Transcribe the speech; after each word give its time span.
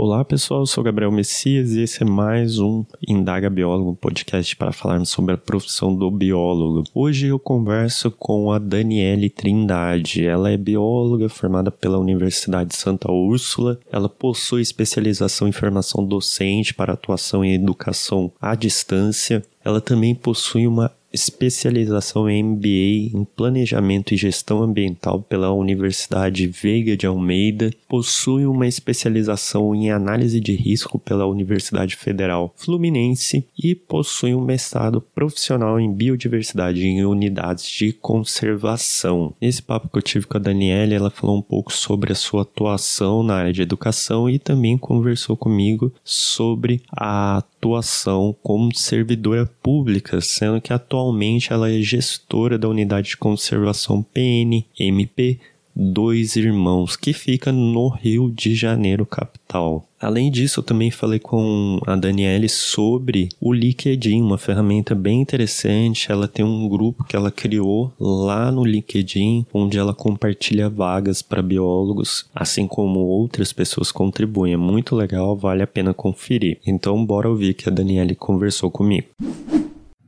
Olá 0.00 0.24
pessoal, 0.24 0.60
eu 0.60 0.66
sou 0.66 0.84
Gabriel 0.84 1.10
Messias 1.10 1.72
e 1.72 1.80
esse 1.80 2.04
é 2.04 2.06
mais 2.06 2.60
um 2.60 2.84
Indaga 3.08 3.50
Biólogo, 3.50 3.96
podcast 3.96 4.54
para 4.54 4.70
falarmos 4.70 5.08
sobre 5.08 5.34
a 5.34 5.36
profissão 5.36 5.92
do 5.92 6.08
biólogo. 6.08 6.84
Hoje 6.94 7.26
eu 7.26 7.36
converso 7.36 8.08
com 8.12 8.52
a 8.52 8.60
Daniele 8.60 9.28
Trindade. 9.28 10.24
Ela 10.24 10.52
é 10.52 10.56
bióloga 10.56 11.28
formada 11.28 11.72
pela 11.72 11.98
Universidade 11.98 12.70
de 12.70 12.76
Santa 12.76 13.10
Úrsula. 13.10 13.80
Ela 13.90 14.08
possui 14.08 14.62
especialização 14.62 15.48
em 15.48 15.52
formação 15.52 16.06
docente 16.06 16.72
para 16.72 16.92
atuação 16.92 17.44
em 17.44 17.54
educação 17.54 18.30
à 18.40 18.54
distância. 18.54 19.44
Ela 19.64 19.80
também 19.80 20.14
possui 20.14 20.68
uma 20.68 20.92
especialização 21.12 22.28
em 22.28 22.42
MBA 22.42 23.18
em 23.18 23.26
Planejamento 23.36 24.12
e 24.12 24.16
Gestão 24.16 24.62
Ambiental 24.62 25.22
pela 25.22 25.52
Universidade 25.52 26.46
Veiga 26.46 26.96
de 26.96 27.06
Almeida, 27.06 27.70
possui 27.88 28.46
uma 28.46 28.66
especialização 28.66 29.74
em 29.74 29.90
Análise 29.90 30.40
de 30.40 30.54
Risco 30.54 30.98
pela 30.98 31.26
Universidade 31.26 31.96
Federal 31.96 32.52
Fluminense 32.56 33.44
e 33.58 33.74
possui 33.74 34.34
um 34.34 34.44
mestrado 34.44 35.00
profissional 35.00 35.80
em 35.80 35.92
Biodiversidade 35.92 36.86
em 36.86 37.04
Unidades 37.04 37.64
de 37.64 37.92
Conservação. 37.92 39.34
Nesse 39.40 39.62
papo 39.62 39.88
que 39.88 39.98
eu 39.98 40.02
tive 40.02 40.26
com 40.26 40.36
a 40.36 40.40
Daniela, 40.40 40.94
ela 40.94 41.10
falou 41.10 41.38
um 41.38 41.42
pouco 41.42 41.72
sobre 41.72 42.12
a 42.12 42.14
sua 42.14 42.42
atuação 42.42 43.22
na 43.22 43.34
área 43.34 43.52
de 43.52 43.62
educação 43.62 44.28
e 44.28 44.38
também 44.38 44.76
conversou 44.76 45.36
comigo 45.36 45.92
sobre 46.04 46.82
a 46.90 47.42
atuação 47.58 48.34
como 48.42 48.74
servidora 48.74 49.44
pública, 49.60 50.20
sendo 50.20 50.60
que 50.60 50.72
atualmente 50.72 51.52
ela 51.52 51.70
é 51.70 51.80
gestora 51.80 52.56
da 52.56 52.68
unidade 52.68 53.10
de 53.10 53.16
conservação 53.16 54.02
PNMP 54.02 55.40
Dois 55.74 56.36
Irmãos, 56.36 56.96
que 56.96 57.12
fica 57.12 57.52
no 57.52 57.88
Rio 57.88 58.30
de 58.30 58.54
Janeiro, 58.54 59.04
capital. 59.04 59.87
Além 60.00 60.30
disso, 60.30 60.60
eu 60.60 60.64
também 60.64 60.90
falei 60.90 61.18
com 61.18 61.80
a 61.84 61.96
Daniele 61.96 62.48
sobre 62.48 63.28
o 63.40 63.52
LinkedIn, 63.52 64.22
uma 64.22 64.38
ferramenta 64.38 64.94
bem 64.94 65.20
interessante. 65.20 66.10
Ela 66.10 66.28
tem 66.28 66.44
um 66.44 66.68
grupo 66.68 67.04
que 67.04 67.16
ela 67.16 67.32
criou 67.32 67.92
lá 67.98 68.52
no 68.52 68.64
LinkedIn, 68.64 69.44
onde 69.52 69.76
ela 69.76 69.92
compartilha 69.92 70.68
vagas 70.68 71.20
para 71.20 71.42
biólogos, 71.42 72.26
assim 72.32 72.66
como 72.66 73.00
outras 73.00 73.52
pessoas 73.52 73.90
contribuem. 73.90 74.52
É 74.52 74.56
muito 74.56 74.94
legal, 74.94 75.36
vale 75.36 75.62
a 75.62 75.66
pena 75.66 75.92
conferir. 75.92 76.58
Então, 76.64 77.04
bora 77.04 77.28
ouvir 77.28 77.54
que 77.54 77.68
a 77.68 77.72
Daniele 77.72 78.14
conversou 78.14 78.70
comigo. 78.70 79.08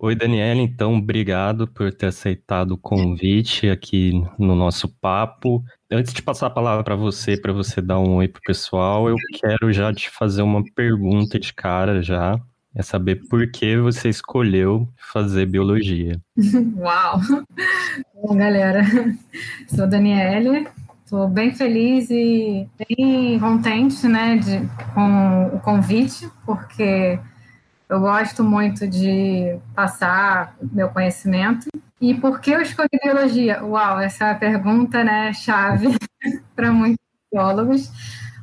Oi, 0.02 0.14
Daniela. 0.14 0.62
Então, 0.62 0.94
obrigado 0.94 1.68
por 1.68 1.92
ter 1.92 2.06
aceitado 2.06 2.72
o 2.72 2.78
convite 2.78 3.68
aqui 3.68 4.12
no 4.38 4.54
nosso 4.54 4.88
papo. 4.88 5.62
Antes 5.92 6.14
de 6.14 6.22
passar 6.22 6.46
a 6.46 6.50
palavra 6.50 6.82
para 6.82 6.96
você, 6.96 7.36
para 7.36 7.52
você 7.52 7.82
dar 7.82 8.00
um 8.00 8.14
oi 8.14 8.26
pro 8.26 8.40
pessoal, 8.40 9.10
eu 9.10 9.16
quero 9.38 9.70
já 9.70 9.92
te 9.92 10.08
fazer 10.08 10.40
uma 10.40 10.64
pergunta 10.74 11.38
de 11.38 11.52
cara 11.52 12.02
já. 12.02 12.40
É 12.74 12.82
saber 12.82 13.16
por 13.28 13.50
que 13.50 13.76
você 13.76 14.08
escolheu 14.08 14.88
fazer 15.12 15.44
biologia. 15.44 16.18
Uau! 16.78 17.20
Bom, 18.14 18.34
galera, 18.36 18.82
sou 19.68 19.86
Daniele, 19.86 20.66
estou 21.04 21.28
bem 21.28 21.52
feliz 21.54 22.08
e 22.10 22.66
bem 22.88 23.38
contente 23.38 24.08
né, 24.08 24.38
de, 24.38 24.66
com 24.94 25.56
o 25.56 25.60
convite, 25.60 26.26
porque 26.46 27.18
eu 27.90 28.00
gosto 28.00 28.44
muito 28.44 28.86
de 28.86 29.58
passar 29.74 30.56
meu 30.72 30.88
conhecimento. 30.90 31.66
E 32.00 32.14
por 32.14 32.40
que 32.40 32.52
eu 32.52 32.62
escolhi 32.62 32.88
biologia? 33.02 33.62
Uau, 33.64 34.00
essa 34.00 34.26
é 34.26 34.30
a 34.30 34.34
pergunta, 34.36 35.02
né, 35.02 35.32
chave 35.32 35.88
para 36.54 36.70
muitos 36.70 37.04
biólogos. 37.32 37.90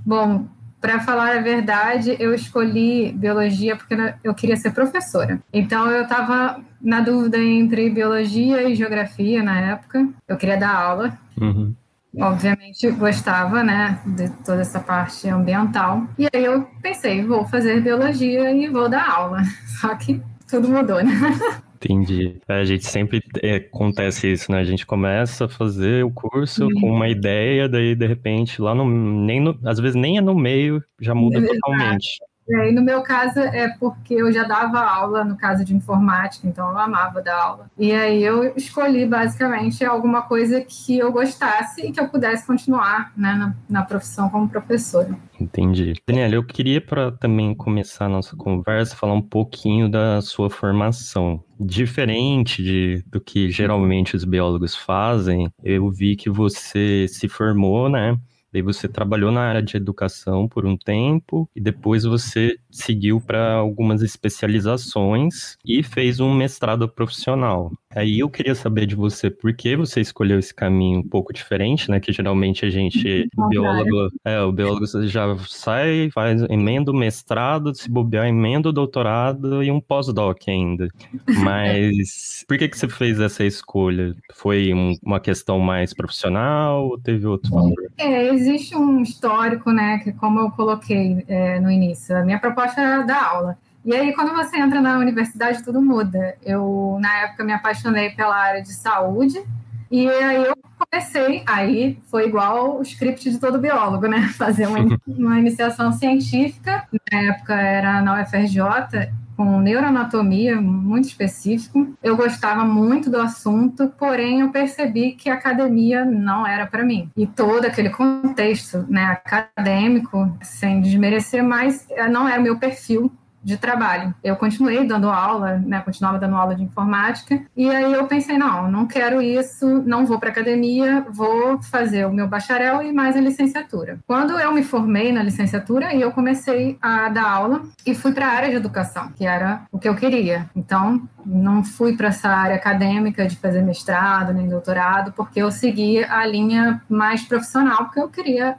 Bom, 0.06 0.46
para 0.82 1.00
falar 1.00 1.38
a 1.38 1.42
verdade, 1.42 2.16
eu 2.20 2.34
escolhi 2.36 3.14
biologia 3.14 3.78
porque 3.78 3.96
eu 4.22 4.34
queria 4.36 4.58
ser 4.58 4.72
professora. 4.72 5.42
Então 5.52 5.90
eu 5.90 6.04
estava 6.04 6.62
na 6.82 7.00
dúvida 7.00 7.38
entre 7.40 7.90
biologia 7.90 8.70
e 8.70 8.76
geografia 8.76 9.42
na 9.42 9.60
época. 9.60 10.08
Eu 10.28 10.38
queria 10.38 10.58
dar 10.58 10.76
aula. 10.76 11.18
Uhum 11.40 11.74
obviamente 12.20 12.90
gostava, 12.92 13.64
né, 13.64 14.00
de 14.06 14.30
toda 14.44 14.62
essa 14.62 14.80
parte 14.80 15.28
ambiental. 15.30 16.04
E 16.18 16.28
aí 16.34 16.46
eu 16.46 16.68
pensei, 16.82 17.24
vou 17.24 17.46
fazer 17.46 17.82
biologia 17.82 18.52
e 18.52 18.68
vou 18.68 18.90
dar 18.90 19.10
aula. 19.10 19.42
Só 19.80 19.96
que 19.96 20.22
tudo 20.50 20.70
mudou, 20.70 21.04
né? 21.04 21.12
Entendi. 21.78 22.42
É, 22.48 22.62
a 22.62 22.66
gente 22.66 22.86
sempre 22.86 23.22
é, 23.42 23.58
acontece 23.58 24.32
isso, 24.32 24.52
né? 24.52 24.60
A 24.60 24.64
gente 24.64 24.86
começa 24.86 25.46
a 25.46 25.50
fazer 25.50 26.04
o 26.04 26.12
curso 26.12 26.66
uhum. 26.66 26.82
com 26.82 26.92
uma 26.92 27.08
ideia, 27.08 27.70
daí 27.70 27.96
de 27.96 28.08
repente 28.08 28.60
lá 28.60 28.74
no 28.74 28.86
nem 28.86 29.40
no, 29.40 29.58
às 29.64 29.80
vezes 29.80 29.96
nem 29.96 30.18
é 30.18 30.22
no 30.22 30.34
meio, 30.34 30.84
já 31.00 31.14
muda 31.14 31.40
totalmente. 31.46 32.18
É, 32.50 32.70
e 32.70 32.72
no 32.72 32.82
meu 32.82 33.02
caso 33.02 33.40
é 33.40 33.68
porque 33.80 34.14
eu 34.14 34.32
já 34.32 34.44
dava 34.44 34.80
aula 34.80 35.24
no 35.24 35.36
caso 35.36 35.66
de 35.66 35.76
informática, 35.76 36.48
então 36.48 36.70
eu 36.70 36.78
amava 36.78 37.22
dar 37.22 37.42
aula. 37.42 37.72
E 37.78 37.92
aí 37.92 38.24
eu 38.24 38.56
escolhi 38.56 39.06
basicamente 39.06 39.84
alguma 39.84 40.22
coisa 40.22 40.62
que 40.62 40.98
eu 40.98 41.12
gostasse 41.12 41.86
e 41.86 41.92
que 41.92 42.00
eu 42.00 42.08
pudesse 42.08 42.48
continuar 42.48 43.12
né, 43.18 43.34
na, 43.34 43.56
na 43.70 43.86
profissão 43.86 44.30
como 44.30 44.48
professora. 44.48 45.18
Entendi. 45.40 45.94
Daniela, 46.08 46.36
eu 46.36 46.44
queria 46.44 46.82
para 46.82 47.12
também 47.12 47.54
começar 47.54 48.06
a 48.06 48.10
nossa 48.10 48.36
conversa 48.36 48.96
falar 48.96 49.14
um 49.14 49.22
pouquinho 49.22 49.90
da 49.90 50.22
sua 50.22 50.50
formação. 50.50 51.44
Diferente 51.60 52.64
de, 52.64 53.04
do 53.08 53.20
que 53.20 53.50
geralmente 53.50 54.16
os 54.16 54.24
biólogos 54.24 54.76
fazem, 54.76 55.50
eu 55.64 55.90
vi 55.92 56.16
que 56.16 56.30
você 56.30 57.08
se 57.08 57.28
formou, 57.28 57.90
né? 57.90 58.18
Daí 58.58 58.64
você 58.64 58.88
trabalhou 58.88 59.32
na 59.32 59.42
área 59.42 59.62
de 59.62 59.78
educação 59.78 60.48
por 60.48 60.66
um 60.66 60.76
tempo 60.76 61.48
e 61.56 61.62
depois 61.62 62.06
você 62.06 62.58
seguiu 62.72 63.22
para 63.22 63.54
algumas 63.54 64.02
especializações 64.02 65.56
e 65.64 65.84
fez 65.84 66.20
um 66.20 66.34
mestrado 66.34 66.90
profissional. 66.90 67.72
Aí 67.98 68.20
eu 68.20 68.30
queria 68.30 68.54
saber 68.54 68.86
de 68.86 68.96
você 68.96 69.28
por 69.28 69.52
que 69.56 69.76
você 69.76 70.00
escolheu 70.00 70.38
esse 70.38 70.54
caminho 70.54 71.00
um 71.00 71.04
pouco 71.04 71.34
diferente, 71.34 71.90
né? 71.90 72.00
Que 72.00 72.14
geralmente 72.14 72.64
a 72.64 72.70
gente, 72.70 73.28
o 73.36 73.48
biólogo, 73.48 74.12
é, 74.24 74.40
o 74.40 74.52
biólogo 74.52 74.86
já 75.08 75.36
sai, 75.48 76.12
faz 76.14 76.44
emenda 76.44 76.92
o 76.92 76.96
mestrado, 76.96 77.74
se 77.74 77.90
bobear, 77.90 78.28
emenda 78.28 78.70
o 78.70 78.72
doutorado 78.72 79.64
e 79.64 79.72
um 79.72 79.82
pós-doc 79.82 80.38
ainda. 80.48 80.88
Mas 81.44 82.46
por 82.48 82.56
que 82.60 82.68
que 82.68 82.78
você 82.78 82.88
fez 82.88 83.20
essa 83.20 83.44
escolha? 83.44 84.16
Foi 84.36 84.72
um, 84.76 84.94
uma 85.02 85.20
questão 85.20 85.58
mais 85.58 85.92
profissional 85.92 86.90
ou 86.90 87.00
teve 87.00 87.26
outro 87.26 87.50
fator? 87.50 87.92
É, 87.98 88.28
existe 88.32 88.76
um 88.76 89.02
histórico, 89.02 89.72
né? 89.72 89.98
Que 90.04 90.12
como 90.12 90.40
eu 90.40 90.52
coloquei 90.52 91.26
é, 91.28 91.60
no 91.60 91.72
início, 91.72 92.16
a 92.16 92.24
minha 92.24 92.38
proposta 92.38 92.80
era 92.80 93.02
dar 93.02 93.24
aula. 93.24 93.58
E 93.86 93.96
aí, 93.96 94.14
quando 94.14 94.34
você 94.34 94.58
entra 94.58 94.82
na 94.82 94.98
universidade, 94.98 95.64
tudo 95.64 95.82
muda. 95.82 96.36
Eu, 96.44 96.98
na 97.00 97.20
época, 97.20 97.44
me 97.44 97.54
apaixonei 97.54 98.10
pela 98.10 98.36
área 98.36 98.62
de 98.62 98.74
saúde, 98.74 99.42
e 99.90 100.10
aí 100.10 100.44
eu 100.44 100.56
comecei, 100.78 101.44
aí 101.46 101.98
foi 102.12 102.28
igual 102.28 102.78
o 102.78 102.82
script 102.82 103.30
de 103.30 103.40
todo 103.40 103.60
biólogo, 103.60 104.08
né? 104.08 104.28
Fazer 104.38 104.68
uma, 104.68 104.80
uma 105.08 105.40
iniciação 105.40 105.92
científica. 105.92 106.88
Na 107.12 107.20
época 107.20 107.54
era 107.56 108.02
na 108.02 108.22
UFRJ, 108.22 109.12
com 109.38 109.60
neuroanatomia 109.60 110.60
muito 110.60 111.08
específico. 111.08 111.96
Eu 112.04 112.18
gostava 112.18 112.66
muito 112.66 113.10
do 113.10 113.20
assunto, 113.20 113.88
porém 113.98 114.42
eu 114.42 114.50
percebi 114.52 115.14
que 115.14 115.30
a 115.30 115.36
academia 115.36 116.04
não 116.04 116.46
era 116.46 116.66
para 116.68 116.84
mim. 116.84 117.10
E 117.16 117.26
todo 117.26 117.66
aquele 117.66 117.90
contexto, 117.90 118.86
né, 118.90 119.06
acadêmico, 119.06 120.36
sem 120.42 120.82
desmerecer, 120.82 121.44
mas 121.44 121.86
eh, 121.92 122.10
não 122.10 122.28
era 122.28 122.40
o 122.40 122.44
meu 122.44 122.58
perfil 122.58 123.12
de 123.48 123.56
trabalho. 123.56 124.14
Eu 124.22 124.36
continuei 124.36 124.86
dando 124.86 125.10
aula, 125.10 125.58
né, 125.66 125.80
continuava 125.80 126.20
dando 126.20 126.36
aula 126.36 126.54
de 126.54 126.64
informática, 126.64 127.42
e 127.56 127.70
aí 127.70 127.94
eu 127.94 128.06
pensei, 128.06 128.38
não, 128.38 128.70
não 128.70 128.86
quero 128.86 129.22
isso, 129.22 129.82
não 129.86 130.06
vou 130.06 130.20
para 130.20 130.30
academia, 130.30 131.06
vou 131.10 131.64
fazer 131.64 132.06
o 132.06 132.12
meu 132.12 132.28
bacharel 132.28 132.84
e 132.84 132.92
mais 132.92 133.16
a 133.16 133.22
licenciatura. 133.22 134.00
Quando 134.06 134.38
eu 134.38 134.52
me 134.52 134.64
formei 134.64 135.14
na 135.14 135.24
licenciatura, 135.24 135.96
eu 135.96 136.12
comecei 136.12 136.78
a 136.82 137.08
dar 137.08 137.32
aula 137.32 137.62
e 137.86 137.96
fui 137.96 138.12
para 138.12 138.28
a 138.28 138.32
área 138.32 138.50
de 138.50 138.56
educação, 138.56 139.14
que 139.16 139.26
era 139.26 139.62
o 139.72 139.80
que 139.80 139.88
eu 139.88 139.96
queria. 139.96 140.50
Então, 140.54 141.08
não 141.26 141.64
fui 141.64 141.96
para 141.96 142.10
essa 142.10 142.28
área 142.28 142.58
acadêmica 142.58 143.26
de 143.26 143.38
fazer 143.38 143.62
mestrado 143.62 144.34
nem 144.34 144.50
doutorado, 144.50 145.14
porque 145.14 145.42
eu 145.42 145.50
segui 145.52 146.04
a 146.04 146.26
linha 146.26 146.82
mais 146.90 147.24
profissional, 147.24 147.86
porque 147.86 148.02
eu 148.02 148.10
queria 148.10 148.58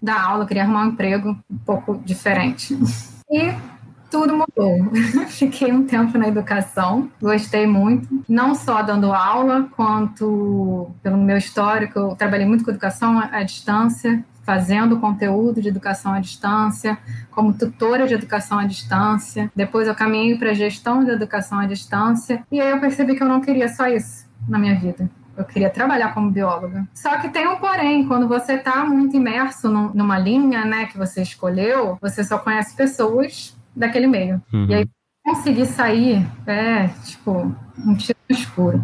dar 0.00 0.22
aula, 0.22 0.46
queria 0.46 0.62
arrumar 0.62 0.84
um 0.84 0.88
emprego 0.88 1.36
um 1.50 1.58
pouco 1.58 2.00
diferente. 2.02 2.78
E 3.34 3.54
tudo 4.12 4.36
mudou. 4.36 4.92
Fiquei 5.28 5.72
um 5.72 5.84
tempo 5.84 6.18
na 6.18 6.28
educação, 6.28 7.10
gostei 7.20 7.66
muito, 7.66 8.22
não 8.28 8.54
só 8.54 8.82
dando 8.82 9.10
aula, 9.10 9.66
quanto 9.74 10.90
pelo 11.02 11.16
meu 11.16 11.38
histórico, 11.38 11.98
eu 11.98 12.14
trabalhei 12.14 12.46
muito 12.46 12.62
com 12.62 12.70
educação 12.70 13.18
à 13.18 13.42
distância, 13.42 14.22
fazendo 14.44 15.00
conteúdo 15.00 15.62
de 15.62 15.68
educação 15.68 16.12
à 16.12 16.20
distância, 16.20 16.98
como 17.30 17.54
tutora 17.54 18.06
de 18.06 18.12
educação 18.12 18.58
à 18.58 18.66
distância. 18.66 19.50
Depois 19.56 19.88
eu 19.88 19.94
caminhei 19.94 20.36
para 20.36 20.52
gestão 20.52 21.02
de 21.02 21.10
educação 21.10 21.58
à 21.58 21.66
distância 21.66 22.42
e 22.52 22.60
aí 22.60 22.70
eu 22.70 22.80
percebi 22.80 23.16
que 23.16 23.22
eu 23.22 23.28
não 23.28 23.40
queria 23.40 23.68
só 23.68 23.86
isso 23.86 24.26
na 24.46 24.58
minha 24.58 24.78
vida. 24.78 25.08
Eu 25.34 25.44
queria 25.44 25.70
trabalhar 25.70 26.12
como 26.12 26.30
bióloga. 26.30 26.86
Só 26.92 27.16
que 27.18 27.30
tem 27.30 27.48
um 27.48 27.56
porém, 27.56 28.06
quando 28.06 28.28
você 28.28 28.54
está 28.54 28.84
muito 28.84 29.16
imerso 29.16 29.70
num, 29.70 29.90
numa 29.94 30.18
linha, 30.18 30.66
né, 30.66 30.84
que 30.84 30.98
você 30.98 31.22
escolheu, 31.22 31.96
você 32.02 32.22
só 32.22 32.36
conhece 32.36 32.76
pessoas 32.76 33.56
daquele 33.74 34.06
meio. 34.06 34.42
Uhum. 34.52 34.66
E 34.68 34.74
aí 34.74 34.88
conseguir 35.24 35.66
sair 35.66 36.26
é 36.46 36.88
tipo 37.04 37.54
um 37.86 37.94
tiro 37.94 38.18
escuro. 38.28 38.82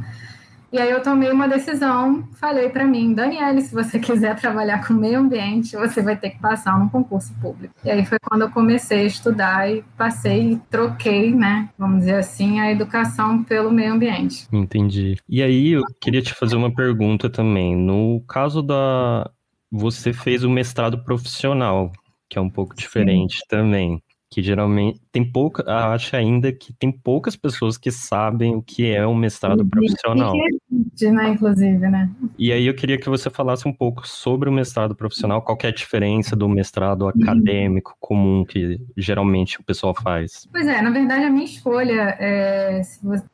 E 0.71 0.79
aí 0.79 0.91
eu 0.91 1.03
tomei 1.03 1.31
uma 1.31 1.49
decisão, 1.49 2.29
falei 2.35 2.69
para 2.69 2.87
mim, 2.87 3.15
Daniele, 3.15 3.63
se 3.63 3.75
você 3.75 3.99
quiser 3.99 4.37
trabalhar 4.37 4.87
com 4.87 4.93
meio 4.93 5.21
ambiente, 5.21 5.75
você 5.75 6.03
vai 6.03 6.15
ter 6.15 6.31
que 6.31 6.39
passar 6.39 6.79
num 6.79 6.91
concurso 6.91 7.33
público. 7.41 7.75
E 7.83 7.91
aí 7.91 8.05
foi 8.05 8.19
quando 8.19 8.43
eu 8.43 8.51
comecei 8.51 9.01
a 9.01 9.05
estudar 9.05 9.71
e 9.71 9.83
passei 9.97 10.53
e 10.53 10.57
troquei, 10.71 11.35
né, 11.35 11.71
vamos 11.79 12.01
dizer 12.01 12.17
assim, 12.17 12.61
a 12.61 12.71
educação 12.71 13.43
pelo 13.43 13.71
meio 13.71 13.95
ambiente. 13.95 14.47
Entendi. 14.53 15.17
E 15.27 15.43
aí 15.43 15.71
eu 15.71 15.83
queria 16.01 16.21
te 16.21 16.35
fazer 16.35 16.57
uma 16.57 16.73
pergunta 16.73 17.31
também. 17.31 17.75
No 17.75 18.21
caso 18.29 18.63
da 18.63 19.31
você 19.71 20.13
fez 20.13 20.45
o 20.45 20.51
mestrado 20.51 21.03
profissional, 21.03 21.93
que 22.29 22.39
é 22.39 22.41
um 22.41 22.51
pouco 22.51 22.75
diferente 22.75 23.37
Sim. 23.37 23.45
também 23.49 24.03
que 24.31 24.43
geralmente 24.43 25.01
tem 25.11 25.25
pouca, 25.25 25.65
acho 25.93 26.15
ainda 26.15 26.53
que 26.53 26.73
tem 26.73 26.93
poucas 26.93 27.35
pessoas 27.35 27.79
que 27.79 27.91
sabem 27.91 28.55
o 28.55 28.63
que 28.63 28.91
é 28.91 29.07
um 29.07 29.15
mestrado 29.15 29.65
profissional. 29.67 30.35
Existe, 30.71 31.11
né, 31.11 31.31
inclusive, 31.31 31.89
né? 31.89 32.11
E 32.39 32.53
aí 32.53 32.67
eu 32.67 32.75
queria 32.75 32.99
que 32.99 33.09
você 33.09 33.31
falasse 33.31 33.67
um 33.67 33.73
pouco 33.73 34.07
sobre 34.07 34.49
o 34.49 34.53
mestrado 34.53 34.95
profissional, 34.95 35.41
qual 35.41 35.57
é 35.63 35.69
a 35.69 35.73
diferença 35.73 36.37
do 36.37 36.47
mestrado 36.49 37.03
uhum. 37.03 37.09
acadêmico 37.09 37.97
comum 37.99 38.45
que 38.45 38.79
geralmente 38.97 39.59
o 39.61 39.65
pessoal 39.65 39.95
faz. 39.95 40.47
Pois 40.53 40.67
é, 40.67 40.83
na 40.83 40.91
verdade 40.91 41.25
a 41.25 41.31
minha 41.31 41.47
escolha 41.47 42.17
é, 42.21 42.83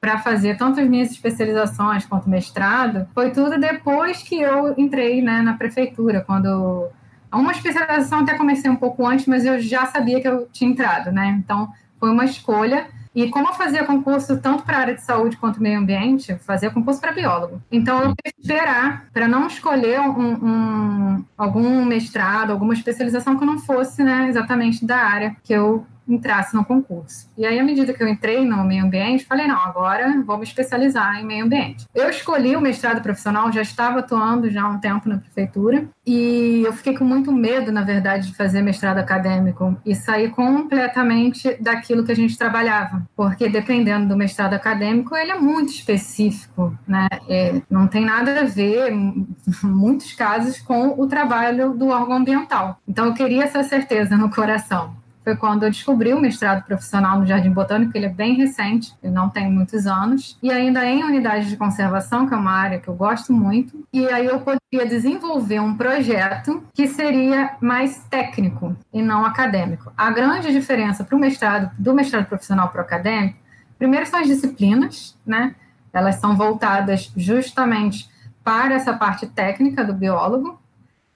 para 0.00 0.19
fazer 0.19 0.56
tanto 0.56 0.81
as 0.81 0.88
minhas 0.88 1.11
especializações 1.11 2.06
quanto 2.06 2.31
mestrado 2.31 3.08
foi 3.12 3.32
tudo 3.32 3.58
depois 3.58 4.23
que 4.23 4.41
eu 4.41 4.75
entrei 4.79 5.20
né, 5.20 5.43
na 5.43 5.55
prefeitura, 5.55 6.20
quando 6.20 6.88
uma 7.35 7.53
especialização 7.53 8.21
até 8.21 8.35
comecei 8.35 8.71
um 8.71 8.77
pouco 8.77 9.07
antes, 9.07 9.27
mas 9.27 9.45
eu 9.45 9.59
já 9.61 9.87
sabia 9.87 10.21
que 10.21 10.29
eu 10.29 10.49
tinha 10.53 10.71
entrado, 10.71 11.11
né? 11.13 11.37
Então, 11.39 11.73
foi 11.99 12.11
uma 12.11 12.25
escolha. 12.25 12.87
E 13.15 13.31
como 13.31 13.49
eu 13.49 13.55
fazia 13.55 13.85
concurso 13.85 14.37
tanto 14.39 14.65
para 14.65 14.77
a 14.77 14.81
área 14.81 14.95
de 14.95 15.03
saúde 15.03 15.37
quanto 15.37 15.63
meio 15.63 15.79
ambiente, 15.79 16.35
fazia 16.39 16.71
concurso 16.71 17.01
para 17.01 17.13
biólogo. 17.13 17.63
Então, 17.71 18.01
eu 18.03 18.15
que 18.17 18.33
esperar 18.41 19.07
para 19.13 19.29
não 19.29 19.47
escolher 19.47 20.01
um, 20.01 20.35
um, 20.35 21.25
algum 21.39 21.85
mestrado, 21.85 22.51
alguma 22.51 22.75
especialização 22.75 23.39
que 23.39 23.45
não 23.45 23.59
fosse 23.59 24.03
né, 24.03 24.29
exatamente 24.29 24.85
da 24.85 24.97
área 24.97 25.37
que 25.45 25.53
eu 25.53 25.87
entrasse 26.09 26.55
no 26.55 26.65
concurso. 26.65 27.31
E 27.37 27.47
aí, 27.47 27.59
à 27.59 27.65
medida 27.65 27.93
que 27.93 28.03
eu 28.03 28.09
entrei 28.09 28.45
no 28.45 28.65
meio 28.65 28.85
ambiente, 28.85 29.25
falei, 29.25 29.47
não, 29.47 29.59
agora 29.59 30.23
vou 30.25 30.39
me 30.39 30.45
especializar 30.45 31.21
em 31.21 31.25
meio 31.25 31.45
ambiente. 31.45 31.87
Eu 31.95 32.09
escolhi 32.09 32.56
o 32.56 32.61
mestrado 32.61 33.03
profissional, 33.03 33.51
já 33.53 33.62
estava 33.62 34.01
atuando 34.01 34.51
já 34.51 34.62
há 34.62 34.69
um 34.69 34.79
tempo 34.79 35.09
na 35.09 35.19
prefeitura, 35.19 35.89
e 36.06 36.62
eu 36.65 36.73
fiquei 36.73 36.97
com 36.97 37.05
muito 37.05 37.33
medo, 37.33 37.73
na 37.73 37.83
verdade, 37.83 38.29
de 38.29 38.37
fazer 38.37 38.62
mestrado 38.62 38.99
acadêmico 38.99 39.77
e 39.85 39.95
sair 39.95 40.31
completamente 40.31 41.56
daquilo 41.61 42.05
que 42.05 42.12
a 42.12 42.17
gente 42.17 42.37
trabalhava, 42.37 43.06
porque 43.17 43.49
dependendo 43.49 44.09
do 44.09 44.17
mestrado 44.17 44.55
acadêmico, 44.55 45.17
ele 45.17 45.31
é 45.31 45.39
muito 45.39 45.71
específico, 45.71 46.77
né? 46.87 47.09
É, 47.29 47.62
não 47.71 47.87
tem 47.87 48.05
nada 48.05 48.41
a 48.41 48.45
ver, 48.45 48.93
em 48.93 49.27
muitos 49.62 50.12
casos, 50.12 50.61
com 50.61 51.01
o 51.01 51.06
trabalho 51.06 51.75
do 51.75 51.89
órgão 51.89 52.17
ambiental. 52.17 52.79
Então, 52.87 53.06
eu 53.06 53.15
queria 53.15 53.45
essa 53.45 53.62
certeza 53.62 54.17
no 54.17 54.31
coração 54.31 55.04
foi 55.25 55.35
quando 55.37 55.62
eu 55.62 55.71
descobri 55.71 56.12
o 56.12 56.21
mestrado 56.21 56.62
profissional 56.65 57.19
no 57.19 57.26
Jardim 57.26 57.50
Botânico, 57.50 57.97
ele 57.97 58.06
é 58.06 58.11
bem 58.11 58.35
recente, 58.35 58.94
ele 59.03 59.12
não 59.12 59.31
tem 59.31 59.50
muitos 59.50 59.87
anos, 59.87 60.38
e 60.43 60.53
ainda 60.53 60.85
em 60.85 61.03
unidade 61.03 61.49
de 61.49 61.56
conservação, 61.56 62.29
que 62.29 62.35
é 62.35 62.37
uma 62.37 62.53
área 62.53 62.79
que 62.79 62.88
eu 62.88 62.94
gosto 62.94 63.32
muito, 63.32 63.87
e 63.91 64.06
aí 64.06 64.26
eu 64.26 64.41
poderia 64.41 64.87
desenvolver 64.87 65.61
um 65.61 65.75
projeto 65.75 66.62
que 66.75 66.87
seria 66.87 67.56
mais 67.59 68.05
técnico 68.11 68.76
e 68.93 69.00
não 69.00 69.25
acadêmico. 69.25 69.91
A 69.97 70.11
grande 70.11 70.53
diferença 70.53 71.03
para 71.03 71.17
o 71.17 71.19
mestrado, 71.19 71.70
do 71.79 71.94
mestrado 71.94 72.27
profissional 72.27 72.69
para 72.69 72.82
o 72.82 72.85
acadêmico, 72.85 73.38
primeiro 73.79 74.05
são 74.05 74.20
as 74.20 74.27
disciplinas, 74.27 75.19
né? 75.27 75.55
Elas 75.91 76.17
são 76.17 76.37
voltadas 76.37 77.11
justamente 77.17 78.11
para 78.43 78.75
essa 78.75 78.93
parte 78.93 79.27
técnica 79.27 79.82
do 79.82 79.94
biólogo, 79.94 80.61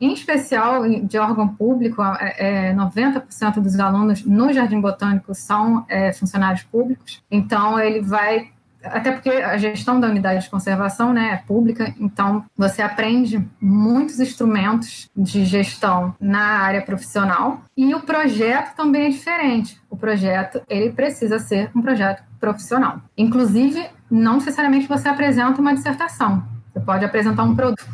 em 0.00 0.12
especial 0.12 0.88
de 0.88 1.18
órgão 1.18 1.48
público, 1.48 2.02
é, 2.02 2.72
90% 2.74 3.56
é, 3.56 3.60
dos 3.60 3.78
alunos 3.80 4.24
no 4.24 4.52
Jardim 4.52 4.80
Botânico 4.80 5.34
são 5.34 5.84
é, 5.88 6.12
funcionários 6.12 6.62
públicos, 6.62 7.22
então 7.30 7.78
ele 7.78 8.00
vai 8.00 8.50
até 8.82 9.10
porque 9.10 9.30
a 9.30 9.56
gestão 9.56 9.98
da 9.98 10.08
unidade 10.08 10.44
de 10.44 10.50
conservação 10.50 11.12
né, 11.12 11.32
é 11.32 11.36
pública, 11.46 11.92
então 11.98 12.44
você 12.56 12.80
aprende 12.80 13.44
muitos 13.60 14.20
instrumentos 14.20 15.10
de 15.16 15.44
gestão 15.44 16.14
na 16.20 16.60
área 16.60 16.82
profissional 16.82 17.62
e 17.76 17.94
o 17.94 18.00
projeto 18.00 18.74
também 18.76 19.06
é 19.06 19.10
diferente. 19.10 19.80
O 19.90 19.96
projeto 19.96 20.62
ele 20.68 20.92
precisa 20.92 21.38
ser 21.38 21.70
um 21.74 21.82
projeto 21.82 22.22
profissional. 22.38 23.00
Inclusive, 23.16 23.84
não 24.10 24.34
necessariamente 24.34 24.86
você 24.86 25.08
apresenta 25.08 25.60
uma 25.60 25.74
dissertação, 25.74 26.44
você 26.72 26.80
pode 26.80 27.04
apresentar 27.04 27.42
um 27.42 27.54
produto. 27.54 27.84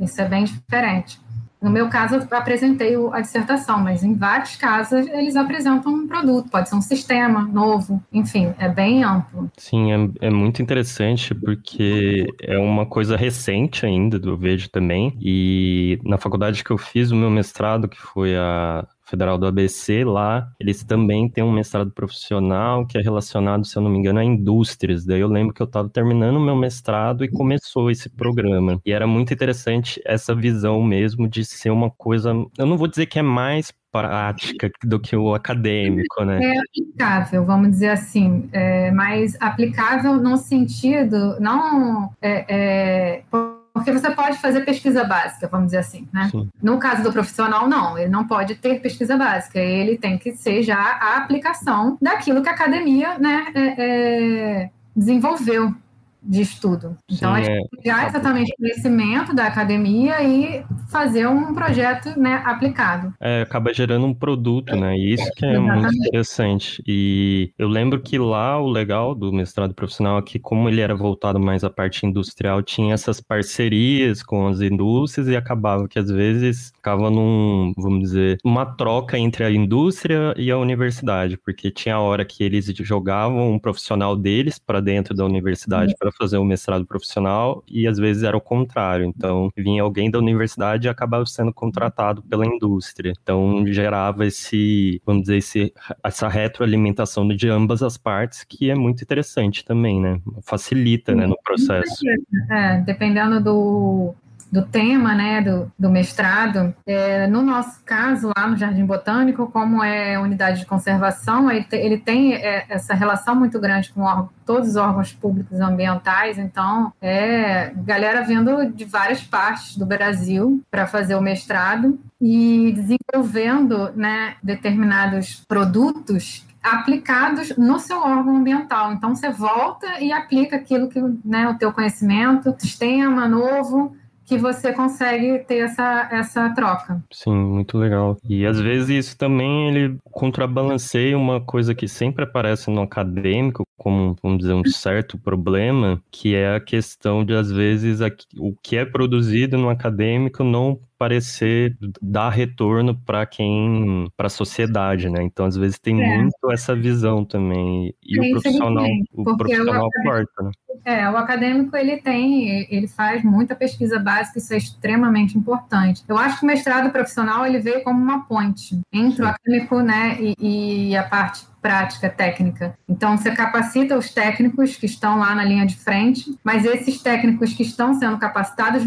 Isso 0.00 0.20
é 0.20 0.24
bem 0.24 0.44
diferente. 0.44 1.20
No 1.62 1.70
meu 1.70 1.88
caso, 1.88 2.16
eu 2.16 2.26
apresentei 2.36 2.96
a 3.12 3.20
dissertação, 3.20 3.78
mas 3.78 4.02
em 4.02 4.14
vários 4.14 4.56
casos 4.56 5.06
eles 5.06 5.36
apresentam 5.36 5.92
um 5.94 6.08
produto, 6.08 6.50
pode 6.50 6.68
ser 6.68 6.74
um 6.74 6.82
sistema 6.82 7.42
novo, 7.42 8.02
enfim, 8.12 8.52
é 8.58 8.68
bem 8.68 9.04
amplo. 9.04 9.48
Sim, 9.56 9.92
é, 9.92 10.26
é 10.26 10.30
muito 10.30 10.60
interessante 10.60 11.34
porque 11.34 12.26
é 12.40 12.58
uma 12.58 12.84
coisa 12.84 13.16
recente 13.16 13.86
ainda, 13.86 14.20
eu 14.22 14.36
vejo 14.36 14.68
também, 14.70 15.16
e 15.20 16.00
na 16.04 16.18
faculdade 16.18 16.64
que 16.64 16.70
eu 16.70 16.78
fiz 16.78 17.12
o 17.12 17.16
meu 17.16 17.30
mestrado, 17.30 17.88
que 17.88 18.00
foi 18.00 18.36
a 18.36 18.84
Federal 19.12 19.36
do 19.36 19.46
ABC, 19.46 20.04
lá 20.04 20.48
eles 20.58 20.82
também 20.82 21.28
têm 21.28 21.44
um 21.44 21.52
mestrado 21.52 21.90
profissional 21.90 22.86
que 22.86 22.96
é 22.96 23.02
relacionado, 23.02 23.66
se 23.66 23.76
eu 23.76 23.82
não 23.82 23.90
me 23.90 23.98
engano, 23.98 24.18
a 24.18 24.24
indústrias. 24.24 25.04
Daí 25.04 25.20
eu 25.20 25.28
lembro 25.28 25.52
que 25.52 25.60
eu 25.60 25.66
estava 25.66 25.86
terminando 25.86 26.36
o 26.36 26.40
meu 26.40 26.56
mestrado 26.56 27.22
e 27.22 27.28
começou 27.28 27.90
esse 27.90 28.08
programa. 28.08 28.80
E 28.86 28.90
era 28.90 29.06
muito 29.06 29.34
interessante 29.34 30.00
essa 30.06 30.34
visão 30.34 30.82
mesmo 30.82 31.28
de 31.28 31.44
ser 31.44 31.68
uma 31.68 31.90
coisa, 31.90 32.30
eu 32.56 32.64
não 32.64 32.78
vou 32.78 32.88
dizer 32.88 33.04
que 33.04 33.18
é 33.18 33.22
mais 33.22 33.70
prática 33.92 34.70
do 34.82 34.98
que 34.98 35.14
o 35.14 35.34
acadêmico, 35.34 36.24
né? 36.24 36.40
É 36.42 36.58
aplicável, 36.58 37.44
vamos 37.44 37.72
dizer 37.72 37.90
assim, 37.90 38.48
é 38.50 38.90
mais 38.90 39.36
aplicável 39.38 40.14
no 40.14 40.38
sentido, 40.38 41.38
não 41.38 42.10
é, 42.22 42.46
é 42.48 43.22
porque 43.72 43.92
você 43.92 44.10
pode 44.10 44.38
fazer 44.38 44.64
pesquisa 44.64 45.04
básica, 45.04 45.48
vamos 45.48 45.66
dizer 45.66 45.78
assim, 45.78 46.08
né? 46.12 46.28
Sim. 46.30 46.48
No 46.62 46.78
caso 46.78 47.02
do 47.02 47.12
profissional, 47.12 47.68
não, 47.68 47.96
ele 47.98 48.10
não 48.10 48.26
pode 48.26 48.54
ter 48.56 48.80
pesquisa 48.80 49.16
básica, 49.16 49.58
ele 49.58 49.96
tem 49.96 50.18
que 50.18 50.32
ser 50.34 50.62
já 50.62 50.78
a 50.78 51.16
aplicação 51.16 51.96
daquilo 52.00 52.42
que 52.42 52.48
a 52.48 52.52
academia 52.52 53.18
né, 53.18 53.46
é, 53.54 53.74
é, 53.78 54.70
desenvolveu 54.94 55.74
de 56.22 56.40
estudo. 56.40 56.96
Então, 57.10 57.34
Sim, 57.34 57.40
a 57.40 57.44
gente 57.44 57.64
é, 57.64 57.76
pegar 57.76 58.08
exatamente 58.08 58.52
o 58.52 58.56
conhecimento 58.56 59.34
da 59.34 59.46
academia 59.46 60.22
e 60.22 60.64
fazer 60.90 61.26
um 61.26 61.52
projeto 61.52 62.18
né, 62.18 62.42
aplicado. 62.44 63.12
É, 63.20 63.42
acaba 63.42 63.74
gerando 63.74 64.06
um 64.06 64.14
produto, 64.14 64.76
né? 64.76 64.96
E 64.96 65.14
isso 65.14 65.30
que 65.34 65.44
é 65.44 65.52
exatamente. 65.52 65.82
muito 65.82 65.96
interessante. 65.96 66.82
E 66.86 67.52
eu 67.58 67.68
lembro 67.68 68.00
que 68.00 68.18
lá 68.18 68.60
o 68.60 68.68
legal 68.68 69.14
do 69.14 69.32
mestrado 69.32 69.74
profissional 69.74 70.18
é 70.18 70.22
que, 70.22 70.38
como 70.38 70.68
ele 70.68 70.80
era 70.80 70.94
voltado 70.94 71.40
mais 71.40 71.64
à 71.64 71.70
parte 71.70 72.06
industrial, 72.06 72.62
tinha 72.62 72.94
essas 72.94 73.20
parcerias 73.20 74.22
com 74.22 74.46
as 74.46 74.60
indústrias 74.60 75.28
e 75.28 75.36
acabava 75.36 75.88
que 75.88 75.98
às 75.98 76.10
vezes 76.10 76.70
ficava 76.76 77.10
num, 77.10 77.72
vamos 77.76 78.00
dizer, 78.00 78.38
uma 78.44 78.64
troca 78.64 79.18
entre 79.18 79.44
a 79.44 79.50
indústria 79.50 80.34
e 80.36 80.50
a 80.50 80.58
universidade, 80.58 81.36
porque 81.36 81.70
tinha 81.70 81.96
a 81.96 82.00
hora 82.00 82.24
que 82.24 82.44
eles 82.44 82.66
jogavam 82.66 83.50
um 83.52 83.58
profissional 83.58 84.16
deles 84.16 84.58
para 84.58 84.80
dentro 84.80 85.14
da 85.14 85.24
universidade 85.24 85.94
para 85.98 86.11
fazer 86.16 86.38
o 86.38 86.42
um 86.42 86.44
mestrado 86.44 86.86
profissional 86.86 87.62
e 87.68 87.86
às 87.86 87.98
vezes 87.98 88.22
era 88.22 88.36
o 88.36 88.40
contrário. 88.40 89.04
Então, 89.04 89.50
vinha 89.56 89.82
alguém 89.82 90.10
da 90.10 90.18
universidade 90.18 90.86
e 90.86 90.90
acabava 90.90 91.24
sendo 91.26 91.52
contratado 91.52 92.22
pela 92.22 92.46
indústria. 92.46 93.12
Então, 93.22 93.64
gerava 93.66 94.26
esse, 94.26 95.00
vamos 95.04 95.22
dizer, 95.22 95.36
esse, 95.36 95.74
essa 96.02 96.28
retroalimentação 96.28 97.26
de 97.28 97.48
ambas 97.48 97.82
as 97.82 97.96
partes, 97.96 98.44
que 98.44 98.70
é 98.70 98.74
muito 98.74 99.02
interessante 99.02 99.64
também, 99.64 100.00
né? 100.00 100.20
Facilita, 100.42 101.14
né, 101.14 101.26
no 101.26 101.36
processo. 101.42 102.02
É, 102.50 102.80
dependendo 102.80 103.42
do, 103.42 104.14
do 104.52 104.60
tema, 104.60 105.14
né, 105.14 105.40
do, 105.40 105.72
do 105.78 105.88
mestrado. 105.88 106.74
É, 106.86 107.26
no 107.26 107.40
nosso 107.40 107.82
caso, 107.86 108.30
lá 108.36 108.46
no 108.46 108.54
Jardim 108.54 108.84
Botânico, 108.84 109.50
como 109.50 109.82
é 109.82 110.18
unidade 110.18 110.60
de 110.60 110.66
conservação, 110.66 111.50
ele, 111.50 111.64
te, 111.64 111.76
ele 111.76 111.96
tem 111.96 112.34
é, 112.34 112.66
essa 112.68 112.92
relação 112.92 113.34
muito 113.34 113.58
grande 113.58 113.90
com 113.90 114.28
todos 114.44 114.68
os 114.68 114.76
órgãos 114.76 115.10
públicos 115.10 115.58
ambientais, 115.58 116.36
então 116.36 116.92
é 117.00 117.72
galera 117.76 118.20
vindo 118.22 118.66
de 118.66 118.84
várias 118.84 119.22
partes 119.22 119.76
do 119.76 119.86
Brasil 119.86 120.62
para 120.70 120.86
fazer 120.86 121.14
o 121.14 121.22
mestrado 121.22 121.98
e 122.20 122.72
desenvolvendo 122.72 123.90
né, 123.96 124.34
determinados 124.42 125.42
produtos 125.48 126.46
aplicados 126.62 127.56
no 127.56 127.78
seu 127.78 127.98
órgão 127.98 128.36
ambiental. 128.36 128.92
Então, 128.92 129.14
você 129.14 129.30
volta 129.30 129.98
e 129.98 130.12
aplica 130.12 130.56
aquilo 130.56 130.88
que, 130.88 131.00
né, 131.24 131.48
o 131.48 131.54
teu 131.54 131.72
conhecimento, 131.72 132.54
sistema 132.58 133.26
novo, 133.26 133.96
que 134.32 134.38
você 134.38 134.72
consegue 134.72 135.40
ter 135.40 135.58
essa, 135.58 136.08
essa 136.10 136.54
troca. 136.54 137.02
Sim, 137.12 137.34
muito 137.34 137.76
legal. 137.76 138.16
E 138.26 138.46
às 138.46 138.58
vezes 138.58 138.88
isso 138.88 139.18
também 139.18 139.68
ele 139.68 139.98
contrabalanceia 140.04 141.18
uma 141.18 141.38
coisa 141.40 141.74
que 141.74 141.86
sempre 141.86 142.24
aparece 142.24 142.70
no 142.70 142.80
acadêmico, 142.80 143.62
como, 143.76 144.16
vamos 144.22 144.38
dizer, 144.38 144.54
um 144.54 144.64
certo 144.64 145.18
problema, 145.18 146.02
que 146.10 146.34
é 146.34 146.56
a 146.56 146.60
questão 146.60 147.24
de, 147.24 147.34
às 147.34 147.50
vezes, 147.50 148.00
o 148.38 148.54
que 148.62 148.76
é 148.76 148.86
produzido 148.86 149.58
no 149.58 149.68
acadêmico 149.68 150.42
não 150.42 150.80
parecer 151.02 151.76
dar 152.00 152.30
retorno 152.30 152.94
para 152.94 153.26
quem, 153.26 154.08
para 154.16 154.28
a 154.28 154.30
sociedade, 154.30 155.10
né? 155.10 155.20
Então, 155.20 155.46
às 155.46 155.56
vezes 155.56 155.76
tem 155.76 156.00
é. 156.00 156.16
muito 156.18 156.52
essa 156.52 156.76
visão 156.76 157.24
também 157.24 157.92
e 158.00 158.18
é, 158.18 158.28
o 158.28 158.30
profissional, 158.30 158.86
o 159.12 159.36
profissional 159.36 159.88
corta, 160.04 160.42
né? 160.44 160.50
É, 160.84 161.10
o 161.10 161.16
acadêmico 161.16 161.76
ele 161.76 161.96
tem, 161.96 162.66
ele 162.72 162.86
faz 162.86 163.24
muita 163.24 163.54
pesquisa 163.56 163.98
básica, 163.98 164.38
isso 164.38 164.54
é 164.54 164.56
extremamente 164.56 165.36
importante. 165.36 166.02
Eu 166.08 166.16
acho 166.16 166.38
que 166.38 166.44
o 166.44 166.46
mestrado 166.46 166.90
profissional 166.92 167.44
ele 167.44 167.58
veio 167.58 167.82
como 167.82 168.00
uma 168.00 168.24
ponte 168.26 168.80
entre 168.92 169.22
o 169.22 169.26
acadêmico, 169.26 169.80
né, 169.80 170.18
e, 170.20 170.90
e 170.90 170.96
a 170.96 171.02
parte 171.02 171.46
prática, 171.60 172.10
técnica. 172.10 172.76
Então, 172.88 173.16
você 173.16 173.30
capacita 173.30 173.96
os 173.96 174.12
técnicos 174.12 174.76
que 174.76 174.86
estão 174.86 175.18
lá 175.18 175.34
na 175.34 175.44
linha 175.44 175.64
de 175.64 175.76
frente, 175.76 176.36
mas 176.42 176.64
esses 176.64 177.00
técnicos 177.00 177.54
que 177.54 177.62
estão 177.62 177.94
sendo 177.94 178.18
capacitados 178.18 178.82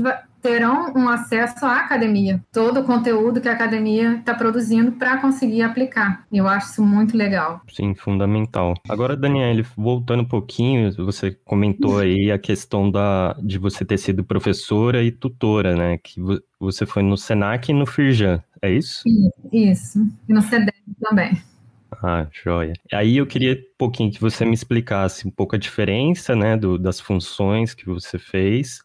terão 0.46 0.94
um 0.96 1.10
acesso 1.10 1.66
à 1.66 1.80
academia, 1.80 2.40
todo 2.54 2.82
o 2.82 2.84
conteúdo 2.84 3.42
que 3.42 3.50
a 3.50 3.54
academia 3.54 4.18
está 4.18 4.36
produzindo 4.36 4.92
para 4.92 5.18
conseguir 5.18 5.64
aplicar. 5.64 6.24
Eu 6.32 6.48
acho 6.48 6.70
isso 6.70 6.84
muito 6.84 7.18
legal. 7.18 7.62
Sim, 7.68 7.96
fundamental. 7.96 8.76
Agora, 8.88 9.18
Daniela, 9.18 9.64
voltando 9.76 10.22
um 10.22 10.28
pouquinho, 10.28 10.94
você 11.04 11.32
comentou 11.44 11.98
aí 11.98 12.32
a 12.32 12.38
questão 12.38 12.92
da, 12.92 13.36
de 13.42 13.58
você 13.58 13.84
ter 13.84 13.98
sido 13.98 14.24
professora 14.24 15.02
e 15.02 15.12
tutora, 15.12 15.76
né? 15.76 15.98
Que 15.98 16.22
você 16.60 16.86
foi 16.86 17.02
no 17.02 17.18
Senac 17.18 17.72
e 17.72 17.74
no 17.74 17.88
Firjan, 17.88 18.40
é 18.62 18.72
isso? 18.72 19.02
Isso, 19.52 20.00
e 20.30 20.34
no 20.34 20.44
CEDEC 20.44 20.78
também. 21.02 21.42
Ah, 22.04 22.28
joia. 22.32 22.74
Aí 22.94 23.18
eu 23.18 23.26
queria 23.26 23.54
um 23.54 23.78
pouquinho 23.80 24.12
que 24.12 24.22
você 24.22 24.46
me 24.46 24.54
explicasse 24.54 25.28
um 25.28 25.32
pouco 25.32 25.56
a 25.56 25.60
diferença, 25.60 26.36
né, 26.36 26.56
do, 26.56 26.78
das 26.78 27.00
funções 27.00 27.74
que 27.74 27.86
você 27.88 28.20
fez 28.20 28.84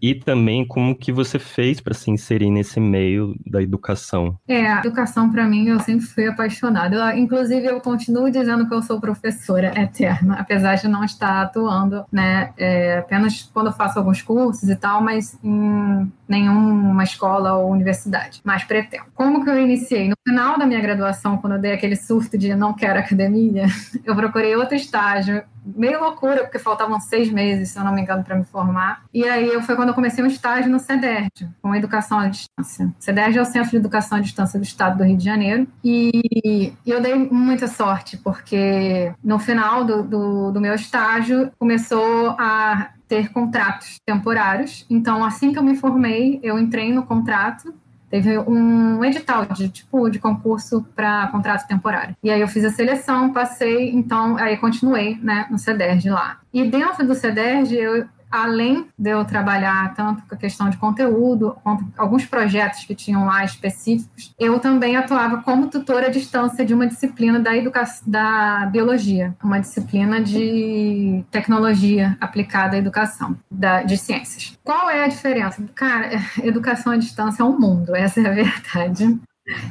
e 0.00 0.14
também 0.14 0.66
como 0.66 0.94
que 0.94 1.12
você 1.12 1.38
fez 1.38 1.80
para 1.80 1.94
se 1.94 2.10
inserir 2.10 2.50
nesse 2.50 2.80
meio 2.80 3.34
da 3.46 3.62
educação. 3.62 4.38
É, 4.46 4.66
a 4.66 4.78
educação 4.80 5.30
para 5.30 5.46
mim 5.46 5.68
eu 5.68 5.80
sempre 5.80 6.06
fui 6.06 6.26
apaixonada. 6.26 6.96
Eu, 6.96 7.18
inclusive 7.18 7.66
eu 7.66 7.80
continuo 7.80 8.30
dizendo 8.30 8.68
que 8.68 8.74
eu 8.74 8.82
sou 8.82 9.00
professora 9.00 9.72
eterna, 9.80 10.36
apesar 10.40 10.76
de 10.76 10.88
não 10.88 11.04
estar 11.04 11.42
atuando, 11.42 12.04
né, 12.10 12.52
é, 12.56 12.98
apenas 12.98 13.50
quando 13.52 13.68
eu 13.68 13.72
faço 13.72 13.98
alguns 13.98 14.22
cursos 14.22 14.68
e 14.68 14.76
tal, 14.76 15.02
mas 15.02 15.38
em 15.42 16.10
nenhuma 16.28 17.04
escola 17.04 17.54
ou 17.54 17.70
universidade, 17.70 18.40
mas 18.44 18.64
pretendo. 18.64 19.04
Como 19.14 19.44
que 19.44 19.50
eu 19.50 19.58
iniciei? 19.58 20.08
No 20.08 20.16
final 20.26 20.58
da 20.58 20.66
minha 20.66 20.80
graduação, 20.80 21.38
quando 21.38 21.54
eu 21.54 21.60
dei 21.60 21.72
aquele 21.72 21.96
surto 21.96 22.36
de 22.36 22.54
não 22.54 22.72
quero 22.74 22.98
academia, 22.98 23.66
eu 24.04 24.14
procurei 24.14 24.54
outro 24.56 24.74
estágio 24.74 25.42
meio 25.74 26.00
loucura, 26.00 26.42
porque 26.42 26.58
faltavam 26.58 27.00
seis 27.00 27.30
meses, 27.30 27.70
se 27.70 27.78
eu 27.78 27.84
não 27.84 27.92
me 27.92 28.02
engano, 28.02 28.22
para 28.22 28.36
me 28.36 28.44
formar. 28.44 29.04
E 29.12 29.24
aí 29.24 29.60
foi 29.62 29.76
quando 29.76 29.88
eu 29.88 29.94
comecei 29.94 30.22
um 30.22 30.28
estágio 30.28 30.70
no 30.70 30.78
CEDERJ, 30.78 31.48
com 31.60 31.74
educação 31.74 32.18
à 32.18 32.28
distância. 32.28 32.86
O 32.86 33.02
CEDERJ 33.02 33.38
é 33.38 33.42
o 33.42 33.44
Centro 33.44 33.70
de 33.70 33.76
Educação 33.76 34.18
à 34.18 34.20
Distância 34.20 34.58
do 34.58 34.64
Estado 34.64 34.98
do 34.98 35.04
Rio 35.04 35.16
de 35.16 35.24
Janeiro. 35.24 35.66
E 35.84 36.72
eu 36.86 37.00
dei 37.00 37.14
muita 37.14 37.66
sorte, 37.66 38.16
porque 38.16 39.12
no 39.22 39.38
final 39.38 39.84
do, 39.84 40.02
do, 40.02 40.50
do 40.52 40.60
meu 40.60 40.74
estágio 40.74 41.50
começou 41.58 42.30
a 42.38 42.90
ter 43.08 43.30
contratos 43.30 44.00
temporários. 44.04 44.84
Então, 44.90 45.24
assim 45.24 45.52
que 45.52 45.58
eu 45.58 45.62
me 45.62 45.76
formei, 45.76 46.40
eu 46.42 46.58
entrei 46.58 46.92
no 46.92 47.04
contrato 47.04 47.72
teve 48.10 48.38
um 48.38 49.04
edital 49.04 49.46
de 49.46 49.68
tipo 49.68 50.08
de 50.08 50.18
concurso 50.18 50.86
para 50.94 51.28
contrato 51.28 51.66
temporário. 51.66 52.16
E 52.22 52.30
aí 52.30 52.40
eu 52.40 52.48
fiz 52.48 52.64
a 52.64 52.70
seleção, 52.70 53.32
passei, 53.32 53.90
então 53.90 54.36
aí 54.36 54.56
continuei, 54.56 55.18
né, 55.22 55.46
no 55.50 55.58
CEDERJ 55.58 56.10
lá. 56.10 56.38
E 56.52 56.64
dentro 56.64 57.06
do 57.06 57.14
CEDERJ 57.14 57.76
eu 57.76 58.06
além 58.30 58.88
de 58.98 59.10
eu 59.10 59.24
trabalhar 59.24 59.94
tanto 59.94 60.22
com 60.26 60.34
a 60.34 60.38
questão 60.38 60.68
de 60.68 60.76
conteúdo, 60.76 61.56
quanto 61.62 61.84
alguns 61.96 62.24
projetos 62.24 62.84
que 62.84 62.94
tinham 62.94 63.24
lá 63.26 63.44
específicos, 63.44 64.34
eu 64.38 64.58
também 64.58 64.96
atuava 64.96 65.38
como 65.42 65.68
tutora 65.68 66.06
à 66.06 66.10
distância 66.10 66.64
de 66.64 66.74
uma 66.74 66.86
disciplina 66.86 67.38
da 67.38 67.56
educação 67.56 68.02
da 68.06 68.66
biologia, 68.66 69.34
uma 69.42 69.60
disciplina 69.60 70.20
de 70.20 71.24
tecnologia 71.30 72.16
aplicada 72.20 72.76
à 72.76 72.78
educação, 72.78 73.36
da, 73.50 73.82
de 73.82 73.96
ciências. 73.96 74.58
Qual 74.62 74.90
é 74.90 75.04
a 75.04 75.08
diferença? 75.08 75.62
Cara, 75.74 76.10
educação 76.42 76.92
à 76.92 76.96
distância 76.96 77.42
é 77.42 77.46
um 77.46 77.58
mundo, 77.58 77.94
essa 77.94 78.20
é 78.20 78.26
a 78.26 78.32
verdade. 78.34 79.18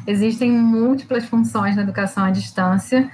Existem 0.08 0.52
múltiplas 0.52 1.26
funções 1.26 1.76
na 1.76 1.82
educação 1.82 2.24
à 2.24 2.32
distância, 2.32 3.10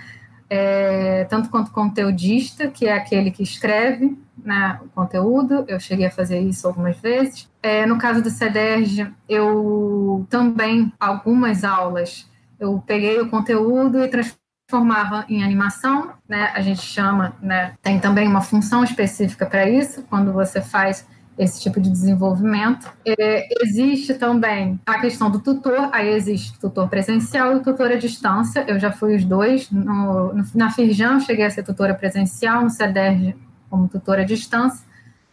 é, 0.54 1.24
tanto 1.30 1.50
quanto 1.50 1.72
conteudista, 1.72 2.68
que 2.68 2.86
é 2.86 2.94
aquele 2.94 3.32
que 3.32 3.42
escreve, 3.42 4.20
né, 4.44 4.82
o 4.84 4.90
conteúdo, 4.90 5.64
eu 5.66 5.80
cheguei 5.80 6.08
a 6.08 6.12
fazer 6.12 6.40
isso 6.42 6.68
algumas 6.68 6.98
vezes. 6.98 7.50
É, 7.64 7.86
no 7.86 7.98
caso 7.98 8.22
do 8.22 8.30
CEDERJ, 8.30 9.14
eu 9.30 10.28
também, 10.30 10.92
algumas 11.00 11.64
aulas, 11.64 12.30
eu 12.60 12.84
peguei 12.86 13.18
o 13.22 13.30
conteúdo 13.30 14.04
e 14.04 14.10
transformava 14.10 15.24
em 15.30 15.42
animação, 15.42 16.12
né, 16.28 16.52
a 16.54 16.60
gente 16.60 16.82
chama, 16.82 17.34
né, 17.42 17.76
tem 17.82 17.98
também 17.98 18.28
uma 18.28 18.42
função 18.42 18.84
específica 18.84 19.46
para 19.46 19.70
isso, 19.70 20.04
quando 20.10 20.34
você 20.34 20.60
faz 20.60 21.08
esse 21.38 21.62
tipo 21.62 21.80
de 21.80 21.90
desenvolvimento. 21.90 22.92
É, 23.06 23.48
existe 23.64 24.14
também 24.14 24.80
a 24.86 25.00
questão 25.00 25.30
do 25.32 25.40
tutor, 25.40 25.90
aí 25.92 26.10
existe 26.10 26.60
tutor 26.60 26.88
presencial 26.90 27.58
e 27.58 27.60
tutor 27.62 27.92
à 27.92 27.96
distância, 27.96 28.66
eu 28.68 28.80
já 28.80 28.92
fui 28.92 29.16
os 29.16 29.26
dois, 29.26 29.70
no, 29.72 30.34
no, 30.34 30.44
na 30.54 30.72
Firjan 30.72 31.20
cheguei 31.20 31.46
a 31.46 31.50
ser 31.50 31.64
tutora 31.64 31.94
presencial, 31.94 32.64
no 32.64 32.70
CEDERJ 32.70 33.36
como 33.70 33.88
tutor 33.88 34.20
à 34.20 34.24
distância. 34.24 34.86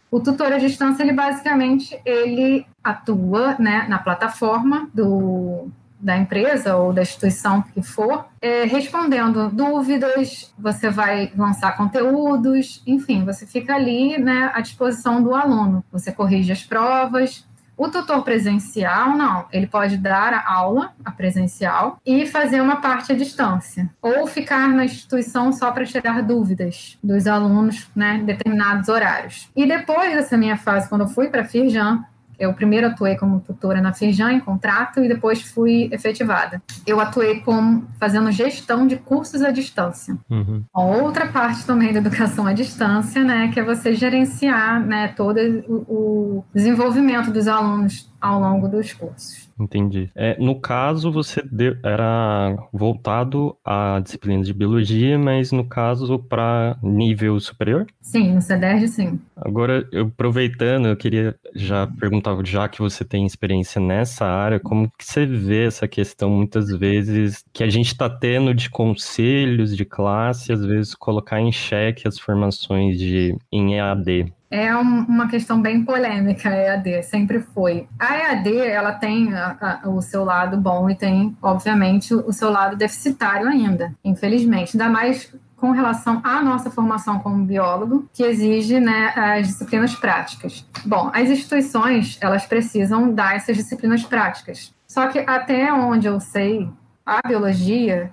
O 0.09 0.19
tutor 0.19 0.51
à 0.51 0.57
distância, 0.57 1.03
ele 1.03 1.13
basicamente, 1.13 1.99
ele 2.03 2.65
atua 2.83 3.55
né, 3.59 3.85
na 3.87 3.99
plataforma 3.99 4.89
do, 4.93 5.69
da 5.99 6.17
empresa 6.17 6.75
ou 6.75 6.93
da 6.93 7.01
instituição 7.01 7.61
que 7.61 7.81
for, 7.81 8.25
é, 8.41 8.63
respondendo 8.63 9.49
dúvidas, 9.49 10.53
você 10.57 10.89
vai 10.89 11.31
lançar 11.35 11.75
conteúdos, 11.75 12.81
enfim, 12.87 13.25
você 13.25 13.45
fica 13.45 13.75
ali 13.75 14.17
né, 14.17 14.51
à 14.53 14.61
disposição 14.61 15.21
do 15.21 15.35
aluno. 15.35 15.83
Você 15.91 16.11
corrige 16.11 16.51
as 16.51 16.63
provas, 16.63 17.45
o 17.79 17.87
tutor 17.87 18.25
presencial, 18.25 19.15
não, 19.15 19.45
ele 19.53 19.65
pode 19.65 19.95
dar 19.95 20.33
a 20.33 20.53
aula, 20.53 20.91
a 21.05 21.11
presencial, 21.11 21.97
e 22.05 22.25
fazer 22.25 22.59
uma 22.59 22.81
parte 22.81 23.13
à 23.13 23.15
distância. 23.15 23.89
Ou 24.01 24.27
ficar 24.27 24.67
na 24.67 24.83
instituição 24.83 25.53
só 25.53 25.71
para 25.71 25.85
tirar 25.85 26.21
dúvidas 26.21 26.97
dos 27.01 27.25
alunos, 27.25 27.89
né, 27.95 28.17
em 28.17 28.25
determinados 28.25 28.89
horários. 28.89 29.49
E 29.55 29.65
depois 29.65 30.13
dessa 30.13 30.35
minha 30.35 30.57
fase, 30.57 30.89
quando 30.89 31.01
eu 31.01 31.07
fui 31.07 31.29
para 31.29 31.43
a 31.43 31.45
Firjan, 31.45 32.03
eu 32.39 32.53
primeiro 32.53 32.87
atuei 32.87 33.15
como 33.17 33.39
tutora 33.39 33.81
na 33.81 33.93
Firjan 33.93 34.31
em 34.31 34.39
contrato 34.39 35.03
e 35.03 35.07
depois 35.07 35.41
fui 35.41 35.89
efetivada. 35.91 36.61
Eu 36.87 36.99
atuei 36.99 37.41
como 37.41 37.85
fazendo 37.99 38.31
gestão 38.31 38.87
de 38.87 38.95
cursos 38.97 39.41
à 39.41 39.51
distância. 39.51 40.17
Uhum. 40.29 40.63
Outra 40.73 41.27
parte 41.27 41.65
também 41.65 41.91
da 41.91 41.99
educação 41.99 42.47
à 42.47 42.53
distância, 42.53 43.23
né, 43.23 43.49
que 43.53 43.59
é 43.59 43.63
você 43.63 43.93
gerenciar, 43.93 44.79
né, 44.79 45.09
todo 45.09 45.37
o, 45.67 45.73
o 45.73 46.45
desenvolvimento 46.53 47.31
dos 47.31 47.47
alunos 47.47 48.09
ao 48.21 48.39
longo 48.39 48.67
dos 48.67 48.93
cursos. 48.93 49.48
Entendi. 49.59 50.09
É, 50.15 50.37
no 50.39 50.59
caso, 50.59 51.11
você 51.11 51.41
deu, 51.41 51.75
era 51.83 52.55
voltado 52.71 53.57
à 53.63 53.99
disciplina 53.99 54.41
de 54.43 54.53
biologia, 54.53 55.19
mas 55.19 55.51
no 55.51 55.65
caso 55.65 56.17
para 56.17 56.77
nível 56.81 57.39
superior? 57.39 57.85
Sim, 58.01 58.33
no 58.33 58.41
CEDERJ, 58.41 58.87
sim. 58.87 59.19
Agora, 59.35 59.87
eu, 59.91 60.05
aproveitando, 60.05 60.87
eu 60.87 60.95
queria 60.95 61.35
já 61.53 61.87
perguntar, 61.87 62.37
já 62.45 62.69
que 62.69 62.79
você 62.79 63.03
tem 63.03 63.25
experiência 63.25 63.81
nessa 63.81 64.25
área, 64.25 64.59
como 64.59 64.89
que 64.97 65.05
você 65.05 65.25
vê 65.25 65.65
essa 65.65 65.87
questão, 65.87 66.29
muitas 66.29 66.69
vezes, 66.69 67.43
que 67.51 67.63
a 67.63 67.69
gente 67.69 67.87
está 67.87 68.09
tendo 68.09 68.53
de 68.53 68.69
conselhos 68.69 69.75
de 69.75 69.83
classe, 69.83 70.53
às 70.53 70.65
vezes 70.65 70.95
colocar 70.95 71.41
em 71.41 71.51
xeque 71.51 72.07
as 72.07 72.17
formações 72.17 72.97
de, 72.97 73.35
em 73.51 73.75
EAD? 73.75 74.33
É 74.51 74.75
um, 74.75 75.03
uma 75.05 75.27
questão 75.27 75.61
bem 75.61 75.83
polêmica 75.83 76.49
a 76.49 76.55
EAD, 76.55 77.03
sempre 77.03 77.39
foi. 77.39 77.87
A 77.99 78.17
EAD, 78.17 78.57
ela 78.57 78.93
tem 78.93 79.33
a, 79.33 79.79
a, 79.83 79.89
o 79.89 80.01
seu 80.01 80.23
lado 80.23 80.57
bom 80.57 80.89
e 80.89 80.95
tem, 80.95 81.37
obviamente, 81.41 82.13
o, 82.13 82.33
seu 82.33 82.49
lado 82.49 82.75
deficitário 82.75 83.47
ainda, 83.47 83.93
infelizmente. 84.03 84.75
Ainda 84.75 84.89
mais 84.89 85.33
com 85.55 85.71
relação 85.71 86.21
à 86.23 86.41
nossa 86.41 86.71
formação 86.71 87.19
como 87.19 87.45
biólogo, 87.45 88.09
que 88.13 88.23
exige 88.23 88.79
né, 88.79 89.13
as 89.15 89.47
disciplinas 89.47 89.93
práticas. 89.93 90.65
Bom, 90.85 91.11
as 91.13 91.29
instituições, 91.29 92.17
elas 92.21 92.45
precisam 92.45 93.13
dar 93.13 93.35
essas 93.35 93.57
disciplinas 93.57 94.03
práticas. 94.03 94.73
Só 94.87 95.07
que 95.07 95.19
até 95.19 95.71
onde 95.73 96.07
eu 96.07 96.19
sei, 96.19 96.69
a 97.05 97.19
biologia 97.27 98.11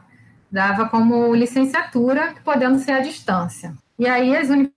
dava 0.50 0.88
como 0.88 1.34
licenciatura, 1.34 2.34
podendo 2.44 2.78
ser 2.78 2.92
à 2.92 3.00
distância. 3.00 3.74
E 3.98 4.06
aí 4.06 4.36
as 4.36 4.48
universidades 4.48 4.75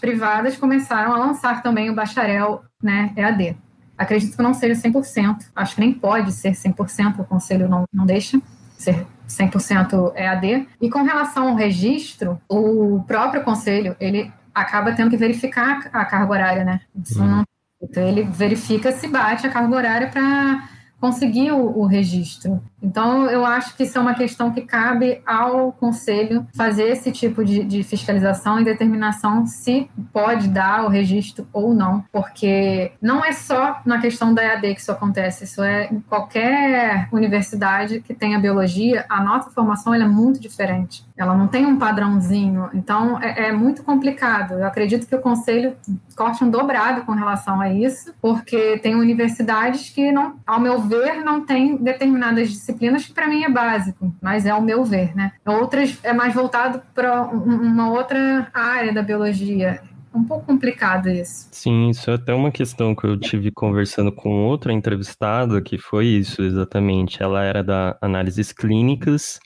privadas 0.00 0.56
começaram 0.56 1.12
a 1.12 1.18
lançar 1.18 1.62
também 1.62 1.90
o 1.90 1.94
bacharel 1.94 2.62
né, 2.82 3.12
EAD. 3.16 3.56
Acredito 3.96 4.36
que 4.36 4.42
não 4.42 4.54
seja 4.54 4.80
100%, 4.80 5.46
acho 5.54 5.74
que 5.74 5.80
nem 5.80 5.92
pode 5.92 6.32
ser 6.32 6.52
100%, 6.52 7.20
o 7.20 7.24
conselho 7.24 7.68
não, 7.68 7.84
não 7.92 8.04
deixa 8.04 8.40
ser 8.76 9.06
100% 9.28 10.12
EAD. 10.16 10.68
E 10.80 10.90
com 10.90 11.02
relação 11.02 11.48
ao 11.48 11.54
registro, 11.54 12.40
o 12.48 13.02
próprio 13.06 13.42
conselho, 13.42 13.94
ele 14.00 14.32
acaba 14.54 14.92
tendo 14.92 15.10
que 15.10 15.16
verificar 15.16 15.88
a 15.92 16.04
carga 16.04 16.32
horária, 16.32 16.64
né? 16.64 16.80
Isso 16.94 17.20
uhum. 17.20 17.26
não, 17.26 17.44
então, 17.82 18.06
ele 18.06 18.22
verifica 18.22 18.92
se 18.92 19.08
bate 19.08 19.46
a 19.46 19.50
carga 19.50 19.74
horária 19.74 20.08
para 20.08 20.68
conseguir 21.02 21.50
o, 21.50 21.80
o, 21.80 21.84
registro. 21.84 22.62
Então, 22.80 23.28
eu 23.28 23.44
acho 23.44 23.76
que 23.76 23.82
isso 23.82 23.98
é 23.98 24.00
uma 24.00 24.14
questão 24.14 24.52
que 24.52 24.60
cabe 24.60 25.20
ao 25.26 25.72
Conselho 25.72 26.46
fazer 26.54 26.84
esse 26.84 27.10
tipo 27.10 27.44
de, 27.44 27.64
de, 27.64 27.82
fiscalização 27.82 28.60
e 28.60 28.64
determinação 28.64 29.44
se 29.44 29.90
pode 30.12 30.46
dar 30.46 30.84
o 30.84 30.88
registro 30.88 31.44
ou 31.52 31.74
não, 31.74 32.04
porque 32.12 32.92
não 33.02 33.24
é 33.24 33.32
só 33.32 33.80
na 33.84 34.00
questão 34.00 34.32
da 34.32 34.44
EAD 34.44 34.74
que 34.74 34.80
isso 34.80 34.92
acontece, 34.92 35.42
isso 35.42 35.60
é 35.60 35.88
em 35.92 35.98
qualquer 35.98 37.08
universidade 37.10 38.00
que 38.00 38.14
tenha 38.14 38.38
biologia, 38.38 39.04
a 39.08 39.20
nossa 39.24 39.50
formação 39.50 39.92
é 39.92 40.06
muito 40.06 40.38
diferente, 40.38 41.04
ela 41.22 41.36
não 41.36 41.46
tem 41.46 41.64
um 41.64 41.78
padrãozinho, 41.78 42.68
então 42.74 43.20
é, 43.22 43.48
é 43.48 43.52
muito 43.52 43.82
complicado. 43.82 44.54
Eu 44.54 44.66
acredito 44.66 45.06
que 45.06 45.14
o 45.14 45.20
Conselho 45.20 45.74
corte 46.16 46.42
um 46.42 46.50
dobrado 46.50 47.02
com 47.02 47.12
relação 47.12 47.60
a 47.60 47.72
isso, 47.72 48.12
porque 48.20 48.78
tem 48.78 48.94
universidades 48.94 49.88
que, 49.90 50.10
não, 50.10 50.36
ao 50.46 50.60
meu 50.60 50.80
ver, 50.80 51.24
não 51.24 51.44
tem 51.46 51.76
determinadas 51.76 52.50
disciplinas 52.50 53.06
que 53.06 53.12
para 53.12 53.28
mim 53.28 53.44
é 53.44 53.48
básico, 53.48 54.12
mas 54.20 54.46
é 54.46 54.54
o 54.54 54.60
meu 54.60 54.84
ver, 54.84 55.14
né? 55.14 55.32
Outras 55.46 55.98
é 56.02 56.12
mais 56.12 56.34
voltado 56.34 56.82
para 56.94 57.22
uma 57.22 57.90
outra 57.90 58.48
área 58.52 58.92
da 58.92 59.02
biologia. 59.02 59.80
É 60.14 60.18
um 60.18 60.24
pouco 60.24 60.44
complicado 60.44 61.08
isso. 61.08 61.48
Sim, 61.52 61.88
isso 61.88 62.10
é 62.10 62.14
até 62.14 62.34
uma 62.34 62.50
questão 62.50 62.94
que 62.94 63.06
eu 63.06 63.18
tive 63.18 63.50
conversando 63.50 64.12
com 64.12 64.44
outra 64.44 64.72
entrevistada, 64.72 65.62
que 65.62 65.78
foi 65.78 66.06
isso 66.06 66.42
exatamente. 66.42 67.22
Ela 67.22 67.42
era 67.44 67.62
da 67.62 67.96
análises 68.00 68.52
clínicas, 68.52 69.40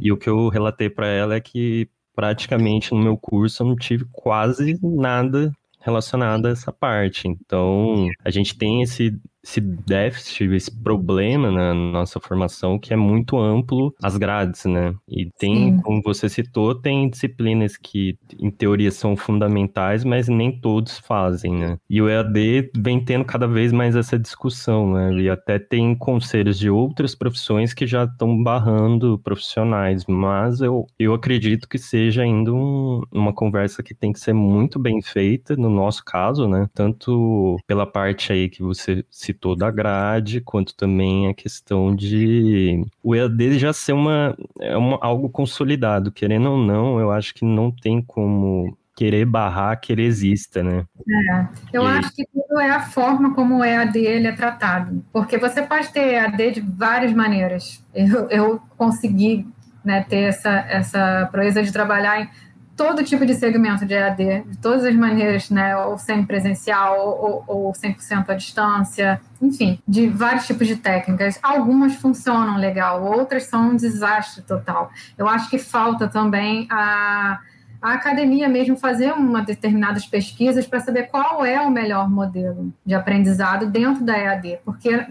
e 0.00 0.12
o 0.12 0.16
que 0.16 0.28
eu 0.28 0.48
relatei 0.48 0.88
para 0.90 1.06
ela 1.06 1.34
é 1.34 1.40
que 1.40 1.88
praticamente 2.14 2.92
no 2.92 3.00
meu 3.00 3.16
curso 3.16 3.62
eu 3.62 3.68
não 3.68 3.76
tive 3.76 4.06
quase 4.10 4.78
nada 4.82 5.52
relacionado 5.80 6.46
a 6.46 6.50
essa 6.50 6.72
parte. 6.72 7.28
Então, 7.28 8.08
a 8.24 8.30
gente 8.30 8.56
tem 8.56 8.82
esse 8.82 9.16
esse 9.46 9.60
déficit, 9.60 10.52
esse 10.54 10.70
problema 10.82 11.50
na 11.52 11.72
nossa 11.72 12.18
formação 12.18 12.78
que 12.78 12.92
é 12.92 12.96
muito 12.96 13.38
amplo 13.38 13.94
as 14.02 14.16
grades, 14.16 14.64
né? 14.64 14.92
E 15.08 15.30
tem, 15.38 15.76
Sim. 15.76 15.80
como 15.82 16.02
você 16.02 16.28
citou, 16.28 16.74
tem 16.74 17.08
disciplinas 17.08 17.76
que 17.76 18.18
em 18.40 18.50
teoria 18.50 18.90
são 18.90 19.16
fundamentais, 19.16 20.02
mas 20.04 20.26
nem 20.26 20.50
todos 20.50 20.98
fazem, 20.98 21.54
né? 21.54 21.78
E 21.88 22.02
o 22.02 22.08
EAD 22.08 22.72
vem 22.76 23.02
tendo 23.02 23.24
cada 23.24 23.46
vez 23.46 23.72
mais 23.72 23.94
essa 23.94 24.18
discussão, 24.18 24.92
né? 24.92 25.14
E 25.14 25.30
até 25.30 25.58
tem 25.58 25.94
conselhos 25.94 26.58
de 26.58 26.68
outras 26.68 27.14
profissões 27.14 27.72
que 27.72 27.86
já 27.86 28.04
estão 28.04 28.42
barrando 28.42 29.18
profissionais, 29.20 30.04
mas 30.06 30.60
eu, 30.60 30.86
eu 30.98 31.14
acredito 31.14 31.68
que 31.68 31.78
seja 31.78 32.22
ainda 32.22 32.52
um, 32.52 33.02
uma 33.12 33.32
conversa 33.32 33.82
que 33.82 33.94
tem 33.94 34.12
que 34.12 34.18
ser 34.18 34.32
muito 34.32 34.78
bem 34.78 35.00
feita, 35.00 35.54
no 35.56 35.70
nosso 35.70 36.04
caso, 36.04 36.48
né? 36.48 36.68
Tanto 36.74 37.56
pela 37.66 37.86
parte 37.86 38.32
aí 38.32 38.48
que 38.48 38.62
você 38.62 39.04
citou 39.08 39.35
citou 39.36 39.54
da 39.54 39.70
grade, 39.70 40.40
quanto 40.40 40.74
também 40.74 41.28
a 41.28 41.34
questão 41.34 41.94
de 41.94 42.84
o 43.02 43.14
EAD 43.14 43.58
já 43.58 43.72
ser 43.72 43.92
uma, 43.92 44.36
é 44.58 44.76
uma, 44.76 44.98
algo 45.00 45.28
consolidado, 45.28 46.10
querendo 46.10 46.50
ou 46.50 46.58
não, 46.58 46.98
eu 46.98 47.12
acho 47.12 47.34
que 47.34 47.44
não 47.44 47.70
tem 47.70 48.00
como 48.00 48.76
querer 48.96 49.26
barrar 49.26 49.78
que 49.78 49.92
ele 49.92 50.04
exista, 50.04 50.62
né? 50.62 50.84
É, 51.06 51.46
eu 51.70 51.82
e... 51.82 51.86
acho 51.86 52.14
que 52.14 52.24
tudo 52.26 52.58
é 52.58 52.70
a 52.70 52.80
forma 52.80 53.34
como 53.34 53.58
o 53.58 53.64
EAD 53.64 53.98
ele 53.98 54.26
é 54.26 54.32
tratado, 54.32 55.04
porque 55.12 55.36
você 55.36 55.62
pode 55.62 55.92
ter 55.92 56.14
EAD 56.14 56.52
de 56.52 56.60
várias 56.60 57.12
maneiras. 57.12 57.84
Eu, 57.94 58.28
eu 58.30 58.60
consegui 58.78 59.46
né, 59.84 60.04
ter 60.08 60.22
essa, 60.22 60.50
essa 60.68 61.28
proeza 61.30 61.62
de 61.62 61.70
trabalhar 61.70 62.22
em 62.22 62.28
todo 62.76 63.02
tipo 63.02 63.24
de 63.24 63.34
segmento 63.34 63.86
de 63.86 63.94
EAD, 63.94 64.44
de 64.46 64.58
todas 64.58 64.84
as 64.84 64.94
maneiras, 64.94 65.48
né, 65.48 65.74
ou 65.76 65.96
semi-presencial, 65.96 66.98
ou, 67.00 67.44
ou 67.46 67.72
100% 67.72 68.28
à 68.28 68.34
distância, 68.34 69.20
enfim, 69.40 69.80
de 69.88 70.08
vários 70.08 70.46
tipos 70.46 70.66
de 70.66 70.76
técnicas. 70.76 71.38
Algumas 71.42 71.94
funcionam 71.94 72.58
legal, 72.58 73.02
outras 73.02 73.44
são 73.44 73.70
um 73.70 73.76
desastre 73.76 74.42
total. 74.42 74.90
Eu 75.16 75.26
acho 75.26 75.48
que 75.48 75.58
falta 75.58 76.06
também 76.06 76.68
a, 76.70 77.40
a 77.80 77.92
academia 77.94 78.48
mesmo 78.48 78.76
fazer 78.76 79.12
uma 79.12 79.42
determinadas 79.42 80.04
pesquisas 80.04 80.66
para 80.66 80.80
saber 80.80 81.04
qual 81.04 81.44
é 81.46 81.60
o 81.60 81.70
melhor 81.70 82.10
modelo 82.10 82.72
de 82.84 82.94
aprendizado 82.94 83.66
dentro 83.66 84.04
da 84.04 84.16
EAD, 84.18 84.58
porque 84.64 85.06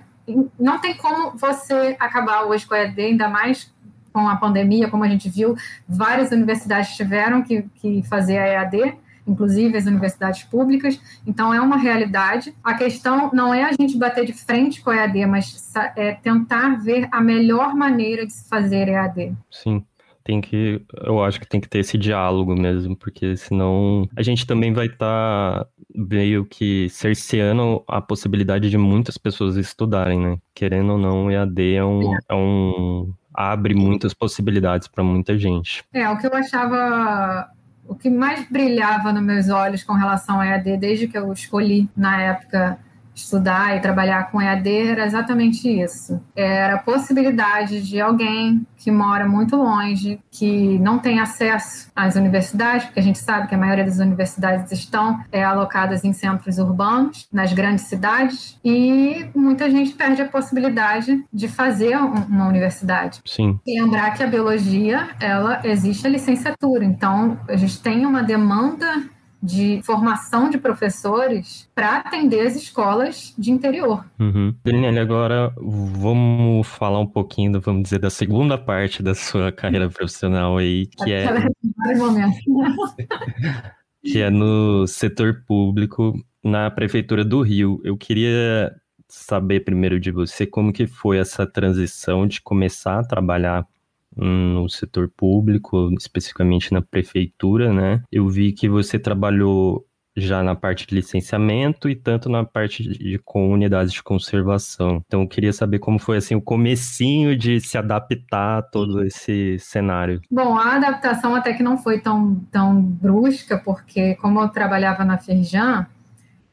não 0.59 0.79
tem 0.79 0.95
como 0.95 1.37
você 1.37 1.95
acabar 1.99 2.43
hoje 2.43 2.65
com 2.65 2.75
a 2.75 2.79
EAD, 2.79 3.01
ainda 3.01 3.27
mais 3.27 3.73
com 4.15 4.29
a 4.29 4.37
pandemia, 4.37 4.89
como 4.89 5.03
a 5.03 5.09
gente 5.09 5.27
viu, 5.27 5.57
várias 5.85 6.31
universidades 6.31 6.95
tiveram 6.95 7.43
que, 7.43 7.63
que 7.75 8.01
fazer 8.03 8.37
a 8.37 8.47
EAD, 8.47 8.95
inclusive 9.27 9.75
as 9.75 9.85
universidades 9.85 10.43
públicas. 10.43 10.97
Então, 11.27 11.53
é 11.53 11.59
uma 11.59 11.75
realidade. 11.75 12.55
A 12.63 12.75
questão 12.75 13.29
não 13.33 13.53
é 13.53 13.65
a 13.65 13.73
gente 13.73 13.97
bater 13.97 14.25
de 14.25 14.31
frente 14.31 14.81
com 14.81 14.89
a 14.89 14.95
EAD, 14.95 15.25
mas 15.25 15.73
é 15.97 16.13
tentar 16.13 16.81
ver 16.81 17.09
a 17.11 17.19
melhor 17.19 17.75
maneira 17.75 18.25
de 18.25 18.31
se 18.31 18.47
fazer 18.47 18.87
EAD. 18.87 19.35
Sim. 19.51 19.83
Tem 20.23 20.39
que, 20.41 20.81
eu 21.03 21.21
acho 21.21 21.39
que 21.39 21.47
tem 21.47 21.59
que 21.59 21.67
ter 21.69 21.79
esse 21.79 21.97
diálogo 21.99 22.55
mesmo, 22.55 22.95
porque 22.95 23.35
senão 23.35 24.09
a 24.15 24.23
gente 24.23 24.47
também 24.47 24.73
vai 24.73 24.87
estar 24.87 25.65
tá 25.65 25.67
meio 25.93 26.45
que 26.45 26.89
cerceando 26.89 27.83
a 27.85 28.01
possibilidade 28.01 28.69
de 28.69 28.77
muitas 28.77 29.19
pessoas 29.19 29.55
estudarem, 29.55 30.19
né? 30.19 30.37
Querendo 30.53 30.93
ou 30.93 30.97
não, 30.97 31.25
o 31.25 31.31
EAD 31.31 31.75
é 31.75 31.85
um, 31.85 32.13
é 32.29 32.33
um 32.33 33.13
abre 33.35 33.75
muitas 33.75 34.13
possibilidades 34.13 34.87
para 34.87 35.03
muita 35.03 35.37
gente. 35.37 35.83
É, 35.93 36.09
o 36.09 36.17
que 36.17 36.27
eu 36.27 36.33
achava 36.33 37.49
o 37.87 37.95
que 37.95 38.09
mais 38.09 38.49
brilhava 38.49 39.13
nos 39.13 39.23
meus 39.23 39.49
olhos 39.49 39.83
com 39.83 39.93
relação 39.93 40.37
ao 40.37 40.43
EAD, 40.43 40.77
desde 40.77 41.07
que 41.07 41.17
eu 41.17 41.31
escolhi 41.31 41.87
na 41.95 42.19
época 42.21 42.79
estudar 43.15 43.77
e 43.77 43.79
trabalhar 43.79 44.29
com 44.29 44.41
EAD 44.41 44.69
era 44.69 45.05
exatamente 45.05 45.69
isso. 45.69 46.21
Era 46.35 46.75
a 46.75 46.79
possibilidade 46.79 47.81
de 47.81 47.99
alguém 47.99 48.65
que 48.77 48.91
mora 48.91 49.27
muito 49.27 49.55
longe, 49.55 50.19
que 50.29 50.77
não 50.79 50.99
tem 50.99 51.19
acesso 51.19 51.89
às 51.95 52.15
universidades, 52.15 52.85
porque 52.85 52.99
a 52.99 53.03
gente 53.03 53.17
sabe 53.17 53.47
que 53.47 53.55
a 53.55 53.57
maioria 53.57 53.83
das 53.83 53.97
universidades 53.97 54.71
estão 54.71 55.23
é, 55.31 55.43
alocadas 55.43 56.03
em 56.03 56.13
centros 56.13 56.59
urbanos, 56.59 57.27
nas 57.31 57.51
grandes 57.51 57.85
cidades, 57.85 58.59
e 58.63 59.25
muita 59.33 59.71
gente 59.71 59.93
perde 59.93 60.21
a 60.21 60.27
possibilidade 60.27 61.25
de 61.33 61.47
fazer 61.47 61.97
uma 61.97 62.47
universidade. 62.47 63.21
Sim. 63.25 63.59
E 63.65 63.81
lembrar 63.81 64.11
que 64.11 64.21
a 64.21 64.27
biologia, 64.27 65.09
ela 65.19 65.61
existe 65.63 66.05
a 66.05 66.09
licenciatura, 66.09 66.85
então 66.85 67.39
a 67.47 67.55
gente 67.55 67.81
tem 67.81 68.05
uma 68.05 68.21
demanda 68.21 69.14
de 69.45 69.81
formação 69.83 70.49
de 70.49 70.57
professores 70.57 71.69
para 71.73 71.97
atender 71.97 72.47
as 72.47 72.55
escolas 72.55 73.33
de 73.37 73.51
interior. 73.51 74.05
Uhum. 74.19 74.55
Daniela, 74.63 75.01
agora 75.01 75.53
vamos 75.57 76.67
falar 76.67 76.99
um 76.99 77.07
pouquinho, 77.07 77.59
vamos 77.61 77.83
dizer, 77.83 77.99
da 77.99 78.09
segunda 78.09 78.57
parte 78.57 79.03
da 79.03 79.13
sua 79.13 79.51
carreira 79.51 79.89
profissional 79.89 80.57
aí, 80.57 80.87
que 80.87 81.13
é... 81.13 81.27
que 84.01 84.21
é 84.21 84.29
no 84.29 84.87
setor 84.87 85.43
público 85.47 86.13
na 86.43 86.69
Prefeitura 86.69 87.25
do 87.25 87.41
Rio. 87.41 87.81
Eu 87.83 87.97
queria 87.97 88.71
saber 89.07 89.61
primeiro 89.61 89.99
de 89.99 90.11
você 90.11 90.45
como 90.45 90.73
que 90.73 90.85
foi 90.85 91.17
essa 91.17 91.45
transição 91.45 92.27
de 92.27 92.41
começar 92.41 92.99
a 92.99 93.03
trabalhar 93.03 93.65
no 94.15 94.69
setor 94.69 95.09
público, 95.15 95.89
especificamente 95.97 96.71
na 96.73 96.81
prefeitura, 96.81 97.73
né? 97.73 98.01
Eu 98.11 98.27
vi 98.29 98.51
que 98.51 98.69
você 98.69 98.97
trabalhou 98.97 99.85
já 100.17 100.41
na 100.41 100.55
parte 100.55 100.87
de 100.87 100.95
licenciamento 100.95 101.89
e 101.89 101.95
tanto 101.95 102.29
na 102.29 102.45
parte 102.45 102.83
de, 102.87 103.19
com 103.25 103.51
unidades 103.51 103.91
de 103.91 104.01
conservação. 104.01 105.01
Então 105.05 105.21
eu 105.21 105.27
queria 105.27 105.51
saber 105.51 105.79
como 105.79 105.99
foi 105.99 106.17
assim 106.17 106.35
o 106.35 106.41
comecinho 106.41 107.37
de 107.37 107.59
se 107.59 107.77
adaptar 107.77 108.59
a 108.59 108.61
todo 108.61 109.03
esse 109.03 109.59
cenário. 109.59 110.21
Bom, 110.31 110.57
a 110.57 110.75
adaptação 110.75 111.35
até 111.35 111.53
que 111.53 111.63
não 111.63 111.77
foi 111.77 111.99
tão, 111.99 112.35
tão 112.51 112.81
brusca, 112.81 113.57
porque 113.57 114.15
como 114.15 114.39
eu 114.39 114.47
trabalhava 114.47 115.03
na 115.03 115.17
Firjan, 115.17 115.85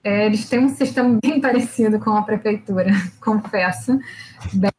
é, 0.03 0.27
eles 0.27 0.49
têm 0.49 0.59
um 0.59 0.69
sistema 0.69 1.19
bem 1.23 1.39
parecido 1.41 2.01
com 2.01 2.11
a 2.11 2.23
prefeitura, 2.23 2.91
confesso, 3.23 3.97
bem 4.53 4.73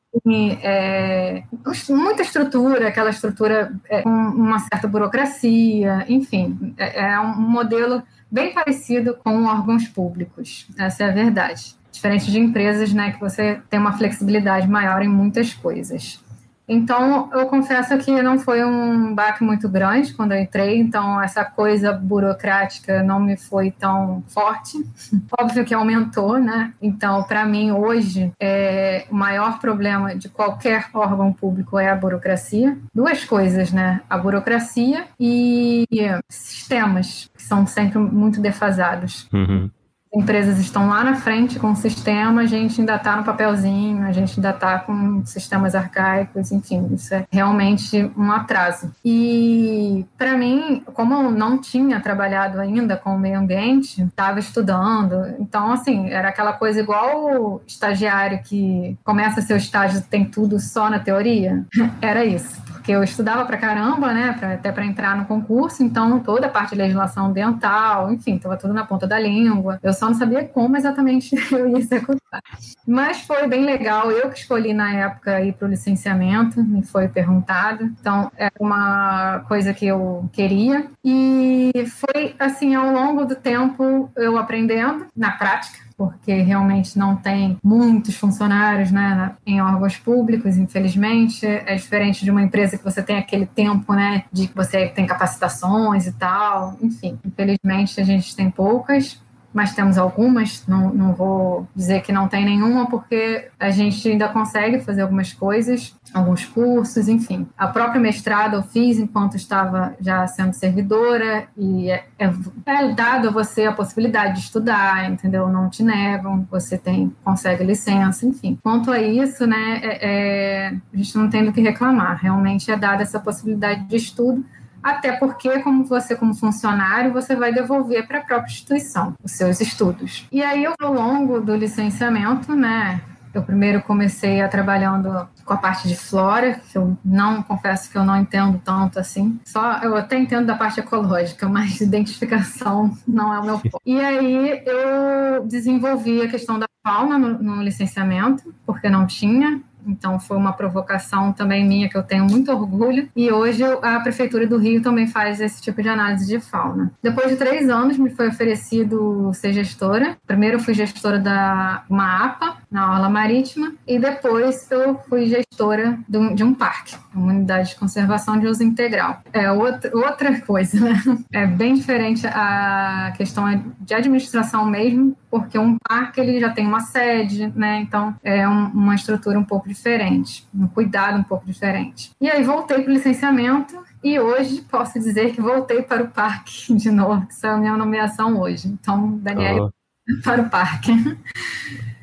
é, 0.62 1.44
muita 1.90 2.22
estrutura, 2.22 2.88
aquela 2.88 3.10
estrutura 3.10 3.74
é, 3.90 4.02
com 4.02 4.10
uma 4.10 4.60
certa 4.60 4.88
burocracia, 4.88 6.06
enfim, 6.08 6.74
é, 6.78 7.06
é, 7.06 7.20
um 7.20 7.42
modelo 7.42 8.04
bem 8.30 8.54
parecido 8.54 9.16
com 9.16 9.46
órgãos 9.46 9.88
públicos, 9.88 10.68
essa 10.78 11.04
é 11.04 11.10
a 11.10 11.14
verdade. 11.14 11.76
Diferente 11.92 12.32
de 12.32 12.40
empresas, 12.40 12.92
né, 12.92 13.12
que 13.12 13.20
você 13.20 13.62
tem 13.70 13.80
uma 13.80 13.94
flexibilidade 13.94 14.68
maior 14.68 15.02
em 15.04 15.08
muitas 15.08 15.54
coisas. 15.54 16.23
Então, 16.68 17.30
eu 17.34 17.46
confesso 17.48 17.98
que 17.98 18.22
não 18.22 18.40
foi 18.40 18.64
um 18.64 19.14
baque 19.14 19.44
muito 19.44 19.68
grande 19.68 20.14
quando 20.14 20.32
eu 20.32 20.40
entrei, 20.40 20.78
então 20.78 21.22
essa 21.22 21.44
coisa 21.44 21.92
burocrática 21.92 23.04
não 23.04 23.20
me 23.20 23.36
foi 23.36 23.72
tão 23.72 24.24
forte. 24.28 24.78
Óbvio 25.40 25.66
que 25.66 25.74
aumentou, 25.74 26.40
né? 26.40 26.74
Então, 26.82 27.24
para 27.24 27.46
mim, 27.46 27.72
hoje, 27.72 28.32
é, 28.40 29.06
o 29.10 29.16
maior 29.16 29.60
problema 29.60 30.16
de 30.16 30.30
qualquer 30.30 30.88
órgão 30.94 31.34
público 31.34 31.78
é 31.78 31.90
a 31.90 31.96
burocracia. 31.96 32.78
Duas 32.94 33.26
coisas, 33.26 33.72
né? 33.72 34.02
A 34.10 34.18
burocracia 34.18 35.06
e 35.20 35.86
sistemas, 36.30 37.30
que 37.36 37.44
são 37.44 37.68
sempre 37.68 38.00
muito 38.00 38.40
defasados. 38.40 39.28
Uhum 39.34 39.70
empresas 40.14 40.60
estão 40.60 40.88
lá 40.88 41.04
na 41.04 41.16
frente 41.16 41.60
com 41.60 41.72
o 41.72 41.76
sistema, 41.76 42.42
a 42.42 42.46
gente 42.46 42.80
ainda 42.80 42.96
está 42.96 43.16
no 43.16 43.24
papelzinho, 43.24 44.06
a 44.06 44.12
gente 44.12 44.38
ainda 44.38 44.52
está 44.52 44.80
com 44.80 45.26
sistemas 45.26 45.74
arcaicos, 45.74 46.52
enfim, 46.52 46.88
isso 46.94 47.14
é 47.14 47.26
realmente 47.32 48.12
um 48.16 48.32
atraso. 48.32 48.92
E 49.04 50.06
para 50.18 50.38
mim, 50.38 50.84
como 50.94 51.14
eu 51.16 51.32
não 51.32 51.58
tinha 51.58 52.00
trabalhado 52.00 52.60
ainda 52.60 52.96
com 52.96 53.16
o 53.16 53.20
meio 53.20 53.40
ambiente, 53.40 54.04
estava 54.04 54.40
estudando, 54.40 55.36
então 55.40 55.72
assim, 55.72 56.10
era 56.10 56.30
aquela 56.30 56.54
coisa 56.54 56.80
igual 56.80 57.26
o 57.26 57.62
estagiário 57.66 58.42
que 58.44 58.98
começa 59.04 59.42
seu 59.42 59.58
estágio 59.58 60.02
tem 60.02 60.26
tudo 60.26 60.60
só 60.60 60.90
na 60.90 61.00
teoria, 61.00 61.66
era 62.02 62.24
isso 62.24 62.62
porque 62.84 62.92
eu 62.92 63.02
estudava 63.02 63.46
pra 63.46 63.56
caramba, 63.56 64.12
né, 64.12 64.36
pra, 64.38 64.56
até 64.56 64.70
para 64.70 64.86
entrar 64.86 65.16
no 65.16 65.24
concurso, 65.24 65.82
então 65.82 66.20
toda 66.20 66.48
a 66.48 66.50
parte 66.50 66.72
de 66.72 66.76
legislação 66.76 67.28
ambiental, 67.28 68.12
enfim, 68.12 68.36
estava 68.36 68.58
tudo 68.58 68.74
na 68.74 68.84
ponta 68.84 69.08
da 69.08 69.18
língua. 69.18 69.80
Eu 69.82 69.94
só 70.04 70.10
não 70.10 70.16
sabia 70.16 70.44
como 70.44 70.76
exatamente 70.76 71.34
eu 71.52 71.70
ia 71.70 71.78
executar. 71.78 72.42
Mas 72.86 73.22
foi 73.22 73.48
bem 73.48 73.64
legal, 73.64 74.12
eu 74.12 74.30
que 74.30 74.40
escolhi 74.40 74.74
na 74.74 74.94
época 74.94 75.42
ir 75.42 75.54
para 75.54 75.68
o 75.68 75.70
licenciamento, 75.70 76.62
me 76.62 76.84
foi 76.84 77.08
perguntado, 77.08 77.84
então 77.84 78.32
era 78.36 78.54
uma 78.60 79.40
coisa 79.48 79.74
que 79.74 79.86
eu 79.86 80.30
queria. 80.34 80.88
E 81.04 81.72
foi 81.88 82.36
assim, 82.38 82.76
ao 82.76 82.92
longo 82.92 83.26
do 83.26 83.36
tempo, 83.36 84.12
eu 84.18 84.38
aprendendo 84.38 85.06
na 85.16 85.32
prática, 85.32 85.80
porque 85.96 86.34
realmente 86.34 86.98
não 86.98 87.16
tem 87.16 87.58
muitos 87.64 88.16
funcionários 88.16 88.92
né, 88.92 89.36
em 89.46 89.62
órgãos 89.62 89.96
públicos, 89.96 90.58
infelizmente. 90.58 91.46
É 91.46 91.76
diferente 91.76 92.26
de 92.26 92.32
uma 92.32 92.42
empresa 92.42 92.78
que 92.78 92.84
você 92.84 93.02
tem 93.02 93.18
aquele 93.18 93.46
tempo 93.46 93.94
né, 93.94 94.26
de 94.32 94.48
que 94.48 94.56
você 94.56 94.88
tem 94.88 95.06
capacitações 95.06 96.08
e 96.08 96.12
tal. 96.14 96.76
Enfim, 96.82 97.18
infelizmente 97.24 98.02
a 98.02 98.04
gente 98.04 98.36
tem 98.36 98.50
poucas 98.50 99.22
mas 99.54 99.74
temos 99.74 99.98
algumas, 99.98 100.66
não, 100.68 100.94
não 100.94 101.14
vou 101.14 101.68
dizer 101.76 102.02
que 102.02 102.12
não 102.12 102.28
tem 102.28 102.44
nenhuma, 102.44 102.90
porque 102.90 103.50
a 103.60 103.70
gente 103.70 104.10
ainda 104.10 104.28
consegue 104.28 104.80
fazer 104.82 105.02
algumas 105.02 105.32
coisas, 105.32 105.96
alguns 106.14 106.46
cursos, 106.46 107.08
enfim. 107.08 107.48
A 107.58 107.68
própria 107.68 108.02
mestrado 108.02 108.56
eu 108.56 108.64
fiz 108.64 108.98
enquanto 108.98 109.36
estava 109.36 109.96
já 110.00 110.26
sendo 110.28 110.54
servidora, 110.54 111.48
e 111.56 111.90
é, 111.90 112.06
é, 112.18 112.26
é 112.66 112.94
dado 112.94 113.28
a 113.28 113.32
você 113.32 113.66
a 113.66 113.72
possibilidade 113.72 114.36
de 114.36 114.40
estudar, 114.40 115.10
entendeu? 115.10 115.48
Não 115.48 115.70
te 115.70 115.84
negam, 115.84 116.48
você 116.50 116.78
tem, 116.78 117.14
consegue 117.24 117.64
licença, 117.64 118.26
enfim. 118.26 118.58
Quanto 118.64 118.92
a 118.92 119.00
isso, 119.00 119.46
né, 119.46 119.80
é, 119.84 120.00
é, 120.02 120.76
a 120.94 120.98
gente 120.98 121.16
não 121.18 121.30
tem 121.30 121.46
do 121.46 121.54
que 121.54 121.62
reclamar, 121.62 122.20
realmente 122.22 122.72
é 122.72 122.76
dada 122.76 123.04
essa 123.04 123.20
possibilidade 123.20 123.86
de 123.86 123.96
estudo, 123.96 124.44
até 124.84 125.14
porque, 125.14 125.60
como 125.60 125.86
você, 125.86 126.16
como 126.16 126.36
funcionário, 126.36 127.14
você 127.14 127.36
vai 127.36 127.54
devolver 127.54 128.06
para 128.06 128.20
a 128.20 128.22
própria 128.22 128.52
instituição 128.52 129.14
os 129.24 129.32
seus 129.32 129.62
estudos. 129.62 130.28
E 130.32 130.44
aí, 130.44 130.66
ao 130.66 130.94
longo 130.94 131.40
do 131.40 131.56
licenciamento, 131.56 132.54
né, 132.54 133.02
eu 133.34 133.42
primeiro 133.42 133.82
comecei 133.82 134.42
a 134.42 134.48
trabalhando 134.48 135.28
com 135.44 135.54
a 135.54 135.58
parte 135.58 135.88
de 135.88 135.96
flora, 135.96 136.62
que 136.72 136.78
eu 136.78 136.96
não 137.04 137.42
confesso 137.42 137.90
que 137.90 137.98
eu 137.98 138.04
não 138.04 138.16
entendo 138.16 138.62
tanto 138.64 139.00
assim. 139.00 139.40
Só 139.44 139.80
eu 139.80 139.96
até 139.96 140.18
entendo 140.18 140.46
da 140.46 140.56
parte 140.56 140.80
ecológica, 140.80 141.50
mas 141.50 141.82
identificação 141.82 142.96
não 143.08 143.34
é 143.34 143.40
o 143.40 143.46
meu 143.46 143.60
foco. 143.60 143.82
E 143.86 144.00
aí 144.00 144.64
eu 144.66 145.46
desenvolvi 145.46 146.22
a 146.22 146.28
questão 146.28 146.60
da 146.60 146.68
fauna 146.84 147.18
no, 147.18 147.42
no 147.42 147.64
licenciamento, 147.64 148.54
porque 148.66 148.90
não 148.90 149.08
tinha. 149.08 149.62
Então 149.88 150.20
foi 150.20 150.38
uma 150.38 150.54
provocação 150.54 151.32
também 151.34 151.66
minha 151.66 151.90
que 151.90 151.98
eu 151.98 152.04
tenho 152.04 152.26
muito 152.26 152.52
orgulho. 152.52 153.10
E 153.16 153.32
hoje 153.32 153.64
a 153.64 154.00
prefeitura 154.00 154.48
do 154.48 154.58
Rio 154.58 154.82
também 154.82 155.08
faz 155.08 155.40
esse 155.42 155.62
tipo 155.62 155.82
de 155.82 155.90
análise 155.90 156.28
de 156.28 156.40
fauna. 156.40 156.92
Depois 157.02 157.30
de 157.30 157.36
três 157.36 157.70
anos 157.70 157.98
me 157.98 158.10
foi 158.10 158.28
oferecido 158.28 159.32
ser 159.34 159.54
gestora. 159.54 160.18
Primeiro 160.26 160.60
fui 160.60 160.74
gestora 160.74 161.20
da 161.20 161.84
uma 161.90 162.26
APA 162.26 162.58
na 162.70 162.92
Orla 162.92 163.10
Marítima 163.10 163.74
e 163.88 164.00
depois 164.00 164.70
eu 164.72 165.00
fui 165.08 165.28
gestora 165.28 165.98
de 166.08 166.44
um 166.44 166.54
parque, 166.54 166.96
uma 167.14 167.32
unidade 167.32 167.70
de 167.70 167.76
conservação 167.76 168.40
de 168.40 168.48
uso 168.48 168.64
integral. 168.64 169.22
É 169.32 169.52
outra, 169.52 170.42
coisa, 170.42 170.80
né? 170.80 171.02
É 171.32 171.46
bem 171.46 171.74
diferente 171.74 172.26
a 172.28 173.14
questão 173.16 173.46
de 173.80 173.94
administração 173.94 174.66
mesmo, 174.66 175.16
porque 175.30 175.58
um 175.58 175.78
parque 175.88 176.20
ele 176.20 176.40
já 176.40 176.50
tem 176.50 176.66
uma 176.66 176.80
sede, 176.80 177.52
né? 177.56 177.82
Então 177.82 178.16
é 178.24 178.48
um, 178.48 178.68
uma 178.68 178.96
estrutura 178.96 179.38
um 179.38 179.44
pouco 179.44 179.68
diferente, 179.74 180.48
um 180.54 180.68
cuidado 180.68 181.20
um 181.20 181.24
pouco 181.24 181.46
diferente. 181.46 182.12
E 182.20 182.30
aí 182.30 182.44
voltei 182.44 182.82
para 182.82 182.92
o 182.92 182.94
licenciamento 182.94 183.84
e 184.04 184.20
hoje 184.20 184.62
posso 184.62 185.00
dizer 185.00 185.34
que 185.34 185.42
voltei 185.42 185.82
para 185.82 186.04
o 186.04 186.10
parque 186.10 186.74
de 186.76 186.92
novo, 186.92 187.28
que 187.28 187.46
é 187.46 187.50
a 187.50 187.58
minha 187.58 187.78
nomeação 187.78 188.40
hoje. 188.40 188.68
Então, 188.68 189.18
Daniel, 189.18 189.70
oh. 189.70 190.22
para 190.24 190.42
o 190.42 190.50
parque. 190.50 190.92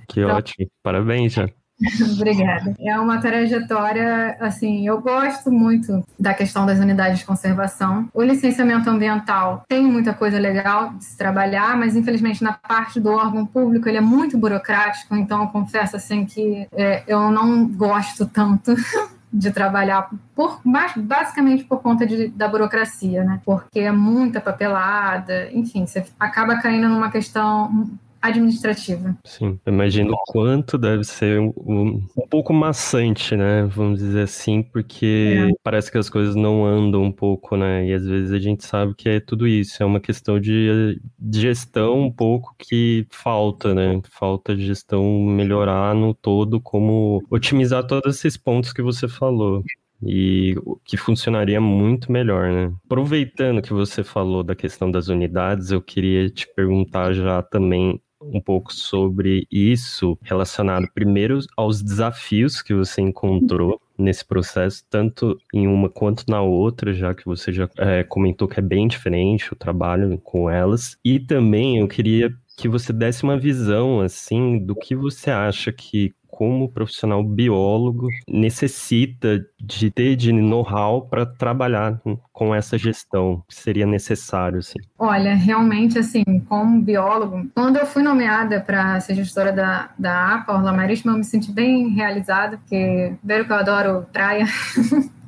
Que 0.09 0.20
então, 0.20 0.37
ótimo, 0.37 0.68
parabéns, 0.83 1.33
já. 1.33 1.48
Obrigada. 2.14 2.74
É 2.78 2.98
uma 2.98 3.20
trajetória, 3.20 4.36
assim, 4.40 4.86
eu 4.86 5.00
gosto 5.00 5.50
muito 5.50 6.04
da 6.18 6.34
questão 6.34 6.66
das 6.66 6.78
unidades 6.78 7.20
de 7.20 7.24
conservação. 7.24 8.08
O 8.12 8.22
licenciamento 8.22 8.88
ambiental 8.88 9.64
tem 9.68 9.84
muita 9.84 10.12
coisa 10.12 10.38
legal 10.38 10.90
de 10.90 11.04
se 11.04 11.16
trabalhar, 11.16 11.76
mas 11.76 11.96
infelizmente 11.96 12.42
na 12.42 12.52
parte 12.52 13.00
do 13.00 13.10
órgão 13.10 13.46
público 13.46 13.88
ele 13.88 13.98
é 13.98 14.02
muito 14.02 14.36
burocrático, 14.36 15.16
então 15.16 15.42
eu 15.42 15.48
confesso 15.48 15.96
assim 15.96 16.24
que 16.24 16.66
é, 16.72 17.02
eu 17.06 17.30
não 17.30 17.66
gosto 17.66 18.26
tanto 18.26 18.74
de 19.32 19.50
trabalhar 19.50 20.10
por 20.34 20.60
basicamente 20.96 21.64
por 21.64 21.80
conta 21.80 22.04
de, 22.04 22.28
da 22.28 22.48
burocracia, 22.48 23.22
né? 23.22 23.40
Porque 23.44 23.80
é 23.80 23.92
muita 23.92 24.40
papelada, 24.40 25.48
enfim, 25.52 25.86
você 25.86 26.04
acaba 26.18 26.60
caindo 26.60 26.88
numa 26.88 27.10
questão 27.10 27.88
administrativa. 28.20 29.16
Sim, 29.24 29.59
imagino 29.66 30.12
o 30.12 30.22
quanto 30.26 30.76
deve 30.76 31.04
ser 31.04 31.40
um, 31.40 31.52
um, 31.56 32.26
pouco 32.28 32.52
maçante, 32.52 33.37
né? 33.37 33.64
Vamos 33.64 34.00
dizer 34.00 34.22
assim, 34.22 34.62
porque 34.62 35.48
é. 35.48 35.52
parece 35.62 35.90
que 35.90 35.98
as 35.98 36.11
coisas 36.11 36.35
não 36.35 36.64
andam 36.64 37.02
um 37.02 37.12
pouco, 37.12 37.56
né? 37.56 37.87
E 37.87 37.94
às 37.94 38.04
vezes 38.04 38.33
a 38.33 38.38
gente 38.38 38.64
sabe 38.64 38.94
que 38.94 39.09
é 39.09 39.20
tudo 39.20 39.46
isso, 39.46 39.83
é 39.83 39.87
uma 39.87 40.00
questão 40.00 40.38
de, 40.38 41.00
de 41.18 41.40
gestão 41.40 42.00
um 42.00 42.12
pouco 42.12 42.54
que 42.59 43.06
falta, 43.11 43.74
né? 43.74 44.00
Falta 44.11 44.54
de 44.54 44.66
gestão 44.66 45.02
melhorar 45.20 45.94
no 45.94 46.14
todo, 46.14 46.61
como 46.61 47.22
otimizar 47.30 47.87
todos 47.87 48.16
esses 48.16 48.37
pontos 48.37 48.72
que 48.72 48.83
você 48.83 49.09
falou 49.09 49.64
e 50.02 50.54
que 50.85 50.96
funcionaria 50.96 51.61
muito 51.61 52.11
melhor, 52.11 52.50
né? 52.50 52.72
Aproveitando 52.87 53.62
que 53.62 53.72
você 53.72 54.02
falou 54.02 54.42
da 54.42 54.54
questão 54.54 54.90
das 54.90 55.09
unidades, 55.09 55.70
eu 55.70 55.83
queria 55.83 56.28
te 56.30 56.46
perguntar 56.54 57.12
já 57.12 57.42
também 57.42 58.00
um 58.20 58.40
pouco 58.40 58.72
sobre 58.72 59.46
isso, 59.50 60.18
relacionado 60.22 60.88
primeiro 60.94 61.38
aos 61.56 61.83
desafios 61.83 62.62
que 62.62 62.74
você 62.74 63.00
encontrou 63.00 63.80
nesse 63.96 64.24
processo, 64.24 64.85
tanto 64.88 65.38
em 65.52 65.66
uma 65.66 65.88
quanto 65.88 66.24
na 66.28 66.40
outra, 66.40 66.92
já 66.92 67.14
que 67.14 67.24
você 67.24 67.52
já 67.52 67.68
é, 67.78 68.02
comentou 68.02 68.48
que 68.48 68.59
é 68.59 68.62
bem 68.62 68.88
diferente 68.88 69.52
o 69.52 69.56
trabalho 69.56 70.18
com 70.18 70.48
elas. 70.48 70.96
E 71.04 71.20
também 71.20 71.78
eu 71.78 71.88
queria 71.88 72.33
que 72.56 72.68
você 72.68 72.92
desse 72.92 73.22
uma 73.22 73.38
visão, 73.38 74.00
assim, 74.00 74.59
do 74.59 74.74
que 74.74 74.94
você 74.94 75.30
acha 75.30 75.72
que 75.72 76.14
como 76.40 76.70
profissional 76.70 77.22
biólogo 77.22 78.09
necessita 78.26 79.44
de 79.61 79.90
ter 79.90 80.16
de 80.16 80.33
know-how 80.33 81.03
para 81.03 81.26
trabalhar 81.26 82.00
com 82.33 82.55
essa 82.55 82.79
gestão 82.79 83.44
que 83.46 83.55
seria 83.55 83.85
necessário, 83.85 84.61
assim? 84.61 84.79
Olha, 84.98 85.35
realmente, 85.35 85.98
assim, 85.98 86.24
como 86.48 86.81
biólogo, 86.81 87.46
quando 87.55 87.76
eu 87.76 87.85
fui 87.85 88.03
nomeada 88.03 88.59
para 88.59 88.98
ser 89.00 89.16
gestora 89.16 89.53
da, 89.53 89.90
da 89.98 90.37
APA, 90.37 90.55
Orla 90.55 90.72
Marítima, 90.72 91.12
eu 91.12 91.18
me 91.18 91.24
senti 91.24 91.53
bem 91.53 91.90
realizada, 91.90 92.57
porque, 92.57 93.12
primeiro 93.18 93.44
que 93.44 93.53
eu 93.53 93.57
adoro 93.57 94.07
praia, 94.11 94.46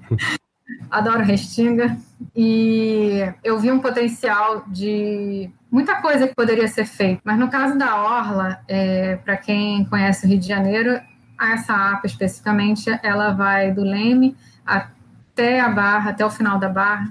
adoro 0.91 1.23
restinga, 1.23 1.95
e 2.35 3.31
eu 3.45 3.61
vi 3.61 3.71
um 3.71 3.81
potencial 3.81 4.65
de 4.67 5.51
muita 5.73 5.97
coisa 6.03 6.29
que 6.29 6.35
poderia 6.35 6.69
ser 6.69 6.85
feita. 6.85 7.23
Mas 7.25 7.39
no 7.39 7.49
caso 7.49 7.79
da 7.79 7.97
Orla, 7.97 8.61
é, 8.69 9.17
para 9.17 9.39
quem 9.39 9.87
conhece 9.87 10.27
o 10.27 10.29
Rio 10.29 10.39
de 10.39 10.47
Janeiro, 10.47 11.01
essa 11.41 11.73
APA 11.75 12.07
especificamente, 12.07 12.91
ela 13.03 13.33
vai 13.33 13.73
do 13.73 13.83
Leme 13.83 14.37
até 14.67 15.61
a 15.61 15.71
Barra, 15.71 16.11
até 16.11 16.25
o 16.25 16.31
final 16.31 16.59
da 16.59 16.69
Barra, 16.69 17.11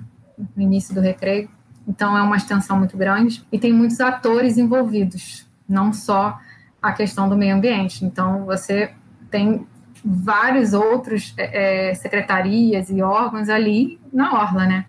no 0.55 0.61
início 0.61 0.93
do 0.93 1.01
recreio. 1.01 1.49
Então 1.87 2.15
é 2.15 2.21
uma 2.21 2.37
extensão 2.37 2.77
muito 2.77 2.95
grande 2.95 3.43
e 3.51 3.57
tem 3.57 3.73
muitos 3.73 3.99
atores 3.99 4.57
envolvidos, 4.57 5.49
não 5.67 5.91
só 5.91 6.39
a 6.79 6.91
questão 6.93 7.27
do 7.27 7.35
meio 7.35 7.55
ambiente. 7.55 8.05
Então 8.05 8.45
você 8.45 8.93
tem 9.31 9.67
vários 10.03 10.73
outros 10.73 11.33
é, 11.37 11.89
é, 11.89 11.93
secretarias 11.93 12.89
e 12.89 13.01
órgãos 13.01 13.49
ali 13.49 13.99
na 14.11 14.33
orla, 14.33 14.65
né? 14.65 14.85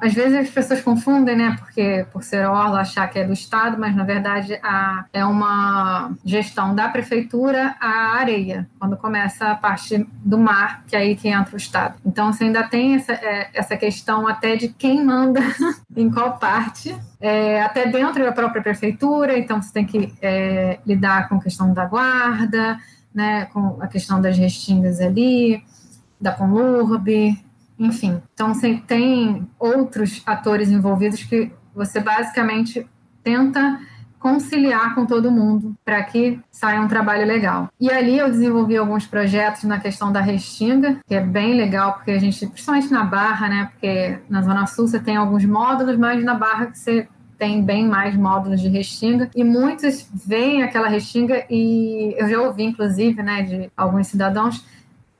Às 0.00 0.14
vezes 0.14 0.36
as 0.36 0.50
pessoas 0.50 0.80
confundem, 0.80 1.36
né? 1.36 1.54
Porque 1.58 2.06
por 2.12 2.24
ser 2.24 2.46
orla 2.46 2.80
achar 2.80 3.06
que 3.08 3.18
é 3.18 3.24
do 3.24 3.32
estado, 3.32 3.78
mas 3.78 3.94
na 3.94 4.04
verdade 4.04 4.58
a, 4.62 5.04
é 5.12 5.24
uma 5.24 6.12
gestão 6.24 6.74
da 6.74 6.88
prefeitura 6.88 7.76
à 7.78 8.16
areia, 8.16 8.68
quando 8.78 8.96
começa 8.96 9.48
a 9.48 9.54
parte 9.54 10.06
do 10.24 10.38
mar, 10.38 10.82
que 10.88 10.96
é 10.96 11.00
aí 11.00 11.14
que 11.14 11.28
entra 11.28 11.54
o 11.54 11.58
estado. 11.58 11.96
Então 12.04 12.32
você 12.32 12.44
ainda 12.44 12.64
tem 12.64 12.94
essa, 12.94 13.12
é, 13.12 13.50
essa 13.54 13.76
questão 13.76 14.26
até 14.26 14.56
de 14.56 14.68
quem 14.68 15.04
manda 15.04 15.40
em 15.96 16.10
qual 16.10 16.38
parte, 16.38 16.96
é, 17.20 17.62
até 17.62 17.86
dentro 17.86 18.24
da 18.24 18.32
própria 18.32 18.62
prefeitura. 18.62 19.38
Então 19.38 19.60
você 19.60 19.72
tem 19.72 19.84
que 19.84 20.12
é, 20.22 20.78
lidar 20.86 21.28
com 21.28 21.36
a 21.36 21.40
questão 21.40 21.72
da 21.72 21.84
guarda 21.84 22.78
né, 23.14 23.46
com 23.46 23.78
a 23.80 23.86
questão 23.86 24.20
das 24.20 24.36
restingas 24.36 25.00
ali, 25.00 25.62
da 26.20 26.32
Conlurb, 26.32 27.08
enfim. 27.78 28.22
Então, 28.32 28.54
você 28.54 28.80
tem 28.86 29.48
outros 29.58 30.22
atores 30.24 30.70
envolvidos 30.70 31.22
que 31.24 31.50
você 31.74 32.00
basicamente 32.00 32.86
tenta 33.22 33.80
conciliar 34.22 34.94
com 34.94 35.04
todo 35.04 35.32
mundo 35.32 35.74
para 35.84 36.00
que 36.04 36.38
saia 36.48 36.80
um 36.80 36.86
trabalho 36.86 37.26
legal. 37.26 37.68
E 37.80 37.90
ali 37.90 38.16
eu 38.18 38.30
desenvolvi 38.30 38.76
alguns 38.76 39.04
projetos 39.04 39.64
na 39.64 39.80
questão 39.80 40.12
da 40.12 40.20
restinga, 40.20 40.98
que 41.08 41.14
é 41.14 41.20
bem 41.20 41.54
legal, 41.56 41.94
porque 41.94 42.12
a 42.12 42.18
gente, 42.20 42.46
principalmente 42.46 42.92
na 42.92 43.02
Barra, 43.02 43.48
né, 43.48 43.68
porque 43.72 44.20
na 44.30 44.42
Zona 44.42 44.66
Sul 44.66 44.86
você 44.86 45.00
tem 45.00 45.16
alguns 45.16 45.44
módulos, 45.44 45.96
mas 45.98 46.22
na 46.22 46.34
Barra 46.34 46.66
que 46.66 46.78
você 46.78 47.08
tem 47.42 47.60
bem 47.60 47.88
mais 47.88 48.14
módulos 48.14 48.60
de 48.60 48.68
restinga 48.68 49.28
e 49.34 49.42
muitos 49.42 50.08
veem 50.14 50.62
aquela 50.62 50.86
restinga 50.86 51.44
e 51.50 52.14
eu 52.16 52.28
já 52.28 52.40
ouvi 52.40 52.62
inclusive, 52.62 53.20
né, 53.20 53.42
de 53.42 53.68
alguns 53.76 54.06
cidadãos 54.06 54.64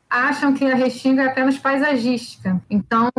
acham 0.09 0.55
que 0.55 0.65
a 0.65 0.77
restinga 0.77 1.23
é 1.23 1.27
apenas 1.27 1.59
paisagística. 1.59 2.63
Então, 2.71 3.11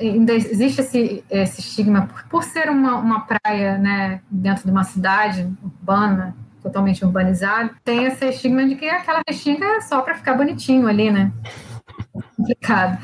ainda 0.00 0.32
existe 0.32 0.80
esse, 0.80 1.22
esse 1.28 1.60
estigma 1.60 2.06
por, 2.06 2.24
por 2.30 2.42
ser 2.42 2.70
uma, 2.70 2.96
uma 2.96 3.20
praia, 3.20 3.76
né, 3.76 4.22
dentro 4.30 4.64
de 4.64 4.70
uma 4.70 4.84
cidade 4.84 5.46
urbana, 5.62 6.34
totalmente 6.62 7.04
urbanizada, 7.04 7.72
tem 7.84 8.04
esse 8.04 8.24
estigma 8.24 8.64
de 8.66 8.76
que 8.76 8.88
aquela 8.88 9.20
restinga 9.28 9.66
é 9.66 9.80
só 9.82 10.00
para 10.00 10.14
ficar 10.14 10.34
bonitinho 10.34 10.88
ali, 10.88 11.10
né? 11.10 11.30
Complicado. 12.36 12.98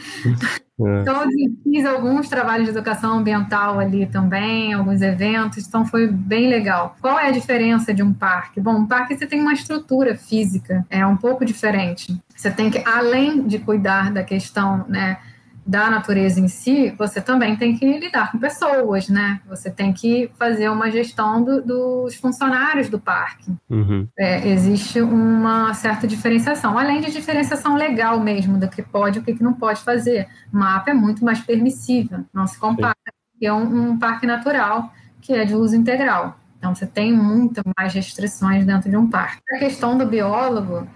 É. 0.81 1.01
Então, 1.03 1.23
eu 1.23 1.29
fiz 1.63 1.87
alguns 1.87 2.29
trabalhos 2.29 2.65
de 2.67 2.73
educação 2.73 3.19
ambiental 3.19 3.79
ali 3.79 4.07
também, 4.07 4.73
alguns 4.73 5.01
eventos, 5.03 5.67
então 5.67 5.87
foi 5.87 6.09
bem 6.09 6.49
legal. 6.49 6.97
Qual 7.01 7.19
é 7.19 7.29
a 7.29 7.31
diferença 7.31 7.95
de 7.95 8.03
um 8.03 8.13
parque? 8.13 8.61
Bom, 8.61 8.79
um 8.79 8.87
parque 8.87 9.17
você 9.17 9.27
tem 9.27 9.41
uma 9.41 9.53
estrutura 9.53 10.17
física, 10.17 10.85
é 10.91 11.07
um 11.07 11.17
pouco 11.17 11.45
diferente. 11.45 12.21
Você 12.35 12.51
tem 12.51 12.71
que, 12.71 12.83
além 12.85 13.47
de 13.47 13.61
cuidar 13.61 14.11
da 14.11 14.25
questão, 14.25 14.85
né, 14.89 15.19
da 15.66 15.88
natureza 15.90 16.40
em 16.40 16.48
si, 16.48 16.94
você 16.98 17.20
também 17.20 17.57
tem 17.57 17.77
que 17.77 17.98
lidar 17.98 18.31
com 18.31 18.38
pessoas, 18.38 19.09
né? 19.09 19.40
Você 19.48 19.70
tem 19.70 19.92
que 19.92 20.31
fazer 20.38 20.68
uma 20.68 20.90
gestão 20.90 21.42
do, 21.42 21.62
dos 21.62 22.14
funcionários 22.16 22.88
do 22.88 22.98
parque. 22.98 23.50
Uhum. 23.70 24.07
É, 24.18 24.46
existe 24.48 25.00
uma 25.00 25.72
certa 25.72 26.07
diferenciação, 26.07 26.79
além 26.79 27.00
de 27.00 27.11
diferenciação 27.11 27.77
legal 27.77 28.20
mesmo, 28.20 28.59
do 28.59 28.68
que 28.68 28.83
pode 28.83 29.18
e 29.18 29.22
o 29.22 29.24
que 29.24 29.42
não 29.42 29.55
pode 29.55 29.81
fazer. 29.81 30.29
O 30.53 30.57
mapa 30.59 30.90
é 30.90 30.94
muito 30.94 31.24
mais 31.24 31.40
permissível, 31.40 32.24
não 32.33 32.46
se 32.46 32.59
compara. 32.59 32.94
É 33.42 33.53
um, 33.53 33.90
um 33.90 33.98
parque 33.98 34.27
natural 34.27 34.92
que 35.20 35.33
é 35.33 35.44
de 35.44 35.55
uso 35.55 35.74
integral. 35.74 36.38
Então, 36.59 36.74
você 36.74 36.87
tem 36.87 37.12
muito 37.12 37.62
mais 37.77 37.92
restrições 37.92 38.64
dentro 38.64 38.88
de 38.88 38.96
um 38.96 39.09
parque. 39.09 39.42
A 39.53 39.59
questão 39.59 39.98
do 39.98 40.07
biólogo, 40.07 40.87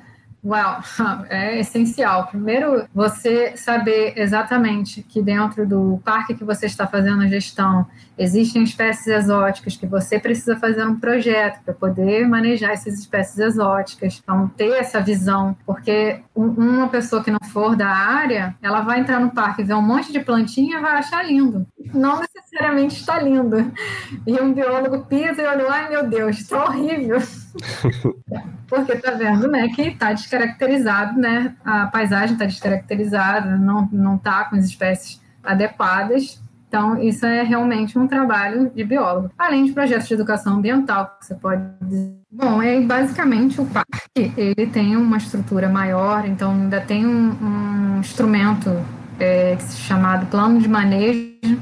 Uau, 0.44 0.80
é 1.28 1.58
essencial. 1.58 2.28
Primeiro, 2.28 2.86
você 2.94 3.56
saber 3.56 4.14
exatamente 4.16 5.02
que 5.02 5.20
dentro 5.20 5.66
do 5.66 6.00
parque 6.04 6.34
que 6.34 6.44
você 6.44 6.66
está 6.66 6.86
fazendo 6.86 7.22
a 7.22 7.26
gestão 7.26 7.86
existem 8.16 8.62
espécies 8.62 9.06
exóticas 9.06 9.76
que 9.76 9.86
você 9.86 10.18
precisa 10.18 10.56
fazer 10.56 10.84
um 10.84 10.98
projeto 10.98 11.62
para 11.64 11.74
poder 11.74 12.26
manejar 12.26 12.72
essas 12.72 12.98
espécies 12.98 13.38
exóticas. 13.38 14.20
Então, 14.22 14.48
ter 14.48 14.72
essa 14.72 15.00
visão, 15.00 15.56
porque 15.66 16.20
uma 16.34 16.88
pessoa 16.88 17.22
que 17.22 17.30
não 17.30 17.40
for 17.52 17.76
da 17.76 17.88
área, 17.88 18.54
ela 18.62 18.80
vai 18.80 19.00
entrar 19.00 19.20
no 19.20 19.30
parque, 19.30 19.62
ver 19.62 19.74
um 19.74 19.82
monte 19.82 20.12
de 20.12 20.20
plantinha 20.20 20.78
e 20.78 20.80
vai 20.80 20.96
achar 20.96 21.24
lindo. 21.24 21.66
Não 21.92 22.20
necessariamente 22.20 22.96
está 22.96 23.20
lindo. 23.20 23.72
E 24.26 24.40
um 24.40 24.52
biólogo 24.52 25.04
pisa 25.06 25.42
e 25.42 25.46
olha, 25.46 25.70
ai 25.70 25.88
meu 25.88 26.06
Deus, 26.08 26.38
está 26.38 26.64
horrível. 26.64 27.20
porque 28.68 28.96
tá 28.96 29.12
vendo, 29.12 29.48
né, 29.48 29.68
que 29.68 29.82
está 29.82 30.12
descaracterizado, 30.12 31.18
né, 31.18 31.54
a 31.64 31.86
paisagem 31.86 32.34
está 32.34 32.44
descaracterizada, 32.44 33.56
não, 33.56 33.88
não 33.92 34.18
tá 34.18 34.44
com 34.44 34.56
as 34.56 34.64
espécies 34.64 35.20
adequadas 35.42 36.40
então, 36.68 37.02
isso 37.02 37.24
é 37.24 37.42
realmente 37.42 37.98
um 37.98 38.06
trabalho 38.06 38.70
de 38.74 38.84
biólogo. 38.84 39.30
Além 39.38 39.64
de 39.64 39.72
projetos 39.72 40.06
de 40.06 40.14
educação 40.14 40.56
ambiental, 40.56 41.16
que 41.18 41.26
você 41.26 41.34
pode. 41.34 41.62
Bom, 42.30 42.62
é 42.62 42.78
basicamente 42.82 43.58
o 43.58 43.64
parque, 43.64 44.32
ele 44.36 44.66
tem 44.66 44.94
uma 44.94 45.16
estrutura 45.16 45.66
maior, 45.68 46.26
então 46.26 46.52
ainda 46.52 46.78
tem 46.78 47.06
um, 47.06 47.30
um 47.30 48.00
instrumento 48.00 48.70
é, 49.18 49.56
chamado 49.76 50.26
plano 50.26 50.60
de 50.60 50.68
manejo, 50.68 51.58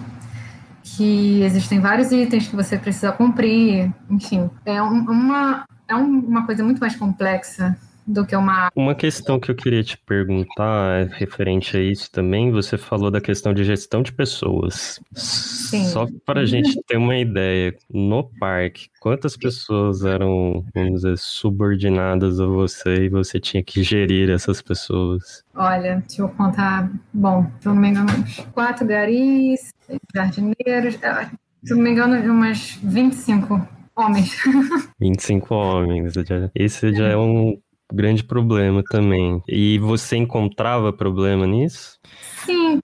que 0.83 1.41
existem 1.43 1.79
vários 1.79 2.11
itens 2.11 2.49
que 2.49 2.57
você 2.57 2.77
precisa 2.77 3.13
cumprir, 3.13 3.93
enfim, 4.11 4.51
é 4.65 4.83
um, 4.83 5.05
uma, 5.09 5.65
é 5.89 5.95
uma 5.95 6.45
coisa 6.47 6.63
muito 6.65 6.81
mais 6.81 6.97
complexa 6.97 7.77
do 8.07 8.25
que 8.25 8.37
uma. 8.37 8.71
Uma 8.75 8.95
questão 8.95 9.41
que 9.41 9.51
eu 9.51 9.55
queria 9.55 9.83
te 9.83 9.99
perguntar 9.99 11.01
é 11.01 11.09
referente 11.13 11.77
a 11.77 11.81
isso 11.81 12.11
também. 12.11 12.53
Você 12.53 12.79
falou 12.79 13.11
da 13.11 13.21
questão 13.21 13.53
de 13.53 13.65
gestão 13.65 14.03
de 14.03 14.13
pessoas. 14.13 15.01
Sim. 15.15 15.85
Só 15.87 16.07
para 16.25 16.43
a 16.43 16.47
gente 16.47 16.81
ter 16.87 16.97
uma 16.97 17.17
ideia, 17.17 17.75
no 17.93 18.25
parque, 18.39 18.89
quantas 19.01 19.37
pessoas 19.37 20.05
eram, 20.05 20.65
vamos 20.73 21.03
dizer, 21.03 21.19
subordinadas 21.19 22.39
a 22.39 22.47
você 22.47 23.07
e 23.07 23.09
você 23.09 23.41
tinha 23.41 23.63
que 23.63 23.83
gerir 23.83 24.31
essas 24.31 24.63
pessoas? 24.63 25.43
Olha, 25.55 26.03
deixa 26.07 26.23
eu 26.23 26.29
contar. 26.29 26.91
Bom, 27.13 27.51
se 27.61 27.67
não 27.67 27.75
me 27.75 27.89
engano, 27.89 28.09
quatro 28.53 28.87
garis, 28.87 29.73
jardineiros, 30.15 30.99
ah, 31.03 31.31
se 31.65 31.75
não 31.75 31.83
me 31.83 31.91
engano, 31.91 32.17
umas 32.33 32.79
25 32.83 33.76
homens. 33.97 34.37
25 35.01 35.55
homens. 35.55 36.15
Esse 36.55 36.93
já 36.95 37.09
é 37.09 37.17
um 37.17 37.59
grande 37.93 38.23
problema 38.25 38.83
também. 38.83 39.43
E 39.49 39.79
você 39.79 40.17
encontrava 40.17 40.93
problema 40.93 41.47
nisso? 41.47 41.99
Sim, 42.45 42.81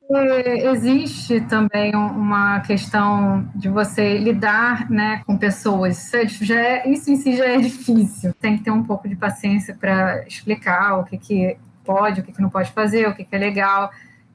existe 0.72 1.40
também 1.42 1.94
uma 1.94 2.60
questão 2.60 3.48
de 3.54 3.68
você 3.68 4.18
lidar 4.18 4.90
né, 4.90 5.22
com 5.26 5.36
pessoas. 5.36 6.06
Isso, 6.06 6.16
é, 6.16 6.26
já 6.26 6.60
é, 6.60 6.88
isso 6.88 7.10
em 7.10 7.16
si 7.16 7.36
já 7.36 7.46
é 7.46 7.58
difícil. 7.58 8.34
Tem 8.40 8.56
que 8.56 8.64
ter 8.64 8.70
um 8.70 8.82
pouco 8.82 9.08
de 9.08 9.16
paciência 9.16 9.74
para 9.74 10.26
explicar 10.26 10.98
o 10.98 11.04
que, 11.04 11.18
que 11.18 11.56
pode, 11.84 12.20
o 12.20 12.24
que, 12.24 12.32
que 12.32 12.42
não 12.42 12.50
pode 12.50 12.70
fazer, 12.72 13.08
o 13.08 13.14
que, 13.14 13.24
que 13.24 13.34
é 13.34 13.38
legal. 13.38 13.90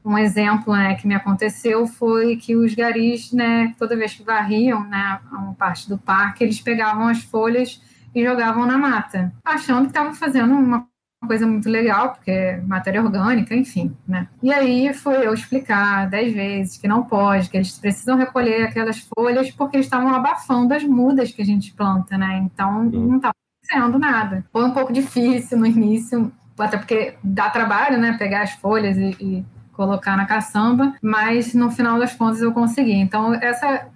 Um 0.07 0.17
exemplo 0.17 0.73
né, 0.73 0.95
que 0.95 1.05
me 1.05 1.13
aconteceu 1.13 1.85
foi 1.85 2.37
que 2.37 2.55
os 2.55 2.73
garis, 2.73 3.33
né, 3.33 3.75
toda 3.77 3.97
vez 3.97 4.13
que 4.13 4.23
varriam 4.23 4.81
né, 4.87 5.19
uma 5.29 5.53
parte 5.53 5.89
do 5.89 5.97
parque, 5.97 6.45
eles 6.45 6.61
pegavam 6.61 7.09
as 7.09 7.21
folhas 7.23 7.81
e 8.15 8.23
jogavam 8.23 8.65
na 8.65 8.77
mata, 8.77 9.33
achando 9.43 9.81
que 9.81 9.87
estavam 9.87 10.13
fazendo 10.13 10.53
uma 10.53 10.87
coisa 11.27 11.45
muito 11.45 11.69
legal, 11.69 12.13
porque 12.13 12.31
é 12.31 12.61
matéria 12.61 13.03
orgânica, 13.03 13.53
enfim, 13.53 13.93
né? 14.07 14.29
E 14.41 14.53
aí 14.53 14.93
foi 14.93 15.27
eu 15.27 15.33
explicar 15.33 16.09
dez 16.09 16.33
vezes 16.33 16.77
que 16.77 16.87
não 16.87 17.03
pode, 17.03 17.49
que 17.49 17.57
eles 17.57 17.77
precisam 17.77 18.15
recolher 18.15 18.63
aquelas 18.63 19.05
folhas 19.13 19.51
porque 19.51 19.75
eles 19.75 19.87
estavam 19.87 20.15
abafando 20.15 20.73
as 20.73 20.85
mudas 20.85 21.33
que 21.33 21.41
a 21.41 21.45
gente 21.45 21.73
planta, 21.73 22.17
né? 22.17 22.37
Então 22.45 22.85
não 22.85 23.17
estava 23.17 23.35
acontecendo 23.35 23.99
nada. 23.99 24.45
Foi 24.53 24.63
um 24.63 24.71
pouco 24.71 24.93
difícil 24.93 25.57
no 25.57 25.65
início, 25.65 26.31
até 26.57 26.77
porque 26.77 27.15
dá 27.21 27.49
trabalho, 27.49 27.97
né? 27.97 28.15
Pegar 28.17 28.43
as 28.43 28.53
folhas 28.53 28.95
e, 28.95 29.17
e 29.19 29.45
colocar 29.77 30.17
na 30.17 30.25
caçamba, 30.25 30.93
mas 31.01 31.53
no 31.53 31.71
final 31.71 31.97
das 31.97 32.13
contas 32.13 32.41
eu 32.41 32.51
consegui. 32.51 32.95
Então 32.95 33.33
essa 33.35 33.87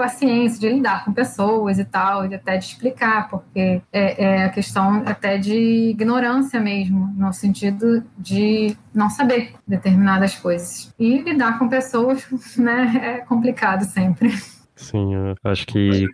paciência 0.00 0.58
de 0.58 0.68
lidar 0.70 1.04
com 1.04 1.12
pessoas 1.12 1.78
e 1.78 1.84
tal, 1.84 2.26
e 2.26 2.34
até 2.34 2.56
de 2.56 2.64
explicar, 2.64 3.28
porque 3.28 3.82
é, 3.92 4.24
é 4.24 4.44
a 4.44 4.48
questão 4.48 5.02
até 5.04 5.36
de 5.36 5.90
ignorância 5.90 6.58
mesmo, 6.58 7.12
no 7.18 7.30
sentido 7.34 8.02
de 8.16 8.74
não 8.94 9.10
saber 9.10 9.52
determinadas 9.68 10.34
coisas. 10.34 10.90
E 10.98 11.18
lidar 11.18 11.58
com 11.58 11.68
pessoas, 11.68 12.26
né, 12.56 12.92
é 13.02 13.18
complicado 13.18 13.84
sempre. 13.84 14.32
Sim, 14.80 15.12
acho 15.44 15.66
que, 15.66 16.06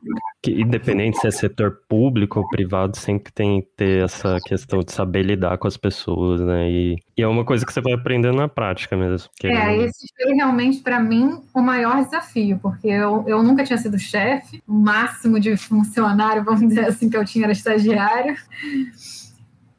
que, 0.43 0.51
independente 0.61 1.21
se 1.21 1.29
é 1.29 1.31
setor 1.31 1.83
público 1.89 2.41
ou 2.41 2.49
privado, 2.49 2.97
sempre 2.97 3.33
tem 3.33 3.63
que 3.63 3.69
ter 3.77 4.05
essa 4.05 4.39
questão 4.45 4.81
de 4.81 4.91
saber 4.91 5.23
lidar 5.23 5.57
com 5.57 5.69
as 5.69 5.77
pessoas, 5.77 6.41
né? 6.41 6.69
E, 6.69 6.97
e 7.17 7.23
é 7.23 7.29
uma 7.29 7.45
coisa 7.45 7.65
que 7.65 7.73
você 7.73 7.81
vai 7.81 7.93
aprendendo 7.93 8.37
na 8.37 8.49
prática 8.49 8.97
mesmo. 8.97 9.31
É, 9.45 9.49
é, 9.49 9.77
esse 9.85 10.09
foi 10.21 10.35
realmente 10.35 10.81
para 10.81 10.99
mim 10.99 11.41
o 11.55 11.63
maior 11.63 12.05
desafio, 12.05 12.59
porque 12.61 12.89
eu, 12.89 13.25
eu 13.29 13.41
nunca 13.41 13.63
tinha 13.63 13.79
sido 13.79 13.97
chefe, 14.01 14.61
o 14.67 14.75
máximo 14.75 15.39
de 15.39 15.57
funcionário, 15.57 16.43
vamos 16.43 16.67
dizer 16.67 16.87
assim, 16.87 17.09
que 17.09 17.17
eu 17.17 17.25
tinha 17.25 17.45
era 17.45 17.53
estagiário. 17.53 18.35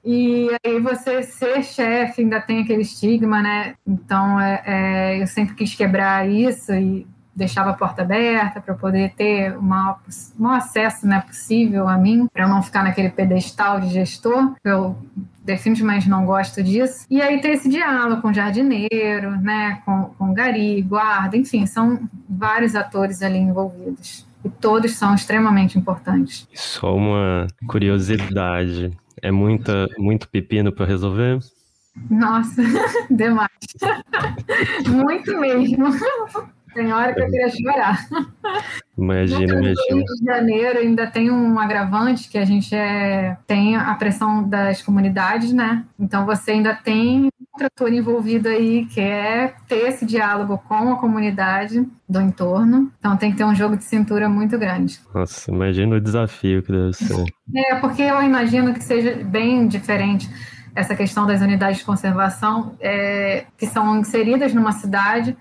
E 0.04 0.48
aí 0.66 0.80
você 0.80 1.22
ser 1.24 1.62
chefe 1.62 2.22
ainda 2.22 2.40
tem 2.40 2.62
aquele 2.62 2.84
estigma, 2.84 3.42
né? 3.42 3.76
Então 3.86 4.40
é, 4.40 4.64
é, 4.66 5.22
eu 5.22 5.28
sempre 5.28 5.56
quis 5.56 5.76
quebrar 5.76 6.26
isso 6.26 6.74
e 6.74 7.06
deixava 7.38 7.70
a 7.70 7.74
porta 7.74 8.02
aberta 8.02 8.60
para 8.60 8.74
poder 8.74 9.14
ter 9.16 9.56
uma, 9.56 10.00
um 10.40 10.48
acesso 10.50 11.06
né, 11.08 11.22
possível 11.22 11.88
a 11.88 11.96
mim, 11.96 12.28
para 12.34 12.48
não 12.48 12.64
ficar 12.64 12.84
naquele 12.84 13.10
pedestal 13.10 13.80
de 13.80 13.90
gestor. 13.90 14.56
Eu 14.64 14.98
definitivamente 15.46 16.10
não 16.10 16.26
gosto 16.26 16.64
disso. 16.64 17.06
E 17.10 17.22
aí 17.22 17.40
ter 17.40 17.50
esse 17.50 17.70
diálogo 17.70 18.22
com 18.24 18.30
o 18.30 18.34
jardineiro, 18.34 19.40
né, 19.40 19.82
com, 19.86 20.06
com 20.18 20.32
o 20.32 20.34
gari, 20.34 20.82
guarda, 20.82 21.38
enfim, 21.38 21.66
são 21.68 22.10
vários 22.28 22.76
atores 22.76 23.22
ali 23.22 23.38
envolvidos. 23.38 24.26
E 24.44 24.50
todos 24.50 24.96
são 24.96 25.14
extremamente 25.14 25.78
importantes. 25.78 26.48
Só 26.54 26.96
uma 26.96 27.46
curiosidade. 27.68 28.98
É 29.22 29.32
muita, 29.32 29.88
muito 29.98 30.28
pepino 30.28 30.72
para 30.72 30.86
resolver? 30.86 31.40
Nossa, 32.10 32.62
demais. 33.10 33.50
Muito 34.88 35.38
mesmo. 35.40 35.88
Tem 36.78 36.94
hora 36.94 37.12
que 37.12 37.22
eu 37.22 37.26
queria 37.26 37.50
chorar. 37.50 38.08
Imagina, 38.96 39.46
imagina. 39.46 39.74
No 39.90 39.96
Rio 39.98 40.06
de 40.06 40.26
Janeiro 40.26 40.78
ainda 40.78 41.08
tem 41.08 41.32
um 41.32 41.58
agravante 41.58 42.30
que 42.30 42.38
a 42.38 42.46
gente 42.46 42.76
é, 42.76 43.36
tem 43.48 43.76
a 43.76 43.96
pressão 43.96 44.48
das 44.48 44.84
comunidades, 44.84 45.52
né? 45.52 45.84
Então 46.00 46.24
você 46.24 46.52
ainda 46.52 46.76
tem 46.76 47.30
outro 47.52 47.66
ator 47.66 47.92
envolvido 47.92 48.48
aí, 48.48 48.86
que 48.86 49.02
é 49.02 49.56
ter 49.68 49.88
esse 49.88 50.06
diálogo 50.06 50.60
com 50.68 50.94
a 50.94 50.98
comunidade 50.98 51.84
do 52.08 52.22
entorno. 52.22 52.92
Então 53.00 53.18
tem 53.18 53.32
que 53.32 53.38
ter 53.38 53.44
um 53.44 53.56
jogo 53.56 53.76
de 53.76 53.84
cintura 53.84 54.30
muito 54.30 54.56
grande. 54.60 55.00
Nossa, 55.16 55.50
imagina 55.50 55.96
o 55.96 56.00
desafio 56.00 56.62
que 56.62 56.72
deve 56.72 56.94
ser. 56.94 57.26
É, 57.56 57.76
porque 57.76 58.04
eu 58.04 58.22
imagino 58.22 58.72
que 58.72 58.84
seja 58.84 59.16
bem 59.24 59.68
diferente 59.68 60.30
essa 60.76 60.96
questão 60.96 61.26
das 61.26 61.42
unidades 61.42 61.80
de 61.80 61.86
conservação 61.86 62.76
é, 62.80 63.46
que 63.58 63.66
são 63.66 63.98
inseridas 63.98 64.54
numa 64.54 64.74
cidade 64.74 65.36